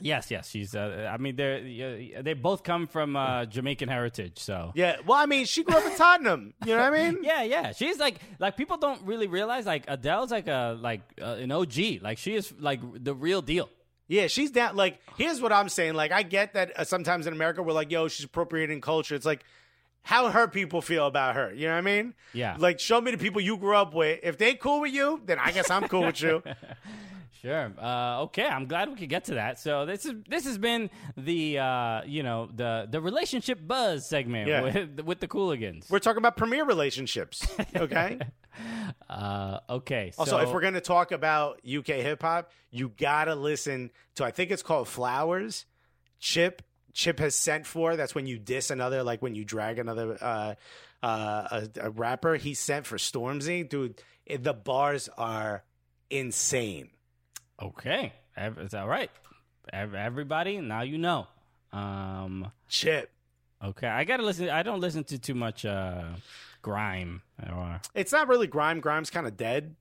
Yes, 0.00 0.30
yes. 0.30 0.48
She's. 0.48 0.74
Uh, 0.74 1.10
I 1.12 1.16
mean, 1.16 1.36
they're 1.36 1.58
uh, 2.18 2.22
they 2.22 2.34
both 2.34 2.62
come 2.62 2.86
from 2.86 3.16
uh, 3.16 3.46
Jamaican 3.46 3.88
heritage, 3.88 4.38
so. 4.38 4.72
Yeah. 4.74 4.96
Well, 5.06 5.18
I 5.18 5.26
mean, 5.26 5.46
she 5.46 5.62
grew 5.62 5.76
up 5.76 5.86
in 5.86 5.96
Tottenham. 5.96 6.54
You 6.64 6.76
know 6.76 6.82
what 6.82 6.92
I 6.92 7.10
mean? 7.10 7.18
Yeah, 7.22 7.42
yeah. 7.42 7.72
She's 7.72 7.98
like 7.98 8.20
like 8.38 8.56
people 8.56 8.76
don't 8.76 9.02
really 9.02 9.26
realize 9.26 9.66
like 9.66 9.84
Adele's 9.88 10.30
like 10.30 10.48
a 10.48 10.76
like 10.80 11.00
uh, 11.20 11.36
an 11.40 11.50
OG. 11.50 12.02
Like 12.02 12.18
she 12.18 12.34
is 12.34 12.52
like 12.58 12.80
the 13.02 13.14
real 13.14 13.42
deal. 13.42 13.68
Yeah, 14.08 14.28
she's 14.28 14.52
down. 14.52 14.76
Like, 14.76 15.00
here's 15.16 15.40
what 15.40 15.52
I'm 15.52 15.68
saying. 15.68 15.94
Like, 15.94 16.12
I 16.12 16.22
get 16.22 16.54
that 16.54 16.78
uh, 16.78 16.84
sometimes 16.84 17.26
in 17.26 17.32
America 17.32 17.62
we're 17.62 17.72
like, 17.72 17.90
"Yo, 17.90 18.06
she's 18.06 18.24
appropriating 18.24 18.80
culture." 18.80 19.16
It's 19.16 19.26
like, 19.26 19.44
how 20.02 20.30
her 20.30 20.46
people 20.46 20.80
feel 20.80 21.06
about 21.08 21.34
her. 21.34 21.52
You 21.52 21.66
know 21.66 21.72
what 21.72 21.78
I 21.78 21.80
mean? 21.80 22.14
Yeah. 22.32 22.54
Like, 22.58 22.78
show 22.78 23.00
me 23.00 23.10
the 23.10 23.18
people 23.18 23.40
you 23.40 23.56
grew 23.56 23.74
up 23.74 23.92
with. 23.92 24.20
If 24.22 24.38
they 24.38 24.54
cool 24.54 24.80
with 24.82 24.92
you, 24.92 25.20
then 25.26 25.40
I 25.40 25.50
guess 25.50 25.68
I'm 25.68 25.88
cool 25.88 26.04
with 26.04 26.22
you. 26.22 26.44
Sure. 27.42 27.72
Uh, 27.80 28.22
okay, 28.22 28.46
I'm 28.46 28.66
glad 28.66 28.88
we 28.88 28.96
could 28.96 29.08
get 29.08 29.24
to 29.26 29.34
that. 29.34 29.58
So 29.60 29.86
this 29.86 30.04
is 30.06 30.14
this 30.28 30.44
has 30.44 30.58
been 30.58 30.90
the 31.16 31.58
uh, 31.58 32.02
you 32.06 32.22
know 32.22 32.48
the 32.54 32.88
the 32.90 33.00
relationship 33.00 33.58
buzz 33.66 34.08
segment 34.08 34.48
Yeah. 34.48 34.62
with 34.62 35.00
with 35.00 35.20
the 35.20 35.28
Cooligans. 35.28 35.90
We're 35.90 35.98
talking 35.98 36.18
about 36.18 36.36
premier 36.36 36.64
relationships. 36.64 37.46
Okay. 37.74 38.18
Uh, 39.10 39.60
okay. 39.68 40.12
also, 40.16 40.30
so, 40.30 40.38
if 40.38 40.50
we're 40.50 40.62
gonna 40.62 40.80
talk 40.80 41.12
about 41.12 41.60
UK 41.66 41.86
hip 41.88 42.22
hop, 42.22 42.50
you 42.70 42.88
gotta 42.96 43.34
listen 43.34 43.90
to. 44.14 44.24
I 44.24 44.30
think 44.30 44.50
it's 44.50 44.62
called 44.62 44.88
Flowers. 44.88 45.66
Chip 46.20 46.62
Chip 46.94 47.18
has 47.18 47.34
sent 47.34 47.66
for. 47.66 47.96
That's 47.96 48.14
when 48.14 48.26
you 48.26 48.38
diss 48.38 48.70
another, 48.70 49.02
like 49.02 49.20
when 49.20 49.34
you 49.34 49.44
drag 49.44 49.78
another 49.78 50.16
uh, 50.22 50.54
uh, 51.02 51.06
a, 51.06 51.68
a 51.82 51.90
rapper. 51.90 52.36
He 52.36 52.54
sent 52.54 52.86
for 52.86 52.96
Stormzy, 52.96 53.68
dude. 53.68 54.00
it- 54.24 54.42
the 54.42 54.54
bars 54.54 55.10
are 55.18 55.62
insane. 56.08 56.88
Okay, 57.62 58.12
it's 58.36 58.74
all 58.74 58.88
right. 58.88 59.10
Everybody, 59.72 60.58
now 60.60 60.82
you 60.82 60.98
know. 60.98 61.26
Um, 61.72 62.52
Chip. 62.68 63.10
okay, 63.62 63.88
I 63.88 64.04
gotta 64.04 64.22
listen. 64.22 64.48
I 64.48 64.62
don't 64.62 64.80
listen 64.80 65.04
to 65.04 65.18
too 65.18 65.34
much 65.34 65.64
uh, 65.64 66.04
grime. 66.62 67.22
Or, 67.50 67.80
It's 67.94 68.12
not 68.12 68.28
really 68.28 68.46
grime. 68.46 68.80
Grime's 68.80 69.10
kind 69.10 69.26
of 69.26 69.36
dead. 69.36 69.74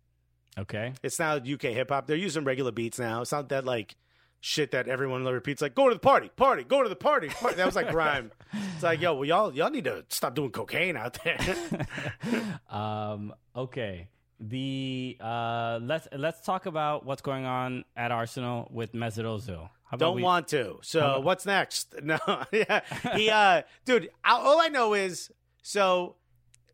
okay. 0.57 0.93
It's 1.03 1.19
now 1.19 1.35
UK 1.35 1.61
hip 1.63 1.89
hop. 1.89 2.07
They're 2.07 2.17
using 2.17 2.43
regular 2.43 2.71
beats 2.71 2.97
now. 2.99 3.21
It's 3.21 3.31
not 3.31 3.49
that 3.49 3.65
like 3.65 3.95
shit 4.41 4.71
that 4.71 4.87
everyone 4.87 5.23
repeats 5.25 5.61
like 5.61 5.73
go 5.73 5.87
to 5.87 5.95
the 5.95 5.99
party, 5.99 6.29
party, 6.35 6.63
go 6.63 6.83
to 6.83 6.89
the 6.89 6.95
party. 6.95 7.29
party. 7.29 7.55
That 7.55 7.65
was 7.65 7.75
like 7.75 7.89
grime. 7.91 8.31
It's 8.73 8.83
like 8.83 9.01
yo, 9.01 9.13
well, 9.15 9.25
y'all 9.25 9.53
y'all 9.53 9.69
need 9.69 9.85
to 9.85 10.03
stop 10.09 10.33
doing 10.35 10.51
cocaine 10.51 10.97
out 10.97 11.17
there. 11.23 11.37
Um, 12.69 13.33
okay. 13.55 14.07
The 14.39 15.17
uh, 15.21 15.79
let's 15.81 16.07
let's 16.11 16.41
talk 16.41 16.65
about 16.65 17.05
what's 17.05 17.21
going 17.21 17.45
on 17.45 17.85
at 17.95 18.11
Arsenal 18.11 18.67
with 18.71 18.93
Mesut 18.93 19.23
Ozil. 19.23 19.69
Don't 19.97 20.15
we- 20.17 20.23
want 20.23 20.49
to. 20.49 20.79
So 20.81 21.19
what's 21.21 21.45
next? 21.45 21.95
No, 22.03 22.17
yeah, 22.51 22.81
he 23.15 23.29
uh, 23.41 23.61
dude. 23.85 24.09
All 24.25 24.59
I 24.59 24.67
know 24.67 24.93
is 24.93 25.31
so 25.61 26.15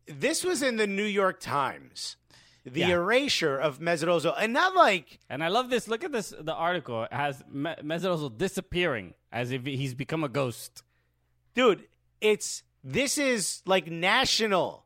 this 0.06 0.42
was 0.44 0.62
in 0.62 0.76
the 0.76 0.86
New 0.88 1.04
York 1.04 1.38
Times. 1.40 2.16
The 2.64 2.80
Yeah. 2.80 2.90
erasure 2.90 3.56
of 3.58 3.80
Mesut 3.80 4.06
Ozil, 4.06 4.34
and 4.38 4.52
not 4.52 4.74
like 4.76 5.18
And 5.28 5.42
I 5.42 5.48
love 5.48 5.68
this. 5.70 5.88
Look 5.88 6.04
at 6.04 6.12
this. 6.12 6.32
The 6.38 6.54
article 6.54 7.04
it 7.04 7.12
has 7.12 7.42
Me- 7.50 7.74
Mesut 7.82 8.16
Ozil 8.16 8.36
disappearing 8.38 9.14
as 9.32 9.50
if 9.52 9.64
he's 9.66 9.94
become 9.94 10.22
a 10.24 10.28
ghost. 10.28 10.82
dude. 11.54 11.86
It's 12.20 12.62
this 12.84 13.18
is 13.18 13.62
like 13.66 13.88
national. 13.90 14.81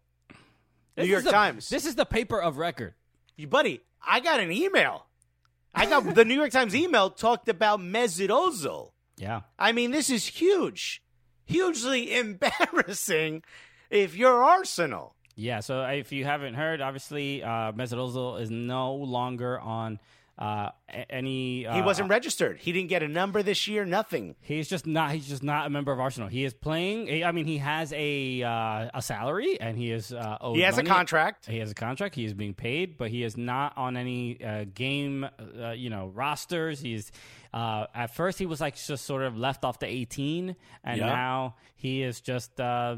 New 0.97 1.05
York 1.05 1.25
the- 1.25 1.31
Times. 1.31 1.69
This 1.69 1.87
is 1.87 1.95
the 1.95 2.07
paper 2.07 2.41
of 2.41 2.57
record. 2.59 2.95
You- 3.37 3.47
buddy, 3.47 3.81
I 4.07 4.21
got 4.21 4.41
an 4.41 4.51
email. 4.53 5.07
I 5.75 5.87
got 5.87 6.15
the 6.15 6.25
New 6.25 6.35
York 6.35 6.51
Times 6.53 6.75
email 6.75 7.11
talked 7.11 7.49
about 7.49 7.81
Mesut 7.81 8.29
Ozil. 8.31 8.93
Yeah. 9.19 9.43
I 9.59 9.73
mean, 9.73 9.91
this 9.91 10.09
is 10.09 10.27
huge, 10.27 11.03
hugely 11.45 12.15
embarrassing. 12.19 13.43
If 13.91 14.17
you're 14.17 14.43
Arsenal, 14.43 15.15
Yeah. 15.37 15.61
So 15.61 15.83
if 15.85 16.13
you 16.13 16.25
haven't 16.25 16.55
heard, 16.55 16.81
obviously 16.81 17.43
uh, 17.43 17.73
Mesut 17.73 17.99
Ozil 17.99 18.41
is 18.41 18.51
no 18.51 18.95
longer 18.95 19.61
on 19.61 19.99
uh, 20.39 20.69
any. 21.09 21.67
Uh, 21.67 21.75
he 21.75 21.81
wasn't 21.83 22.11
registered. 22.11 22.59
He 22.59 22.71
didn't 22.73 22.89
get 22.91 23.03
a 23.03 23.09
number 23.09 23.43
this 23.43 23.67
year. 23.67 23.85
Nothing. 23.87 24.37
He's 24.43 24.69
just 24.69 24.87
not. 24.87 25.13
He's 25.13 25.27
just 25.29 25.43
not 25.43 25.67
a 25.67 25.71
member 25.71 25.93
of 25.93 25.99
Arsenal. 26.01 26.29
He 26.29 26.45
is 26.45 26.53
playing. 26.53 27.25
I 27.25 27.33
mean, 27.33 27.47
he 27.47 27.57
has 27.59 27.93
a 27.97 28.43
uh, 28.43 28.91
a 28.93 29.01
salary 29.03 29.59
and 29.61 29.79
he 29.79 29.91
is. 29.91 30.13
Uh, 30.13 30.37
He 30.53 30.61
has 30.61 30.77
a 30.77 30.83
contract. 30.83 31.47
He 31.47 31.59
has 31.59 31.71
a 31.71 31.75
contract. 31.75 32.15
He 32.15 32.25
is 32.27 32.35
being 32.35 32.53
paid, 32.55 32.99
but 32.99 33.11
he 33.11 33.23
is 33.23 33.37
not 33.39 33.79
on 33.79 33.97
any 33.97 34.43
uh, 34.45 34.65
game, 34.75 35.25
uh, 35.59 35.71
you 35.71 35.89
know, 35.89 36.09
rosters. 36.09 36.81
He's 36.81 37.11
uh, 37.55 37.87
at 37.95 38.15
first 38.15 38.39
he 38.39 38.45
was 38.45 38.61
like 38.61 38.77
just 38.77 39.07
sort 39.07 39.23
of 39.23 39.39
left 39.39 39.65
off 39.65 39.79
the 39.79 39.87
18, 39.87 40.55
and 40.85 40.99
Yeah. 40.99 41.07
now 41.07 41.55
he 41.77 42.03
is 42.03 42.21
just 42.21 42.61
uh, 42.61 42.97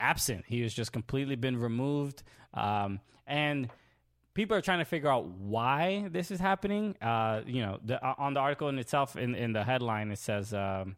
absent. 0.00 0.44
He 0.48 0.62
has 0.62 0.74
just 0.74 0.92
completely 0.92 1.36
been 1.36 1.56
removed, 1.58 2.24
um, 2.54 2.98
and 3.26 3.68
people 4.36 4.54
are 4.54 4.60
trying 4.60 4.78
to 4.78 4.84
figure 4.84 5.08
out 5.08 5.26
why 5.26 6.08
this 6.12 6.30
is 6.30 6.38
happening. 6.38 6.94
Uh, 7.00 7.40
you 7.46 7.62
know, 7.62 7.80
the, 7.82 7.96
uh, 8.06 8.14
on 8.18 8.34
the 8.34 8.40
article 8.40 8.68
in 8.68 8.78
itself, 8.78 9.16
in 9.16 9.34
in 9.34 9.52
the 9.52 9.64
headline, 9.64 10.12
it 10.12 10.20
says. 10.20 10.54
Um, 10.54 10.94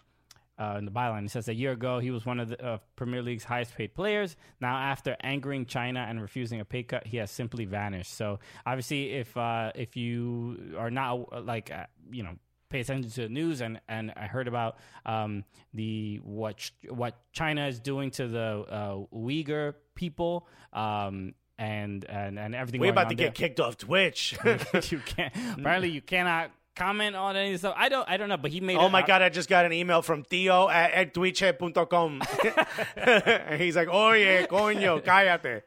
uh, 0.60 0.74
in 0.76 0.84
the 0.84 0.90
byline, 0.90 1.24
it 1.24 1.30
says 1.30 1.46
a 1.46 1.54
year 1.54 1.70
ago 1.70 2.00
he 2.00 2.10
was 2.10 2.26
one 2.26 2.40
of 2.40 2.48
the 2.48 2.60
uh, 2.60 2.78
Premier 2.96 3.22
League's 3.22 3.44
highest 3.44 3.76
paid 3.76 3.94
players. 3.94 4.34
Now, 4.60 4.76
after 4.76 5.16
angering 5.20 5.66
China 5.66 6.00
and 6.00 6.20
refusing 6.20 6.58
a 6.58 6.64
pay 6.64 6.82
cut, 6.82 7.06
he 7.06 7.18
has 7.18 7.30
simply 7.30 7.64
vanished. 7.64 8.12
So, 8.12 8.40
obviously, 8.66 9.12
if 9.12 9.36
uh, 9.36 9.70
if 9.76 9.96
you 9.96 10.74
are 10.76 10.90
not 10.90 11.28
uh, 11.30 11.42
like 11.42 11.70
uh, 11.70 11.86
you 12.10 12.24
know 12.24 12.34
pay 12.70 12.80
attention 12.80 13.08
to 13.08 13.20
the 13.20 13.28
news 13.28 13.60
and 13.60 13.80
and 13.88 14.12
I 14.16 14.26
heard 14.26 14.48
about 14.48 14.78
um, 15.06 15.44
the 15.74 16.16
what 16.24 16.68
what 16.90 17.14
China 17.30 17.68
is 17.68 17.78
doing 17.78 18.10
to 18.12 18.26
the 18.26 19.06
Uyghur 19.14 19.74
people. 19.94 20.48
Um, 20.72 21.34
and, 21.58 22.04
and 22.04 22.38
and 22.38 22.54
everything. 22.54 22.80
We're 22.80 22.92
about 22.92 23.10
to 23.10 23.16
there. 23.16 23.26
get 23.28 23.34
kicked 23.34 23.60
off 23.60 23.76
Twitch. 23.76 24.36
you 24.90 25.00
can't. 25.00 25.34
Apparently, 25.58 25.90
you 25.90 26.00
cannot 26.00 26.50
comment 26.78 27.16
on 27.16 27.36
any 27.36 27.56
stuff. 27.56 27.74
I 27.76 27.88
don't. 27.88 28.08
I 28.08 28.16
don't 28.16 28.28
know. 28.28 28.36
But 28.36 28.52
he 28.52 28.60
made. 28.60 28.76
oh 28.76 28.88
my 28.88 29.02
god! 29.02 29.20
I 29.20 29.28
just 29.28 29.48
got 29.48 29.66
an 29.66 29.72
email 29.72 30.00
from 30.00 30.22
Theo 30.22 30.68
at, 30.68 31.12
twitch.com. 31.12 32.22
and 32.96 33.60
he's 33.60 33.76
like, 33.76 33.88
"Oye, 33.88 34.46
coño, 34.48 35.02
cállate." 35.02 35.62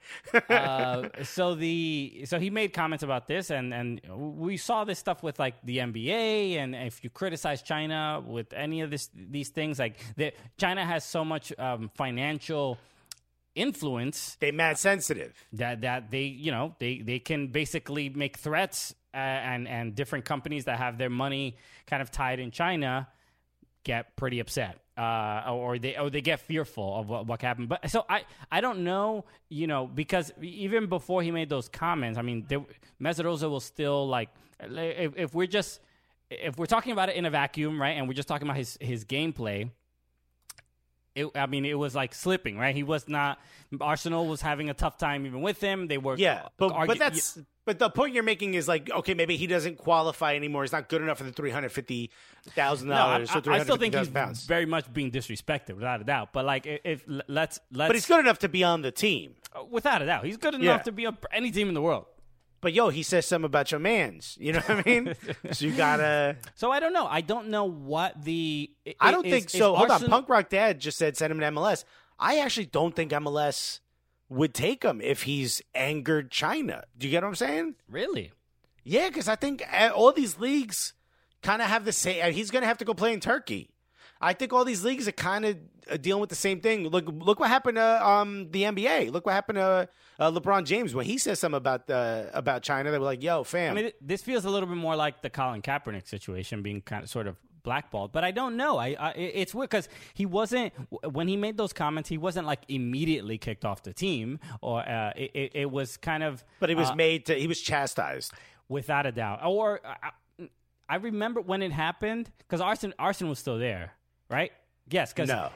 uh, 0.49 1.23
so 1.23 1.53
the 1.55 2.23
so 2.25 2.39
he 2.39 2.49
made 2.49 2.73
comments 2.73 3.03
about 3.03 3.27
this, 3.27 3.51
and 3.51 3.73
and 3.73 4.01
we 4.15 4.57
saw 4.57 4.83
this 4.85 4.97
stuff 4.97 5.21
with 5.21 5.37
like 5.37 5.55
the 5.63 5.77
NBA, 5.79 6.55
and 6.55 6.73
if 6.73 7.03
you 7.03 7.09
criticize 7.09 7.61
China 7.61 8.23
with 8.25 8.53
any 8.53 8.81
of 8.81 8.89
this 8.89 9.09
these 9.13 9.49
things, 9.49 9.77
like 9.77 9.97
that, 10.15 10.33
China 10.57 10.85
has 10.85 11.03
so 11.03 11.25
much 11.25 11.53
um, 11.59 11.91
financial 11.95 12.79
influence 13.55 14.37
they 14.39 14.51
mad 14.51 14.77
sensitive. 14.77 15.33
that 15.53 15.81
that 15.81 16.11
they 16.11 16.23
you 16.23 16.51
know 16.51 16.75
they 16.79 16.99
they 16.99 17.19
can 17.19 17.47
basically 17.47 18.09
make 18.09 18.37
threats 18.37 18.95
uh, 19.13 19.17
and 19.17 19.67
and 19.67 19.95
different 19.95 20.25
companies 20.25 20.65
that 20.65 20.77
have 20.77 20.97
their 20.97 21.09
money 21.09 21.57
kind 21.87 22.01
of 22.01 22.11
tied 22.11 22.39
in 22.39 22.51
China 22.51 23.07
get 23.83 24.15
pretty 24.15 24.39
upset. 24.39 24.77
Uh, 24.97 25.45
or 25.49 25.79
they 25.79 25.97
or 25.97 26.09
they 26.09 26.21
get 26.21 26.39
fearful 26.41 26.99
of 26.99 27.09
what, 27.09 27.25
what 27.25 27.41
happened. 27.41 27.69
But 27.69 27.89
so 27.89 28.05
I 28.07 28.23
I 28.51 28.61
don't 28.61 28.83
know, 28.83 29.25
you 29.49 29.65
know, 29.65 29.87
because 29.87 30.31
even 30.41 30.87
before 30.87 31.23
he 31.23 31.31
made 31.31 31.49
those 31.49 31.69
comments, 31.69 32.19
I 32.19 32.21
mean, 32.21 32.45
Ozil 33.01 33.49
will 33.49 33.59
still 33.59 34.07
like 34.07 34.29
if, 34.59 35.13
if 35.15 35.33
we're 35.33 35.47
just 35.47 35.79
if 36.29 36.57
we're 36.57 36.65
talking 36.65 36.91
about 36.91 37.09
it 37.09 37.15
in 37.15 37.25
a 37.25 37.29
vacuum, 37.29 37.81
right, 37.81 37.91
and 37.97 38.07
we're 38.07 38.13
just 38.13 38.27
talking 38.27 38.47
about 38.47 38.57
his 38.57 38.77
his 38.79 39.05
gameplay. 39.05 39.71
It, 41.13 41.27
I 41.35 41.45
mean, 41.45 41.65
it 41.65 41.77
was 41.77 41.93
like 41.93 42.13
slipping, 42.13 42.57
right? 42.57 42.73
He 42.75 42.83
was 42.83 43.07
not. 43.09 43.39
Arsenal 43.81 44.27
was 44.27 44.41
having 44.41 44.69
a 44.69 44.73
tough 44.73 44.97
time 44.97 45.25
even 45.25 45.41
with 45.41 45.59
him. 45.59 45.87
They 45.87 45.97
were, 45.97 46.15
Yeah, 46.17 46.47
but 46.57 46.69
but 46.87 46.97
that's 46.99 47.37
but 47.65 47.79
the 47.79 47.89
point 47.89 48.13
you're 48.13 48.23
making 48.23 48.53
is 48.53 48.67
like 48.67 48.89
okay, 48.89 49.13
maybe 49.13 49.35
he 49.35 49.45
doesn't 49.45 49.77
qualify 49.77 50.35
anymore. 50.35 50.63
He's 50.63 50.71
not 50.71 50.87
good 50.87 51.01
enough 51.01 51.17
for 51.17 51.25
the 51.25 51.33
three 51.33 51.51
hundred 51.51 51.73
fifty 51.73 52.11
thousand 52.51 52.87
No, 52.89 52.95
I, 52.95 52.97
dollars. 52.97 53.29
I- 53.31 53.41
So 53.41 53.51
I 53.51 53.63
still 53.63 53.77
think 53.77 53.93
he's 53.93 54.07
pounds. 54.09 54.45
very 54.45 54.65
much 54.65 54.91
being 54.93 55.11
disrespected, 55.11 55.75
without 55.75 55.99
a 55.99 56.03
doubt. 56.05 56.29
But 56.31 56.45
like, 56.45 56.65
if, 56.65 56.79
if 56.85 57.03
let's 57.07 57.59
let's, 57.71 57.89
But 57.89 57.95
he's 57.95 58.05
good 58.05 58.21
enough 58.21 58.39
to 58.39 58.49
be 58.49 58.63
on 58.63 58.81
the 58.81 58.91
team. 58.91 59.35
Uh, 59.53 59.65
without 59.69 60.01
a 60.01 60.05
doubt, 60.05 60.25
he's 60.25 60.37
good 60.37 60.53
enough 60.53 60.63
Yeah. 60.63 60.77
to 60.83 60.91
be 60.93 61.05
on 61.05 61.17
any 61.33 61.51
team 61.51 61.67
in 61.67 61.73
the 61.73 61.81
world. 61.81 62.05
But 62.61 62.73
yo, 62.73 62.89
he 62.89 63.01
says 63.03 63.25
something 63.25 63.45
about 63.45 63.71
your 63.71 63.79
man's. 63.79 64.37
You 64.41 64.53
know 64.53 64.59
what 64.59 64.87
I 64.87 64.89
mean? 64.89 65.15
so 65.51 65.65
you 65.65 65.71
gotta. 65.73 66.37
So 66.55 66.71
I 66.71 66.79
don't 66.79 66.93
know. 66.93 67.07
I 67.07 67.21
don't 67.21 67.49
know 67.49 67.65
what 67.65 68.23
the. 68.23 68.71
I 68.99 69.11
don't 69.11 69.25
is- 69.25 69.31
think 69.31 69.49
so. 69.49 69.75
Hold 69.75 69.89
on, 69.91 70.01
Punk 70.05 70.29
Rock 70.29 70.49
Dad 70.49 70.79
just 70.79 70.97
said 70.97 71.17
send 71.17 71.31
him 71.31 71.39
to 71.39 71.45
MLS. 71.47 71.83
I 72.19 72.39
actually 72.39 72.67
don't 72.67 72.95
think 72.95 73.11
MLS 73.11 73.79
would 74.29 74.53
take 74.53 74.83
him 74.83 75.01
if 75.01 75.23
he's 75.23 75.61
angered 75.75 76.31
China. 76.31 76.83
Do 76.97 77.07
you 77.07 77.11
get 77.11 77.23
what 77.23 77.29
I'm 77.29 77.35
saying? 77.35 77.75
Really? 77.89 78.31
Yeah, 78.83 79.09
because 79.09 79.27
I 79.27 79.35
think 79.35 79.63
uh, 79.71 79.89
all 79.93 80.11
these 80.13 80.39
leagues 80.39 80.93
kind 81.41 81.61
of 81.61 81.67
have 81.67 81.83
the 81.85 81.91
same. 81.91 82.31
He's 82.33 82.51
going 82.51 82.61
to 82.61 82.67
have 82.67 82.77
to 82.79 82.85
go 82.85 82.93
play 82.93 83.13
in 83.13 83.19
Turkey. 83.19 83.69
I 84.21 84.33
think 84.33 84.53
all 84.53 84.63
these 84.65 84.83
leagues 84.83 85.07
are 85.07 85.11
kind 85.13 85.45
of 85.45 85.57
uh, 85.89 85.97
dealing 85.97 86.21
with 86.21 86.29
the 86.29 86.35
same 86.35 86.61
thing. 86.61 86.87
Look, 86.87 87.05
look 87.07 87.39
what 87.39 87.49
happened 87.49 87.77
to 87.77 88.07
um, 88.07 88.49
the 88.51 88.63
NBA. 88.63 89.11
Look 89.11 89.25
what 89.25 89.33
happened 89.33 89.57
to 89.57 89.89
uh, 90.19 90.31
LeBron 90.31 90.65
James 90.65 90.93
when 90.93 91.05
he 91.05 91.17
says 91.17 91.39
something 91.39 91.57
about 91.57 91.89
uh, 91.89 92.25
about 92.33 92.61
China. 92.63 92.91
They 92.91 92.99
were 92.99 93.05
like, 93.05 93.23
"Yo, 93.23 93.43
fam." 93.43 93.77
I 93.77 93.81
mean, 93.81 93.91
this 93.99 94.21
feels 94.21 94.45
a 94.45 94.49
little 94.49 94.67
bit 94.67 94.77
more 94.77 94.95
like 94.95 95.21
the 95.21 95.29
Colin 95.29 95.61
Kaepernick 95.61 96.07
situation, 96.07 96.61
being 96.61 96.81
kind 96.81 97.03
of 97.03 97.09
sort 97.09 97.27
of 97.27 97.35
blackballed. 97.63 98.11
But 98.11 98.23
I 98.23 98.31
don't 98.31 98.57
know. 98.57 98.77
I, 98.77 98.95
I 98.99 99.11
it's 99.11 99.53
weird 99.53 99.69
because 99.69 99.89
he 100.13 100.25
wasn't 100.25 100.73
when 101.11 101.27
he 101.27 101.37
made 101.37 101.57
those 101.57 101.73
comments. 101.73 102.09
He 102.09 102.17
wasn't 102.17 102.47
like 102.47 102.61
immediately 102.67 103.37
kicked 103.37 103.65
off 103.65 103.83
the 103.83 103.93
team, 103.93 104.39
or 104.61 104.81
uh, 104.87 105.13
it, 105.15 105.31
it, 105.33 105.51
it 105.55 105.71
was 105.71 105.97
kind 105.97 106.23
of. 106.23 106.43
but 106.59 106.69
he 106.69 106.75
was 106.75 106.89
uh, 106.89 106.95
made 106.95 107.25
to. 107.27 107.35
He 107.35 107.47
was 107.47 107.59
chastised. 107.59 108.33
without 108.69 109.05
a 109.05 109.11
doubt. 109.11 109.39
Or 109.43 109.81
I, 109.83 110.11
I 110.89 110.95
remember 110.95 111.39
when 111.41 111.61
it 111.61 111.71
happened 111.71 112.29
because 112.39 112.59
Arsene 112.61 112.93
Arsene 112.99 113.29
was 113.29 113.39
still 113.39 113.57
there, 113.57 113.93
right? 114.31 114.51
Yes, 114.89 115.13
because 115.13 115.29
No. 115.29 115.49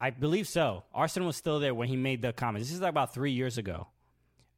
I 0.00 0.10
believe 0.10 0.48
so. 0.48 0.84
Arsene 0.92 1.24
was 1.24 1.36
still 1.36 1.60
there 1.60 1.74
when 1.74 1.88
he 1.88 1.96
made 1.96 2.22
the 2.22 2.32
comments. 2.32 2.68
This 2.68 2.74
is 2.74 2.80
like 2.80 2.90
about 2.90 3.12
three 3.14 3.32
years 3.32 3.58
ago. 3.58 3.86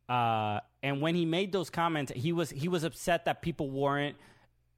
Uh, 0.09 0.61
and 0.83 1.01
when 1.01 1.15
he 1.15 1.25
made 1.27 1.53
those 1.53 1.71
comments, 1.71 2.13
he 2.15 2.33
was 2.33 2.51
he 2.51 2.69
was 2.69 2.85
upset 2.85 3.25
that 3.25 3.43
people 3.43 3.71
weren't 3.71 4.17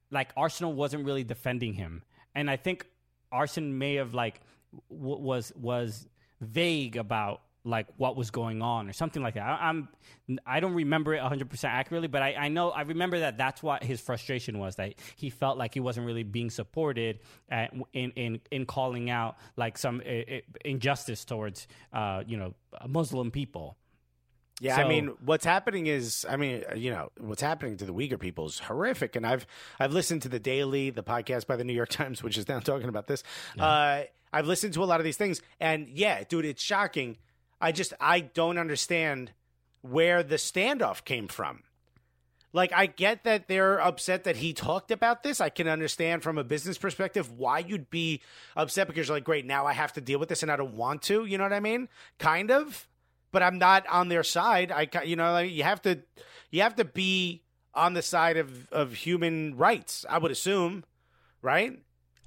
like 0.09 0.29
Arsenal 0.35 0.73
wasn't 0.73 1.05
really 1.05 1.23
defending 1.23 1.73
him, 1.73 2.01
and 2.33 2.49
I 2.49 2.55
think 2.55 2.85
Arsene 3.31 3.77
may 3.77 3.95
have 3.95 4.13
like 4.13 4.39
w- 4.89 5.19
was 5.19 5.51
was 5.55 6.07
vague 6.39 6.95
about 6.95 7.41
like 7.67 7.87
what 7.97 8.15
was 8.15 8.31
going 8.31 8.61
on 8.61 8.89
or 8.89 8.93
something 8.93 9.21
like 9.21 9.35
that. 9.35 9.43
I, 9.43 9.69
I'm 9.69 9.89
I 10.45 10.59
don't 10.59 10.73
remember 10.73 11.13
it 11.13 11.21
100 11.21 11.49
percent 11.49 11.73
accurately, 11.73 12.07
but 12.07 12.21
I, 12.21 12.33
I 12.33 12.47
know 12.47 12.71
I 12.71 12.81
remember 12.81 13.19
that 13.19 13.37
that's 13.37 13.61
what 13.61 13.83
his 13.83 13.99
frustration 14.01 14.57
was 14.57 14.77
that 14.77 14.95
he 15.15 15.29
felt 15.29 15.57
like 15.57 15.73
he 15.73 15.79
wasn't 15.79 16.05
really 16.05 16.23
being 16.23 16.49
supported 16.49 17.19
at, 17.49 17.73
in 17.93 18.11
in 18.11 18.39
in 18.51 18.65
calling 18.65 19.09
out 19.09 19.37
like 19.55 19.77
some 19.77 20.01
uh, 20.07 20.37
injustice 20.63 21.25
towards 21.25 21.67
uh 21.93 22.23
you 22.25 22.37
know 22.37 22.53
Muslim 22.87 23.31
people. 23.31 23.77
Yeah, 24.59 24.77
I 24.77 24.87
mean, 24.87 25.13
what's 25.23 25.45
happening 25.45 25.85
is, 25.85 26.25
I 26.27 26.35
mean, 26.35 26.63
you 26.75 26.89
know, 26.89 27.11
what's 27.19 27.43
happening 27.43 27.77
to 27.77 27.85
the 27.85 27.93
Uyghur 27.93 28.19
people 28.19 28.47
is 28.47 28.57
horrific. 28.57 29.15
And 29.15 29.23
I've 29.23 29.45
I've 29.79 29.93
listened 29.93 30.23
to 30.23 30.29
the 30.29 30.39
Daily, 30.39 30.89
the 30.89 31.03
podcast 31.03 31.45
by 31.45 31.57
the 31.57 31.63
New 31.63 31.73
York 31.73 31.89
Times, 31.91 32.23
which 32.23 32.39
is 32.39 32.47
now 32.47 32.59
talking 32.59 32.89
about 32.89 33.05
this. 33.05 33.21
Uh, 33.59 34.03
I've 34.33 34.47
listened 34.47 34.73
to 34.73 34.83
a 34.83 34.85
lot 34.85 34.99
of 34.99 35.03
these 35.03 35.17
things, 35.17 35.41
and 35.59 35.87
yeah, 35.87 36.23
dude, 36.27 36.45
it's 36.45 36.61
shocking. 36.61 37.17
I 37.59 37.71
just 37.71 37.93
I 37.99 38.19
don't 38.21 38.57
understand 38.57 39.31
where 39.81 40.23
the 40.23 40.35
standoff 40.35 41.03
came 41.03 41.27
from. 41.27 41.63
Like, 42.53 42.71
I 42.73 42.85
get 42.87 43.25
that 43.25 43.47
they're 43.47 43.79
upset 43.79 44.23
that 44.23 44.37
he 44.37 44.53
talked 44.53 44.89
about 44.89 45.21
this. 45.21 45.41
I 45.41 45.49
can 45.49 45.67
understand 45.67 46.23
from 46.23 46.37
a 46.37 46.43
business 46.43 46.77
perspective 46.77 47.31
why 47.31 47.59
you'd 47.59 47.89
be 47.89 48.21
upset 48.55 48.87
because 48.87 49.07
you're 49.07 49.17
like, 49.17 49.25
great, 49.25 49.45
now 49.45 49.65
I 49.65 49.73
have 49.73 49.93
to 49.93 50.01
deal 50.01 50.17
with 50.17 50.29
this 50.29 50.43
and 50.43 50.51
I 50.51 50.55
don't 50.55 50.75
want 50.75 51.03
to. 51.03 51.25
You 51.25 51.37
know 51.37 51.43
what 51.43 51.53
I 51.53 51.59
mean? 51.59 51.89
Kind 52.17 52.49
of 52.49 52.87
but 53.31 53.43
I'm 53.43 53.57
not 53.57 53.85
on 53.87 54.07
their 54.07 54.23
side. 54.23 54.71
I, 54.71 54.87
you 55.03 55.15
know, 55.15 55.31
like, 55.31 55.51
you 55.51 55.63
have 55.63 55.81
to, 55.83 55.99
you 56.49 56.61
have 56.61 56.75
to 56.75 56.85
be 56.85 57.43
on 57.73 57.93
the 57.93 58.01
side 58.01 58.37
of 58.37 58.71
of 58.71 58.93
human 58.93 59.55
rights. 59.55 60.05
I 60.09 60.17
would 60.17 60.31
assume, 60.31 60.83
right? 61.41 61.79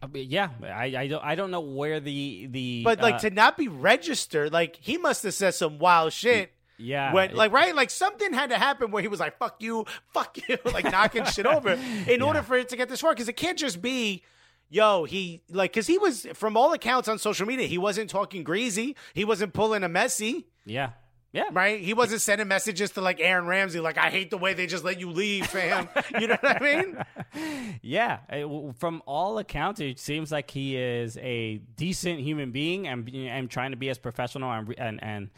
I 0.03 0.07
mean, 0.07 0.31
yeah, 0.31 0.49
I, 0.63 0.95
I 0.97 1.07
don't 1.09 1.25
I 1.25 1.35
don't 1.35 1.51
know 1.51 1.61
where 1.61 2.01
the 2.01 2.47
the 2.51 2.83
But 2.85 3.01
like 3.01 3.17
uh, 3.17 3.19
to 3.21 3.31
not 3.31 3.57
be 3.59 3.69
registered, 3.69 4.53
like 4.53 4.77
he 4.81 4.97
must 4.97 5.23
have 5.25 5.35
said 5.35 5.55
some 5.55 5.79
wild 5.79 6.13
shit. 6.13 6.53
yeah 6.79 7.13
When, 7.13 7.35
like 7.35 7.53
right, 7.53 7.75
like 7.75 7.91
something 7.91 8.33
had 8.33 8.51
to 8.51 8.57
happen 8.57 8.91
where 8.91 9.03
he 9.03 9.09
was 9.09 9.21
like 9.21 9.39
"fuck 9.39 9.57
you, 9.61 9.85
fuck 10.15 10.39
you," 10.49 10.57
like 10.73 10.85
knocking 10.85 11.25
shit 11.27 11.45
over 11.47 11.79
in 12.09 12.23
order 12.29 12.43
for 12.43 12.57
it 12.57 12.71
to 12.71 12.77
get 12.77 12.89
this 12.89 13.01
far. 13.03 13.13
Because 13.13 13.29
it 13.29 13.35
can't 13.37 13.59
just 13.59 13.83
be, 13.83 14.23
yo, 14.71 15.05
he 15.05 15.43
like 15.51 15.73
because 15.73 15.87
he 15.87 15.99
was 15.99 16.27
from 16.33 16.57
all 16.57 16.73
accounts 16.73 17.07
on 17.07 17.19
social 17.19 17.47
media, 17.47 17.67
he 17.67 17.77
wasn't 17.77 18.09
talking 18.09 18.43
greasy, 18.43 18.97
he 19.13 19.27
wasn't 19.27 19.53
pulling 19.53 19.83
a 19.83 19.89
messy. 19.89 20.47
yeah 20.65 20.91
yeah 21.33 21.45
right? 21.53 21.81
He 21.81 21.95
wasn't 21.95 22.21
sending 22.21 22.49
messages 22.49 22.91
to 22.93 23.01
like 23.01 23.21
Aaron 23.21 23.47
Ramsey, 23.47 23.81
like 23.81 23.99
I 23.99 24.11
hate 24.11 24.31
the 24.31 24.39
way 24.39 24.55
they 24.55 24.67
just 24.67 24.85
let 24.85 25.01
you 25.01 25.11
leave, 25.11 25.47
fam. 25.47 25.89
you 26.21 26.27
know 26.27 26.39
what 26.41 26.63
I 26.63 26.65
mean? 26.65 27.05
Yeah, 27.83 28.19
uh, 28.29 28.73
from 28.79 29.03
all 29.07 29.39
accounts, 29.39 29.81
it 29.81 29.99
seems 29.99 30.33
like 30.33 30.51
he 30.51 30.77
is 30.77 31.17
a 31.19 31.59
decent 31.77 32.21
human 32.21 32.51
being 32.51 32.89
and 32.89 33.09
and 33.09 33.49
trying 33.49 33.71
to 33.71 33.77
be 33.77 33.89
as 33.89 33.99
professional 33.99 34.51
and 34.51 34.75
and, 34.77 35.03
and 35.03 35.31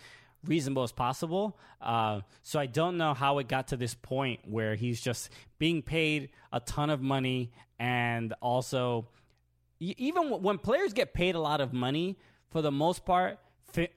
reasonable 0.45 0.83
as 0.83 0.91
possible. 0.91 1.59
Uh, 1.81 2.23
so 2.43 2.59
I 2.59 2.67
don't 2.67 2.97
know 2.97 3.15
how 3.15 3.39
it 3.39 3.49
got 3.49 3.69
to 3.69 3.77
this 3.77 3.95
point 3.95 4.41
where 4.45 4.75
he's 4.75 5.01
just 5.01 5.31
being 5.59 5.83
paid 5.83 6.31
a 6.53 6.61
ton 6.61 6.91
of 6.91 7.01
money 7.01 7.53
and 7.79 8.35
also 8.41 9.09
even 9.83 10.31
when 10.43 10.59
players 10.59 10.93
get 10.93 11.13
paid 11.13 11.35
a 11.35 11.41
lot 11.41 11.61
of 11.61 11.73
money, 11.73 12.17
for 12.51 12.63
the 12.63 12.71
most 12.71 13.05
part, 13.05 13.39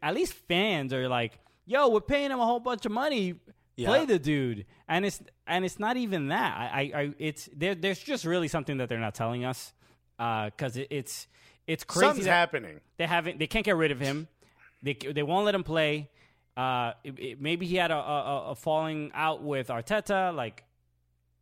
at 0.01 0.13
least 0.15 0.33
fans 0.33 0.93
are 0.93 1.07
like, 1.07 1.37
"Yo, 1.65 1.89
we're 1.89 2.01
paying 2.01 2.31
him 2.31 2.39
a 2.39 2.45
whole 2.45 2.59
bunch 2.59 2.85
of 2.85 2.91
money. 2.91 3.35
Play 3.87 4.05
the 4.05 4.19
dude." 4.19 4.65
And 4.87 5.05
it's 5.05 5.21
and 5.47 5.65
it's 5.65 5.79
not 5.79 5.97
even 5.97 6.29
that. 6.29 6.55
I, 6.57 6.65
I, 6.93 7.01
I 7.01 7.13
it's 7.19 7.49
there. 7.55 7.75
There's 7.75 7.99
just 7.99 8.25
really 8.25 8.47
something 8.47 8.77
that 8.77 8.89
they're 8.89 8.99
not 8.99 9.15
telling 9.15 9.43
us 9.45 9.73
because 10.17 10.77
it, 10.77 10.87
it's 10.89 11.27
it's 11.67 11.83
crazy. 11.83 12.05
Something's 12.07 12.27
happening. 12.27 12.79
They 12.97 13.05
haven't. 13.07 13.39
They 13.39 13.47
can't 13.47 13.65
get 13.65 13.75
rid 13.75 13.91
of 13.91 13.99
him. 13.99 14.27
They 14.83 14.93
they 14.93 15.23
won't 15.23 15.45
let 15.45 15.55
him 15.55 15.63
play. 15.63 16.09
Uh, 16.55 16.93
it- 17.03 17.19
it- 17.19 17.41
maybe 17.41 17.65
he 17.65 17.75
had 17.75 17.91
a, 17.91 17.97
a, 17.97 18.51
a 18.51 18.55
falling 18.55 19.11
out 19.13 19.43
with 19.43 19.67
Arteta. 19.67 20.33
Like 20.33 20.63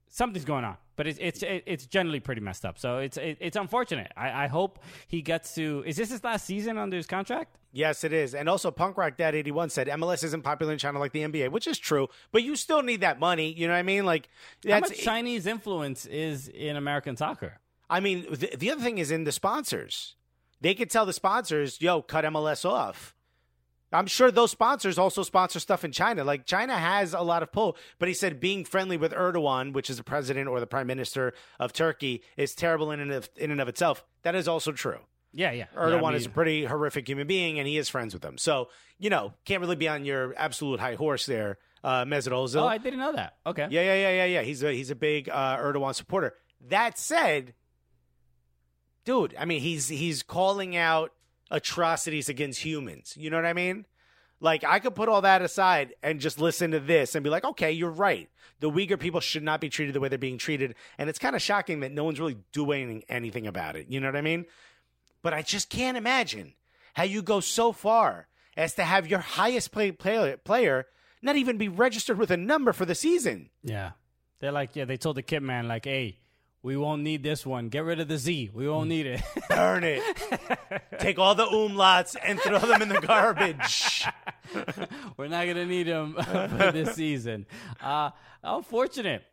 something's 0.09 0.45
going 0.45 0.63
on, 0.63 0.77
but 0.95 1.07
it's 1.07 1.19
it's 1.21 1.43
it's 1.43 1.85
generally 1.85 2.19
pretty 2.19 2.41
messed 2.41 2.65
up. 2.65 2.77
So 2.77 2.99
it's 2.99 3.17
it's 3.17 3.57
unfortunate. 3.57 4.11
I, 4.15 4.45
I 4.45 4.47
hope 4.47 4.79
he 5.07 5.21
gets 5.21 5.55
to. 5.55 5.83
Is 5.85 5.97
this 5.97 6.11
his 6.11 6.23
last 6.23 6.45
season 6.45 6.77
under 6.77 6.97
his 6.97 7.07
contract? 7.07 7.57
Yes, 7.71 8.03
it 8.03 8.13
is. 8.13 8.35
And 8.35 8.47
also, 8.47 8.69
Punk 8.69 8.97
Rock 8.97 9.17
Dad 9.17 9.33
eighty 9.33 9.51
one 9.51 9.69
said 9.69 9.87
MLS 9.87 10.23
isn't 10.23 10.43
popular 10.43 10.73
in 10.73 10.79
China 10.79 10.99
like 10.99 11.11
the 11.11 11.21
NBA, 11.23 11.49
which 11.51 11.67
is 11.67 11.79
true. 11.79 12.07
But 12.31 12.43
you 12.43 12.55
still 12.55 12.83
need 12.83 13.01
that 13.01 13.19
money. 13.19 13.51
You 13.51 13.67
know 13.67 13.73
what 13.73 13.79
I 13.79 13.83
mean? 13.83 14.05
Like 14.05 14.29
How 14.67 14.79
much 14.79 14.97
Chinese 14.99 15.47
influence 15.47 16.05
is 16.05 16.47
in 16.49 16.75
American 16.75 17.17
soccer? 17.17 17.59
I 17.89 17.99
mean, 17.99 18.25
the, 18.29 18.55
the 18.57 18.71
other 18.71 18.81
thing 18.81 18.97
is 18.97 19.11
in 19.11 19.23
the 19.23 19.31
sponsors. 19.31 20.15
They 20.61 20.73
could 20.73 20.89
tell 20.89 21.05
the 21.05 21.13
sponsors, 21.13 21.81
"Yo, 21.81 22.01
cut 22.01 22.25
MLS 22.25 22.63
off." 22.69 23.15
I'm 23.93 24.07
sure 24.07 24.31
those 24.31 24.51
sponsors 24.51 24.97
also 24.97 25.23
sponsor 25.23 25.59
stuff 25.59 25.83
in 25.85 25.91
China. 25.91 26.23
Like 26.23 26.45
China 26.45 26.77
has 26.77 27.13
a 27.13 27.21
lot 27.21 27.43
of 27.43 27.51
pull, 27.51 27.77
but 27.99 28.07
he 28.07 28.13
said 28.13 28.39
being 28.39 28.65
friendly 28.65 28.97
with 28.97 29.13
Erdogan, 29.13 29.73
which 29.73 29.89
is 29.89 29.97
the 29.97 30.03
president 30.03 30.47
or 30.47 30.59
the 30.59 30.67
prime 30.67 30.87
minister 30.87 31.33
of 31.59 31.73
Turkey, 31.73 32.23
is 32.37 32.55
terrible 32.55 32.91
in 32.91 32.99
and 32.99 33.11
of, 33.11 33.29
in 33.35 33.51
and 33.51 33.61
of 33.61 33.67
itself. 33.67 34.03
That 34.23 34.35
is 34.35 34.47
also 34.47 34.71
true. 34.71 34.99
Yeah, 35.31 35.51
yeah. 35.51 35.65
Erdogan 35.75 36.01
yeah, 36.01 36.07
I 36.09 36.15
is 36.15 36.25
a 36.27 36.29
pretty 36.29 36.65
horrific 36.65 37.07
human 37.07 37.27
being, 37.27 37.57
and 37.57 37.67
he 37.67 37.77
is 37.77 37.89
friends 37.89 38.13
with 38.13 38.21
them. 38.21 38.37
So 38.37 38.69
you 38.99 39.09
know, 39.09 39.33
can't 39.45 39.61
really 39.61 39.75
be 39.75 39.87
on 39.87 40.05
your 40.05 40.33
absolute 40.37 40.79
high 40.79 40.95
horse 40.95 41.25
there, 41.25 41.57
uh, 41.83 42.05
Mesut 42.05 42.31
Ozil. 42.31 42.61
Oh, 42.61 42.67
I 42.67 42.77
didn't 42.77 42.99
know 42.99 43.13
that. 43.13 43.35
Okay. 43.45 43.67
Yeah, 43.69 43.81
yeah, 43.81 43.95
yeah, 43.95 44.11
yeah, 44.11 44.25
yeah. 44.25 44.41
He's 44.43 44.63
a 44.63 44.71
he's 44.71 44.91
a 44.91 44.95
big 44.95 45.29
uh, 45.29 45.57
Erdogan 45.57 45.93
supporter. 45.95 46.35
That 46.69 46.97
said, 46.97 47.53
dude, 49.05 49.35
I 49.37 49.45
mean, 49.45 49.61
he's 49.61 49.87
he's 49.89 50.23
calling 50.23 50.75
out 50.75 51.11
atrocities 51.53 52.27
against 52.27 52.65
humans. 52.65 53.15
You 53.17 53.29
know 53.29 53.37
what 53.37 53.45
I 53.45 53.53
mean? 53.53 53.85
Like 54.41 54.65
I 54.65 54.79
could 54.79 54.95
put 54.95 55.07
all 55.07 55.21
that 55.21 55.41
aside 55.41 55.93
and 56.03 56.19
just 56.19 56.41
listen 56.41 56.71
to 56.71 56.81
this 56.81 57.15
and 57.15 57.23
be 57.23 57.29
like, 57.29 57.45
okay, 57.45 57.71
you're 57.71 57.89
right. 57.89 58.29
The 58.59 58.69
Uyghur 58.69 58.99
people 58.99 59.21
should 59.21 59.43
not 59.43 59.61
be 59.61 59.69
treated 59.69 59.95
the 59.95 60.01
way 60.01 60.09
they're 60.09 60.17
being 60.17 60.37
treated, 60.37 60.75
and 60.97 61.09
it's 61.09 61.19
kind 61.19 61.35
of 61.35 61.41
shocking 61.41 61.81
that 61.81 61.91
no 61.91 62.03
one's 62.03 62.19
really 62.19 62.37
doing 62.51 63.03
anything 63.07 63.47
about 63.47 63.75
it. 63.75 63.87
You 63.89 63.99
know 63.99 64.07
what 64.07 64.15
I 64.15 64.21
mean? 64.21 64.45
But 65.21 65.33
I 65.33 65.41
just 65.41 65.69
can't 65.69 65.97
imagine 65.97 66.53
how 66.93 67.03
you 67.03 67.21
go 67.21 67.39
so 67.39 67.71
far 67.71 68.27
as 68.57 68.73
to 68.75 68.83
have 68.83 69.07
your 69.07 69.19
highest 69.19 69.71
play, 69.71 69.91
player 69.91 70.37
player 70.37 70.87
not 71.21 71.35
even 71.37 71.57
be 71.57 71.69
registered 71.69 72.17
with 72.17 72.31
a 72.31 72.37
number 72.37 72.73
for 72.73 72.85
the 72.85 72.95
season. 72.95 73.49
Yeah. 73.63 73.91
They're 74.39 74.51
like, 74.51 74.75
yeah, 74.75 74.85
they 74.85 74.97
told 74.97 75.15
the 75.15 75.21
kit 75.21 75.41
man, 75.41 75.69
like, 75.69 75.85
hey, 75.85 76.17
we 76.63 76.77
won't 76.77 77.01
need 77.03 77.23
this 77.23 77.45
one. 77.45 77.67
Get 77.67 77.83
rid 77.83 77.99
of 77.99 78.07
the 78.07 78.17
Z. 78.17 78.51
We 78.53 78.69
won't 78.69 78.87
need 78.87 79.05
it. 79.05 79.21
Burn 79.49 79.83
it. 79.83 80.01
Take 80.97 81.19
all 81.19 81.35
the 81.35 81.45
umlauts 81.45 82.15
and 82.25 82.39
throw 82.39 82.57
them 82.57 82.81
in 82.81 82.87
the 82.87 83.01
garbage. 83.01 84.05
We're 85.17 85.27
not 85.27 85.43
going 85.43 85.57
to 85.57 85.65
need 85.65 85.87
them 85.87 86.13
for 86.23 86.71
this 86.71 86.95
season. 86.95 87.45
Uh, 87.81 88.11
unfortunate. 88.41 89.23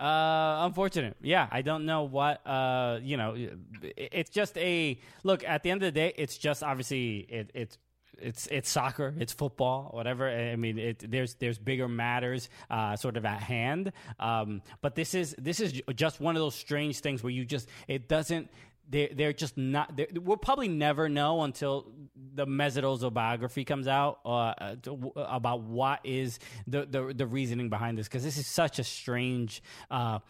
Uh, 0.00 0.64
unfortunate. 0.66 1.16
Yeah, 1.20 1.46
I 1.50 1.60
don't 1.60 1.84
know 1.84 2.04
what. 2.04 2.46
Uh, 2.46 3.00
you 3.02 3.18
know, 3.18 3.36
it's 3.82 4.30
just 4.30 4.56
a 4.56 4.98
look. 5.24 5.44
At 5.44 5.62
the 5.62 5.70
end 5.70 5.82
of 5.82 5.92
the 5.92 6.00
day, 6.00 6.14
it's 6.16 6.38
just 6.38 6.62
obviously 6.62 7.18
it, 7.28 7.50
it's 7.52 7.76
it's 8.20 8.46
it's 8.48 8.68
soccer, 8.68 9.14
it's 9.18 9.32
football, 9.32 9.90
whatever. 9.92 10.28
I 10.28 10.56
mean, 10.56 10.78
it, 10.78 11.10
there's 11.10 11.34
there's 11.34 11.58
bigger 11.58 11.88
matters 11.88 12.48
uh, 12.70 12.96
sort 12.96 13.16
of 13.16 13.24
at 13.24 13.42
hand. 13.42 13.92
Um, 14.18 14.62
but 14.80 14.94
this 14.94 15.14
is 15.14 15.34
this 15.38 15.60
is 15.60 15.80
just 15.94 16.20
one 16.20 16.36
of 16.36 16.40
those 16.40 16.54
strange 16.54 17.00
things 17.00 17.22
where 17.22 17.32
you 17.32 17.44
just 17.44 17.68
it 17.86 18.08
doesn't. 18.08 18.50
They're, 18.90 19.10
they're 19.12 19.32
just 19.34 19.58
not. 19.58 19.96
They're, 19.96 20.06
we'll 20.14 20.38
probably 20.38 20.68
never 20.68 21.10
know 21.10 21.42
until 21.42 21.92
the 22.34 22.46
Mesut 22.46 23.12
biography 23.12 23.64
comes 23.64 23.86
out 23.86 24.20
uh, 24.24 24.76
to, 24.82 25.12
about 25.14 25.60
what 25.60 26.00
is 26.04 26.38
the, 26.66 26.86
the 26.86 27.12
the 27.14 27.26
reasoning 27.26 27.68
behind 27.68 27.98
this 27.98 28.08
because 28.08 28.24
this 28.24 28.38
is 28.38 28.46
such 28.46 28.78
a 28.78 28.84
strange. 28.84 29.62
Uh, 29.90 30.20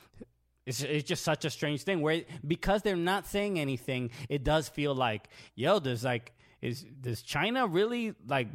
it's, 0.67 0.83
it's 0.83 1.09
just 1.09 1.25
such 1.25 1.47
a 1.47 1.51
strange 1.51 1.83
thing 1.83 2.03
where 2.03 2.25
because 2.47 2.83
they're 2.83 2.97
not 2.97 3.27
saying 3.27 3.59
anything, 3.59 4.11
it 4.29 4.45
does 4.45 4.69
feel 4.69 4.95
like 4.95 5.29
yo, 5.55 5.79
there's 5.79 6.05
like 6.05 6.33
is 6.61 6.85
does 7.01 7.23
China 7.23 7.67
really 7.67 8.15
like 8.27 8.49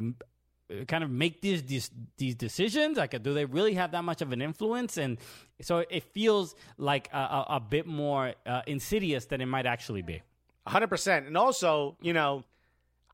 kind 0.88 1.04
of 1.04 1.10
make 1.10 1.42
these 1.42 1.64
these 1.64 1.92
these 2.18 2.36
decisions? 2.36 2.98
Like, 2.98 3.22
do 3.22 3.34
they 3.34 3.46
really 3.46 3.74
have 3.76 3.92
that 3.92 4.04
much 4.04 4.22
of 4.22 4.32
an 4.32 4.42
influence? 4.42 4.98
And 4.98 5.18
so 5.62 5.80
it 5.90 6.04
feels 6.14 6.56
like 6.78 7.10
a, 7.14 7.18
a, 7.18 7.46
a 7.50 7.60
bit 7.60 7.86
more 7.86 8.34
uh, 8.46 8.62
insidious 8.68 9.26
than 9.26 9.42
it 9.42 9.46
might 9.46 9.66
actually 9.66 10.02
be. 10.02 10.22
Hundred 10.66 10.88
percent, 10.88 11.28
and 11.28 11.38
also, 11.38 11.98
you 12.02 12.14
know, 12.14 12.46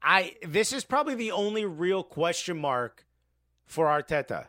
I 0.03 0.35
this 0.47 0.71
is 0.71 0.83
probably 0.83 1.15
the 1.15 1.31
only 1.31 1.65
real 1.65 2.03
question 2.03 2.59
mark 2.59 3.05
for 3.65 3.87
Arteta 3.87 4.47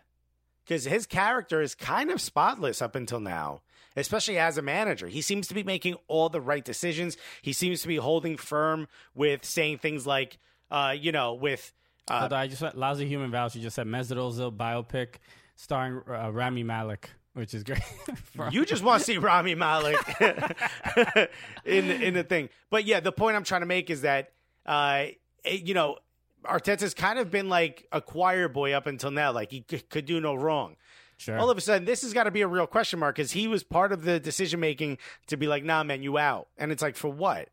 because 0.64 0.84
his 0.84 1.07
character 1.07 1.62
is 1.62 1.74
kind 1.74 2.11
of 2.11 2.20
spotless 2.20 2.82
up 2.82 2.95
until 2.95 3.20
now 3.20 3.62
especially 4.01 4.38
as 4.38 4.59
a 4.59 4.62
manager. 4.62 5.07
He 5.09 5.22
seems 5.22 5.46
to 5.48 5.55
be 5.55 5.62
making 5.62 5.96
all 6.09 6.28
the 6.28 6.40
right 6.40 6.64
decisions. 6.64 7.16
He 7.42 7.53
seems 7.53 7.82
to 7.82 7.88
be 7.88 7.96
holding 7.96 8.36
firm 8.36 8.88
with 9.14 9.44
saying 9.44 9.78
things 9.78 10.07
like, 10.07 10.38
uh, 10.70 10.94
you 10.98 11.12
know, 11.12 11.34
with. 11.34 11.72
Uh, 12.09 12.28
I 12.32 12.48
just 12.48 12.62
lousy 12.74 13.07
human 13.07 13.30
values. 13.30 13.55
You 13.55 13.62
just 13.62 13.76
said 13.76 13.86
Mesut 13.86 14.57
biopic 14.57 15.16
starring 15.55 16.01
uh, 16.09 16.30
Rami 16.32 16.62
Malek, 16.64 17.11
which 17.34 17.55
is 17.55 17.62
great. 17.62 17.82
you 18.51 18.64
just 18.64 18.82
want 18.82 19.01
to 19.01 19.05
see 19.05 19.18
Rami 19.18 19.55
Malek 19.55 19.98
in 21.64 21.90
in 21.90 22.14
the 22.14 22.24
thing, 22.24 22.48
but 22.70 22.84
yeah, 22.84 23.01
the 23.01 23.12
point 23.12 23.36
I'm 23.36 23.44
trying 23.44 23.61
to 23.61 23.66
make 23.66 23.90
is 23.90 24.03
that, 24.03 24.32
uh, 24.66 25.05
it, 25.44 25.62
you 25.62 25.74
know, 25.74 25.98
Arteta's 26.44 26.94
kind 26.94 27.18
of 27.18 27.30
been 27.30 27.48
like 27.48 27.86
a 27.92 28.01
choir 28.01 28.48
boy 28.48 28.72
up 28.72 28.86
until 28.86 29.11
now. 29.11 29.32
Like 29.32 29.51
he 29.51 29.64
c- 29.70 29.80
could 29.90 30.07
do 30.07 30.20
no 30.20 30.34
wrong. 30.34 30.76
Sure. 31.21 31.39
All 31.39 31.51
of 31.51 31.59
a 31.59 31.61
sudden, 31.61 31.85
this 31.85 32.01
has 32.01 32.14
got 32.14 32.25
to 32.25 32.31
be 32.31 32.41
a 32.41 32.49
real 32.49 32.66
question 32.66 32.99
mark 32.99 33.16
because 33.16 33.33
he 33.33 33.47
was 33.47 33.62
part 33.62 33.93
of 33.93 34.05
the 34.05 34.18
decision 34.18 34.59
making 34.59 34.97
to 35.27 35.37
be 35.37 35.47
like, 35.47 35.62
nah, 35.62 35.85
man, 35.85 36.03
you 36.03 36.16
out. 36.16 36.49
And 36.57 36.73
it's 36.73 36.81
like, 36.81 36.97
for 36.97 37.09
what? 37.11 37.51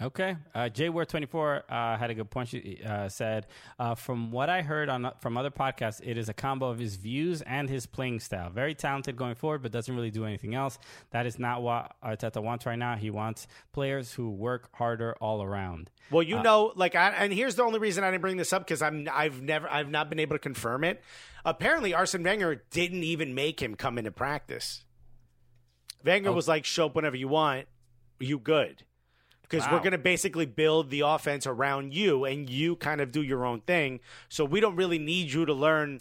Okay. 0.00 0.36
Uh, 0.54 0.68
JWare24 0.72 1.62
uh, 1.68 1.96
had 1.96 2.10
a 2.10 2.14
good 2.14 2.30
point. 2.30 2.48
She 2.48 2.80
uh, 2.86 3.08
said, 3.08 3.46
uh, 3.78 3.96
from 3.96 4.30
what 4.30 4.48
I 4.48 4.62
heard 4.62 4.88
on 4.88 5.10
from 5.20 5.36
other 5.36 5.50
podcasts, 5.50 6.00
it 6.04 6.16
is 6.16 6.28
a 6.28 6.34
combo 6.34 6.68
of 6.68 6.78
his 6.78 6.96
views 6.96 7.42
and 7.42 7.68
his 7.68 7.86
playing 7.86 8.20
style. 8.20 8.48
Very 8.48 8.74
talented 8.74 9.16
going 9.16 9.34
forward, 9.34 9.62
but 9.62 9.72
doesn't 9.72 9.94
really 9.94 10.12
do 10.12 10.24
anything 10.24 10.54
else. 10.54 10.78
That 11.10 11.26
is 11.26 11.38
not 11.38 11.62
what 11.62 11.96
Arteta 12.02 12.40
wants 12.40 12.64
right 12.64 12.78
now. 12.78 12.94
He 12.94 13.10
wants 13.10 13.48
players 13.72 14.12
who 14.12 14.30
work 14.30 14.68
harder 14.76 15.16
all 15.20 15.42
around. 15.42 15.90
Well, 16.10 16.22
you 16.22 16.38
uh, 16.38 16.42
know, 16.42 16.72
like, 16.76 16.94
I, 16.94 17.10
and 17.10 17.32
here's 17.32 17.56
the 17.56 17.64
only 17.64 17.80
reason 17.80 18.04
I 18.04 18.10
didn't 18.10 18.22
bring 18.22 18.36
this 18.36 18.52
up 18.52 18.64
because 18.64 18.82
I'm 18.82 19.08
I've 19.12 19.42
never 19.42 19.68
I've 19.68 19.90
not 19.90 20.08
been 20.10 20.20
able 20.20 20.36
to 20.36 20.40
confirm 20.40 20.84
it. 20.84 21.02
Apparently, 21.44 21.92
Arsene 21.92 22.22
Wenger 22.22 22.62
didn't 22.70 23.02
even 23.02 23.34
make 23.34 23.60
him 23.60 23.74
come 23.74 23.98
into 23.98 24.12
practice. 24.12 24.84
Wenger 26.04 26.30
oh. 26.30 26.34
was 26.34 26.46
like, 26.46 26.64
"Show 26.64 26.86
up 26.86 26.94
whenever 26.94 27.16
you 27.16 27.28
want. 27.28 27.66
You 28.20 28.38
good." 28.38 28.84
Because 29.48 29.66
wow. 29.66 29.74
we're 29.74 29.78
going 29.80 29.92
to 29.92 29.98
basically 29.98 30.46
build 30.46 30.90
the 30.90 31.00
offense 31.00 31.46
around 31.46 31.94
you 31.94 32.24
and 32.24 32.50
you 32.50 32.76
kind 32.76 33.00
of 33.00 33.12
do 33.12 33.22
your 33.22 33.44
own 33.44 33.60
thing. 33.60 34.00
So 34.28 34.44
we 34.44 34.60
don't 34.60 34.76
really 34.76 34.98
need 34.98 35.32
you 35.32 35.46
to 35.46 35.54
learn 35.54 36.00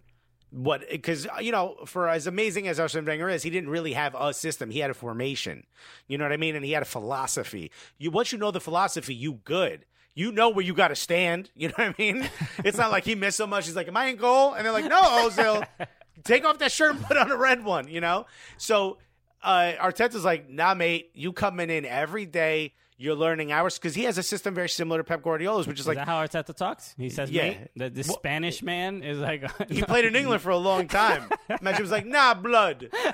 what 0.50 0.90
because 0.90 1.28
you 1.42 1.52
know 1.52 1.76
for 1.86 2.08
as 2.08 2.26
amazing 2.26 2.68
as 2.68 2.80
Arsene 2.80 3.06
Wenger 3.06 3.30
is, 3.30 3.44
he 3.44 3.50
didn't 3.50 3.70
really 3.70 3.94
have 3.94 4.16
a 4.18 4.34
system. 4.34 4.70
He 4.70 4.80
had 4.80 4.90
a 4.90 4.94
formation. 4.94 5.66
You 6.08 6.18
know 6.18 6.26
what 6.26 6.32
I 6.32 6.38
mean? 6.38 6.56
And 6.56 6.64
he 6.64 6.72
had 6.72 6.84
a 6.84 6.86
philosophy. 6.86 7.72
You 7.98 8.12
once 8.12 8.32
you 8.32 8.38
know 8.38 8.52
the 8.52 8.62
philosophy, 8.62 9.14
you 9.14 9.34
good. 9.44 9.86
You 10.14 10.32
know 10.32 10.50
where 10.50 10.66
you 10.66 10.74
got 10.74 10.88
to 10.88 10.96
stand. 10.96 11.52
You 11.56 11.68
know 11.70 11.74
what 11.76 11.88
I 11.90 11.96
mean? 11.98 12.30
it's 12.64 12.78
not 12.78 12.92
like 12.92 13.04
he 13.04 13.16
missed 13.16 13.38
so 13.38 13.48
much. 13.48 13.66
He's 13.66 13.76
like, 13.76 13.88
"Am 13.88 13.98
I 13.98 14.06
in 14.06 14.16
goal?" 14.16 14.54
And 14.54 14.66
they're 14.66 14.74
like, 14.74 14.86
"No, 14.86 15.02
Ozil, 15.02 15.68
take 16.24 16.46
off 16.46 16.60
that 16.60 16.72
shirt 16.72 16.96
and 16.96 17.04
put 17.04 17.18
on 17.18 17.30
a 17.30 17.38
red 17.38 17.64
one." 17.64 17.88
You 17.88 18.02
know. 18.02 18.26
So 18.58 18.98
uh, 19.44 19.74
Arteta's 19.80 20.24
like, 20.24 20.50
"Nah, 20.50 20.74
mate, 20.74 21.12
you 21.14 21.34
coming 21.34 21.70
in 21.70 21.86
every 21.86 22.26
day." 22.26 22.74
You're 23.00 23.16
learning 23.16 23.52
ours 23.52 23.78
because 23.78 23.94
he 23.94 24.04
has 24.06 24.18
a 24.18 24.24
system 24.24 24.56
very 24.56 24.70
similar 24.70 25.00
to 25.00 25.04
Pep 25.04 25.22
Guardiola's, 25.22 25.68
which 25.68 25.76
is, 25.76 25.82
is 25.82 25.88
like 25.88 25.98
that 25.98 26.08
how 26.08 26.26
Arteta 26.26 26.56
talks. 26.56 26.96
He 26.98 27.10
says, 27.10 27.30
"Yeah, 27.30 27.50
mate, 27.50 27.58
the, 27.76 27.90
the 27.90 28.04
well, 28.08 28.18
Spanish 28.18 28.64
man 28.64 29.04
is 29.04 29.20
like." 29.20 29.44
he 29.70 29.84
played 29.84 30.06
in 30.06 30.16
England 30.16 30.42
for 30.42 30.50
a 30.50 30.58
long 30.58 30.88
time. 30.88 31.30
Imagine 31.62 31.82
was 31.82 31.92
like, 31.92 32.08
"Nah, 32.08 32.34
blood, 32.34 32.90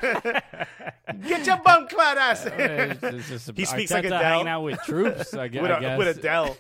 get 1.28 1.46
your 1.46 1.58
bum 1.58 1.88
clad 1.90 2.18
ass." 2.18 2.46
Uh, 2.46 2.96
he 3.56 3.66
speaks 3.66 3.92
Arteta 3.92 3.96
like 3.96 4.06
Adele. 4.06 4.20
hanging 4.20 4.48
out 4.48 4.62
with 4.62 4.80
troops. 4.84 5.34
I 5.34 5.50
guess, 5.50 5.62
with, 5.62 5.80
guess. 5.82 5.98
with 5.98 6.18
Adele. 6.18 6.58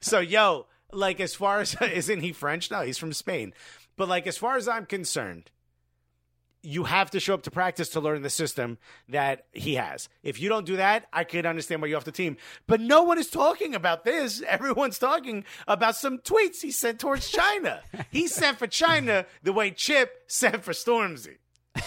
so, 0.00 0.20
yo, 0.20 0.66
like 0.92 1.18
as 1.18 1.34
far 1.34 1.60
as 1.60 1.76
isn't 1.80 2.20
he 2.20 2.32
French? 2.32 2.70
No, 2.70 2.82
he's 2.82 2.98
from 2.98 3.12
Spain. 3.12 3.52
But 3.96 4.08
like 4.08 4.26
as 4.26 4.38
far 4.38 4.56
as 4.56 4.68
I'm 4.68 4.86
concerned, 4.86 5.50
you 6.64 6.84
have 6.84 7.10
to 7.10 7.20
show 7.20 7.34
up 7.34 7.42
to 7.42 7.50
practice 7.50 7.90
to 7.90 8.00
learn 8.00 8.22
the 8.22 8.30
system 8.30 8.78
that 9.08 9.46
he 9.52 9.74
has. 9.74 10.08
If 10.22 10.40
you 10.40 10.48
don't 10.48 10.64
do 10.64 10.76
that, 10.76 11.06
I 11.12 11.24
could 11.24 11.44
understand 11.46 11.82
why 11.82 11.88
you're 11.88 11.98
off 11.98 12.04
the 12.04 12.12
team. 12.12 12.36
But 12.66 12.80
no 12.80 13.02
one 13.02 13.18
is 13.18 13.28
talking 13.28 13.74
about 13.74 14.04
this. 14.04 14.42
Everyone's 14.48 14.98
talking 14.98 15.44
about 15.68 15.96
some 15.96 16.18
tweets 16.18 16.62
he 16.62 16.70
sent 16.70 16.98
towards 16.98 17.28
China. 17.28 17.82
he 18.10 18.26
sent 18.26 18.58
for 18.58 18.66
China 18.66 19.26
the 19.42 19.52
way 19.52 19.70
Chip 19.70 20.24
sent 20.26 20.64
for 20.64 20.72
Stormzy. 20.72 21.36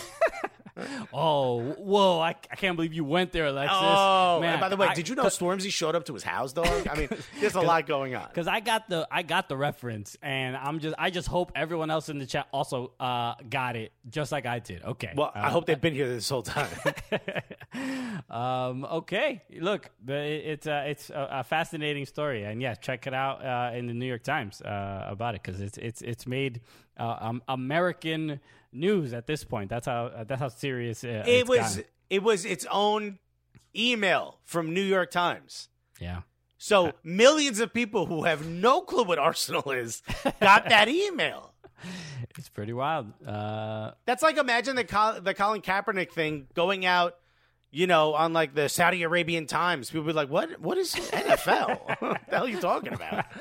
oh, 1.14 1.62
whoa! 1.62 2.20
I, 2.20 2.30
I 2.30 2.56
can't 2.56 2.76
believe 2.76 2.94
you 2.94 3.04
went 3.04 3.32
there, 3.32 3.48
Alexis. 3.48 3.78
Oh, 3.80 4.40
man! 4.42 4.60
by 4.60 4.70
the 4.70 4.78
way, 4.78 4.88
I, 4.88 4.94
did 4.94 5.10
you 5.10 5.16
know 5.16 5.26
Stormzy 5.26 5.72
showed 5.72 5.96
up 5.96 6.06
to 6.06 6.14
his 6.14 6.24
house, 6.24 6.54
dog? 6.54 6.88
I 6.88 6.96
mean, 6.96 7.10
there's 7.40 7.56
a 7.56 7.62
lot 7.62 7.88
going 7.88 8.16
on. 8.16 8.28
Because 8.28 8.48
I 8.48 8.60
got 8.60 8.90
the 8.90 9.08
I 9.12 9.24
got 9.24 9.50
the 9.50 9.58
reference, 9.58 10.18
and 10.22 10.56
I'm 10.56 10.80
just 10.80 10.96
I 10.98 11.10
just 11.10 11.28
hope 11.28 11.52
everyone 11.56 11.90
else 11.90 12.10
in 12.10 12.20
the 12.20 12.26
chat 12.26 12.48
also 12.52 12.92
uh, 13.00 13.36
got 13.50 13.76
it, 13.76 13.92
just 14.10 14.32
like 14.32 14.46
I 14.46 14.60
did. 14.60 14.84
Okay. 14.84 15.14
Well, 15.16 15.32
uh, 15.36 15.40
I 15.40 15.50
hope 15.50 15.66
they've 15.66 15.80
been 15.80 15.94
here 15.94 16.08
this 16.08 16.30
whole 16.30 16.44
time. 16.44 16.70
um, 18.30 18.86
okay, 18.86 19.44
look, 19.60 19.90
it's 20.08 20.68
uh, 20.68 20.84
it's 20.88 21.10
a, 21.10 21.28
a, 21.32 21.44
fascinating 21.44 22.06
story, 22.06 22.44
and 22.44 22.62
yeah, 22.62 22.76
check 22.76 23.08
it 23.08 23.14
out 23.14 23.44
uh, 23.44 23.76
in 23.76 23.88
the 23.88 23.94
New 23.94 24.06
York 24.06 24.24
Times 24.24 24.62
uh, 24.62 25.08
about 25.10 25.36
it 25.36 25.44
because 25.44 25.62
it's 25.62 25.78
it's 25.78 26.02
it's 26.02 26.28
made 26.28 26.62
uh, 26.98 27.18
um, 27.20 27.42
American 27.48 28.40
news 28.72 29.14
at 29.14 29.28
this 29.28 29.44
point. 29.44 29.70
That's 29.70 29.88
how 29.88 30.06
uh, 30.08 30.24
that's 30.24 30.40
how 30.42 30.50
serious 30.50 31.04
uh, 31.04 31.24
it 31.26 31.48
was. 31.48 31.60
Gotten. 31.60 31.84
It 32.10 32.24
was 32.24 32.46
its 32.46 32.66
own 32.72 33.20
email 33.76 34.40
from 34.46 34.74
New 34.74 34.82
York 34.82 35.12
Times. 35.12 35.70
Yeah. 36.00 36.22
So 36.58 36.94
millions 37.04 37.60
of 37.60 37.74
people 37.74 38.08
who 38.08 38.24
have 38.24 38.46
no 38.48 38.82
clue 38.82 39.04
what 39.04 39.20
Arsenal 39.20 39.72
is 39.72 40.02
got 40.42 40.70
that 40.70 40.90
email. 40.90 41.54
It's 42.38 42.50
pretty 42.50 42.74
wild. 42.74 43.14
Uh, 43.26 43.92
That's 44.06 44.24
like 44.24 44.38
imagine 44.38 44.76
the 44.76 44.84
Col- 44.84 45.22
the 45.22 45.34
Colin 45.34 45.62
Kaepernick 45.62 46.12
thing 46.12 46.48
going 46.56 46.86
out, 46.86 47.16
you 47.72 47.88
know, 47.88 48.14
on 48.14 48.34
like 48.34 48.56
the 48.56 48.70
Saudi 48.70 49.04
Arabian 49.04 49.46
Times, 49.46 49.90
people 49.90 50.04
would 50.06 50.12
be 50.12 50.16
like, 50.16 50.30
"What? 50.30 50.60
What 50.60 50.78
is 50.78 50.94
NFL? 50.96 52.02
what 52.02 52.22
the 52.30 52.36
hell 52.36 52.46
are 52.46 52.50
you 52.50 52.60
talking 52.60 52.94
about?" 52.94 53.26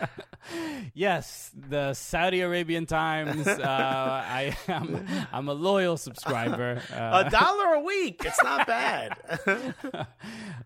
Yes, 0.95 1.51
the 1.57 1.93
Saudi 1.95 2.41
Arabian 2.41 2.87
Times. 2.87 3.49
Uh, 3.49 3.63
I 3.65 4.57
am 4.69 5.05
I'm 5.33 5.49
a 5.49 5.53
loyal 5.53 5.97
subscriber. 5.97 6.81
Uh, 6.93 7.25
A 7.27 7.31
dollar 7.31 7.75
a 7.75 7.81
week. 7.81 8.23
It's 8.25 8.41
not 8.45 8.65
bad. 8.65 9.17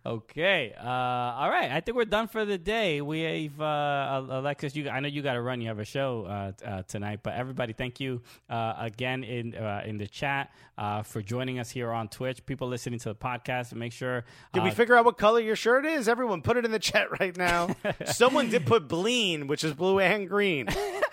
okay. 0.06 0.74
Uh, 0.78 0.86
all 0.86 1.48
right. 1.50 1.70
I 1.70 1.80
think 1.80 1.96
we're 1.96 2.04
done 2.04 2.28
for 2.28 2.44
the 2.44 2.58
day. 2.58 3.00
We've 3.00 3.58
uh, 3.60 4.22
Alexis. 4.28 4.76
You, 4.76 4.88
I 4.90 5.00
know 5.00 5.08
you 5.08 5.22
got 5.22 5.34
to 5.34 5.42
run. 5.42 5.60
You 5.60 5.68
have 5.68 5.78
a 5.78 5.84
show 5.84 6.24
uh, 6.26 6.52
uh, 6.66 6.82
tonight. 6.82 7.20
But 7.22 7.34
everybody, 7.34 7.72
thank 7.72 8.00
you 8.00 8.22
uh, 8.48 8.74
again 8.78 9.24
in 9.24 9.54
uh, 9.54 9.82
in 9.86 9.98
the 9.98 10.06
chat 10.06 10.52
uh, 10.78 11.02
for 11.02 11.22
joining 11.22 11.58
us 11.58 11.70
here 11.70 11.90
on 11.90 12.08
Twitch. 12.08 12.44
People 12.46 12.68
listening 12.68 12.98
to 13.00 13.10
the 13.10 13.14
podcast, 13.14 13.59
make 13.72 13.92
sure. 13.92 14.24
Did 14.52 14.62
we 14.62 14.70
uh, 14.70 14.74
figure 14.74 14.96
out 14.96 15.04
what 15.04 15.18
color 15.18 15.40
your 15.40 15.56
shirt 15.56 15.86
is? 15.86 16.08
Everyone, 16.08 16.42
put 16.42 16.56
it 16.56 16.64
in 16.64 16.70
the 16.70 16.78
chat 16.78 17.20
right 17.20 17.36
now. 17.36 17.76
Someone 18.06 18.50
did 18.50 18.66
put 18.66 18.88
bleen, 18.88 19.46
which 19.46 19.64
is 19.64 19.74
blue 19.74 20.00
and 20.00 20.28
green. 20.28 20.68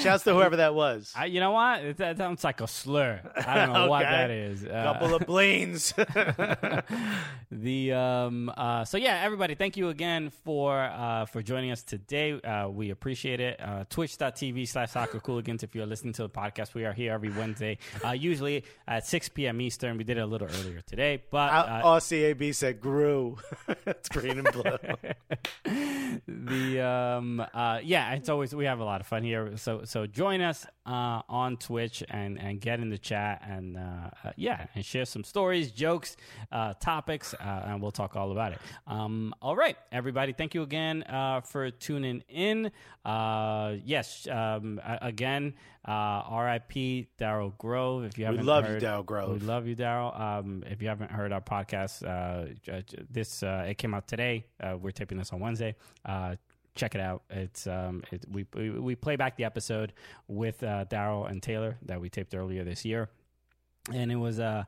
Shouts 0.00 0.24
to 0.24 0.34
whoever 0.34 0.56
that 0.56 0.74
was. 0.74 1.12
I, 1.16 1.26
you 1.26 1.40
know 1.40 1.52
what? 1.52 1.84
It- 1.84 1.96
That 1.98 2.16
sounds 2.18 2.42
like 2.44 2.60
a 2.60 2.66
slur. 2.68 3.20
I 3.46 3.54
don't 3.54 3.72
know 3.74 3.88
what 3.88 4.02
Okay. 4.02 4.10
that 4.10 4.30
is. 4.30 4.64
Uh, 4.64 4.82
Couple 4.82 5.14
of 5.14 5.26
bleens. 5.26 5.92
the 7.50 7.92
um 7.92 8.50
uh 8.56 8.84
so 8.84 8.96
yeah 8.96 9.20
everybody 9.24 9.54
thank 9.54 9.76
you 9.76 9.88
again 9.88 10.30
for 10.44 10.78
uh 10.80 11.24
for 11.26 11.42
joining 11.42 11.70
us 11.72 11.82
today 11.82 12.40
uh 12.42 12.68
we 12.68 12.90
appreciate 12.90 13.40
it 13.40 13.60
uh 13.60 13.84
twitch.tv 13.90 14.68
slash 14.68 14.92
soccer 14.92 15.18
cooligans 15.18 15.62
if 15.64 15.74
you're 15.74 15.86
listening 15.86 16.12
to 16.12 16.22
the 16.22 16.28
podcast 16.28 16.74
we 16.74 16.84
are 16.84 16.92
here 16.92 17.12
every 17.12 17.30
wednesday 17.30 17.76
uh 18.04 18.10
usually 18.10 18.64
at 18.86 19.04
6 19.06 19.30
p.m 19.30 19.60
eastern 19.60 19.98
we 19.98 20.04
did 20.04 20.16
it 20.16 20.20
a 20.20 20.26
little 20.26 20.46
earlier 20.48 20.80
today 20.82 21.22
but 21.30 21.50
uh, 21.52 21.80
All 21.82 22.00
CAB 22.00 22.54
said 22.54 22.80
grew. 22.80 23.38
it's 23.86 24.08
green 24.08 24.38
and 24.38 24.52
blue. 24.52 24.62
the 26.28 26.80
um 26.80 27.40
uh 27.52 27.80
yeah 27.82 28.12
it's 28.14 28.28
always 28.28 28.54
we 28.54 28.64
have 28.66 28.78
a 28.78 28.84
lot 28.84 29.00
of 29.00 29.06
fun 29.10 29.24
here. 29.24 29.56
So 29.56 29.82
so 29.84 30.06
join 30.06 30.40
us 30.40 30.64
uh 30.86 31.20
on 31.28 31.56
twitch 31.56 32.02
and 32.08 32.38
and 32.40 32.60
get 32.60 32.78
in 32.80 32.88
the 32.90 32.96
chat 32.98 33.42
and 33.46 33.76
uh, 33.76 33.80
uh 34.24 34.32
yeah 34.36 34.66
and 34.74 34.84
share 34.84 35.04
some 35.04 35.24
stories 35.24 35.72
jokes 35.72 36.16
uh 36.52 36.72
topics 36.80 37.34
uh, 37.34 37.64
and 37.66 37.82
we'll 37.82 37.90
talk 37.90 38.16
all 38.16 38.30
about 38.30 38.52
it. 38.52 38.60
Um 38.86 39.34
all 39.42 39.56
right 39.56 39.76
everybody 39.90 40.32
thank 40.32 40.54
you 40.54 40.62
again 40.62 41.02
uh 41.02 41.40
for 41.40 41.70
tuning 41.70 42.22
in. 42.28 42.70
Uh 43.04 43.74
yes 43.84 44.28
um 44.30 44.80
again 44.84 45.54
uh 45.86 46.22
rip 46.44 46.70
daryl 47.18 47.56
grove 47.58 48.04
if 48.04 48.16
you 48.16 48.26
haven't 48.26 48.46
love 48.46 48.68
you, 48.68 48.76
Daryl 48.76 49.04
Grove. 49.04 49.32
we 49.32 49.38
love 49.40 49.66
you 49.66 49.74
daryl. 49.74 50.18
Um 50.18 50.62
if 50.66 50.80
you 50.80 50.88
haven't 50.88 51.10
heard 51.10 51.32
our 51.32 51.40
podcast 51.40 51.94
uh 52.06 52.46
this 53.10 53.42
uh 53.42 53.66
it 53.68 53.76
came 53.76 53.92
out 53.92 54.06
today. 54.06 54.46
Uh 54.62 54.76
we're 54.80 54.92
taping 54.92 55.18
this 55.18 55.32
on 55.32 55.40
wednesday. 55.40 55.74
Uh 56.04 56.36
check 56.74 56.94
it 56.94 57.00
out. 57.00 57.22
It's 57.30 57.66
um, 57.66 58.02
it, 58.10 58.24
we, 58.30 58.46
we 58.54 58.70
we 58.70 58.94
play 58.94 59.16
back 59.16 59.36
the 59.36 59.44
episode 59.44 59.92
with 60.28 60.62
uh, 60.62 60.84
Daryl 60.86 61.30
and 61.30 61.42
Taylor 61.42 61.78
that 61.86 62.00
we 62.00 62.08
taped 62.08 62.34
earlier 62.34 62.64
this 62.64 62.84
year, 62.84 63.08
and 63.92 64.10
it 64.12 64.16
was 64.16 64.38
uh, 64.40 64.64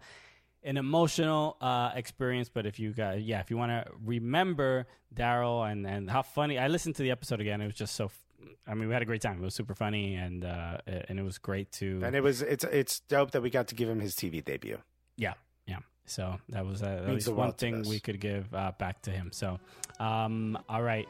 an 0.63 0.77
emotional 0.77 1.57
uh, 1.61 1.91
experience. 1.95 2.49
But 2.49 2.67
if 2.67 2.79
you 2.79 2.93
guys, 2.93 3.23
yeah, 3.23 3.41
if 3.41 3.51
you 3.51 3.57
want 3.57 3.71
to 3.71 3.91
remember 4.05 4.87
Daryl 5.15 5.71
and 5.71 5.87
and 5.87 6.11
how 6.11 6.23
funny, 6.23 6.59
I 6.59 6.69
listened 6.69 6.97
to 6.97 7.03
the 7.03 7.11
episode 7.11 7.41
again. 7.41 7.61
It 7.61 7.67
was 7.67 7.75
just 7.75 7.95
so. 7.95 8.07
f- 8.07 8.19
I 8.67 8.75
mean, 8.75 8.89
we 8.89 8.93
had 8.93 9.03
a 9.03 9.07
great 9.07 9.23
time. 9.23 9.39
It 9.39 9.45
was 9.45 9.55
super 9.55 9.75
funny, 9.75 10.15
and 10.15 10.45
uh, 10.45 10.79
and 10.87 11.19
it 11.19 11.23
was 11.23 11.39
great 11.39 11.71
to. 11.73 12.01
and 12.05 12.15
it 12.17 12.23
was 12.23 12.43
it's 12.43 12.65
it's 12.65 13.01
dope 13.01 13.31
that 13.33 13.41
we 13.43 13.51
got 13.51 13.69
to 13.69 13.75
give 13.75 13.89
him 13.89 14.01
his 14.01 14.15
TV 14.15 14.45
debut. 14.45 14.79
Yeah, 15.17 15.35
yeah. 15.67 15.79
So 16.07 16.39
that 16.49 16.67
was 16.67 16.83
uh, 16.83 17.05
at 17.07 17.15
least 17.15 17.29
one 17.29 17.53
thing 17.53 17.83
we 17.89 18.01
could 18.01 18.19
give 18.21 18.53
uh, 18.53 18.73
back 18.79 19.03
to 19.03 19.11
him. 19.11 19.31
So, 19.33 19.61
um, 20.01 20.59
all 20.69 20.83
right, 20.83 21.09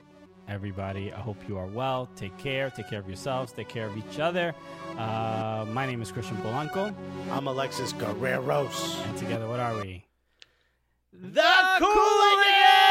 everybody. 0.49 1.13
I 1.13 1.19
hope 1.19 1.37
you 1.49 1.57
are 1.59 1.67
well. 1.67 2.09
Take 2.17 2.37
care. 2.39 2.71
Take 2.71 2.89
care 2.89 3.01
of 3.01 3.07
yourselves. 3.07 3.53
Take 3.53 3.69
care 3.69 3.87
of 3.87 3.97
each 3.97 4.19
other. 4.19 4.55
Uh, 4.99 5.65
my 5.71 5.87
name 5.87 6.03
is 6.03 6.13
Christian 6.13 6.37
Polanco, 6.39 6.95
I'm 7.31 7.47
Alexis 7.47 7.93
Guerreros. 7.95 9.03
and 9.07 9.17
together, 9.19 9.49
what 9.49 9.59
are 9.61 9.75
we? 9.81 10.05
The 11.13 11.29
the 11.31 11.87
Cooligans! 11.87 12.82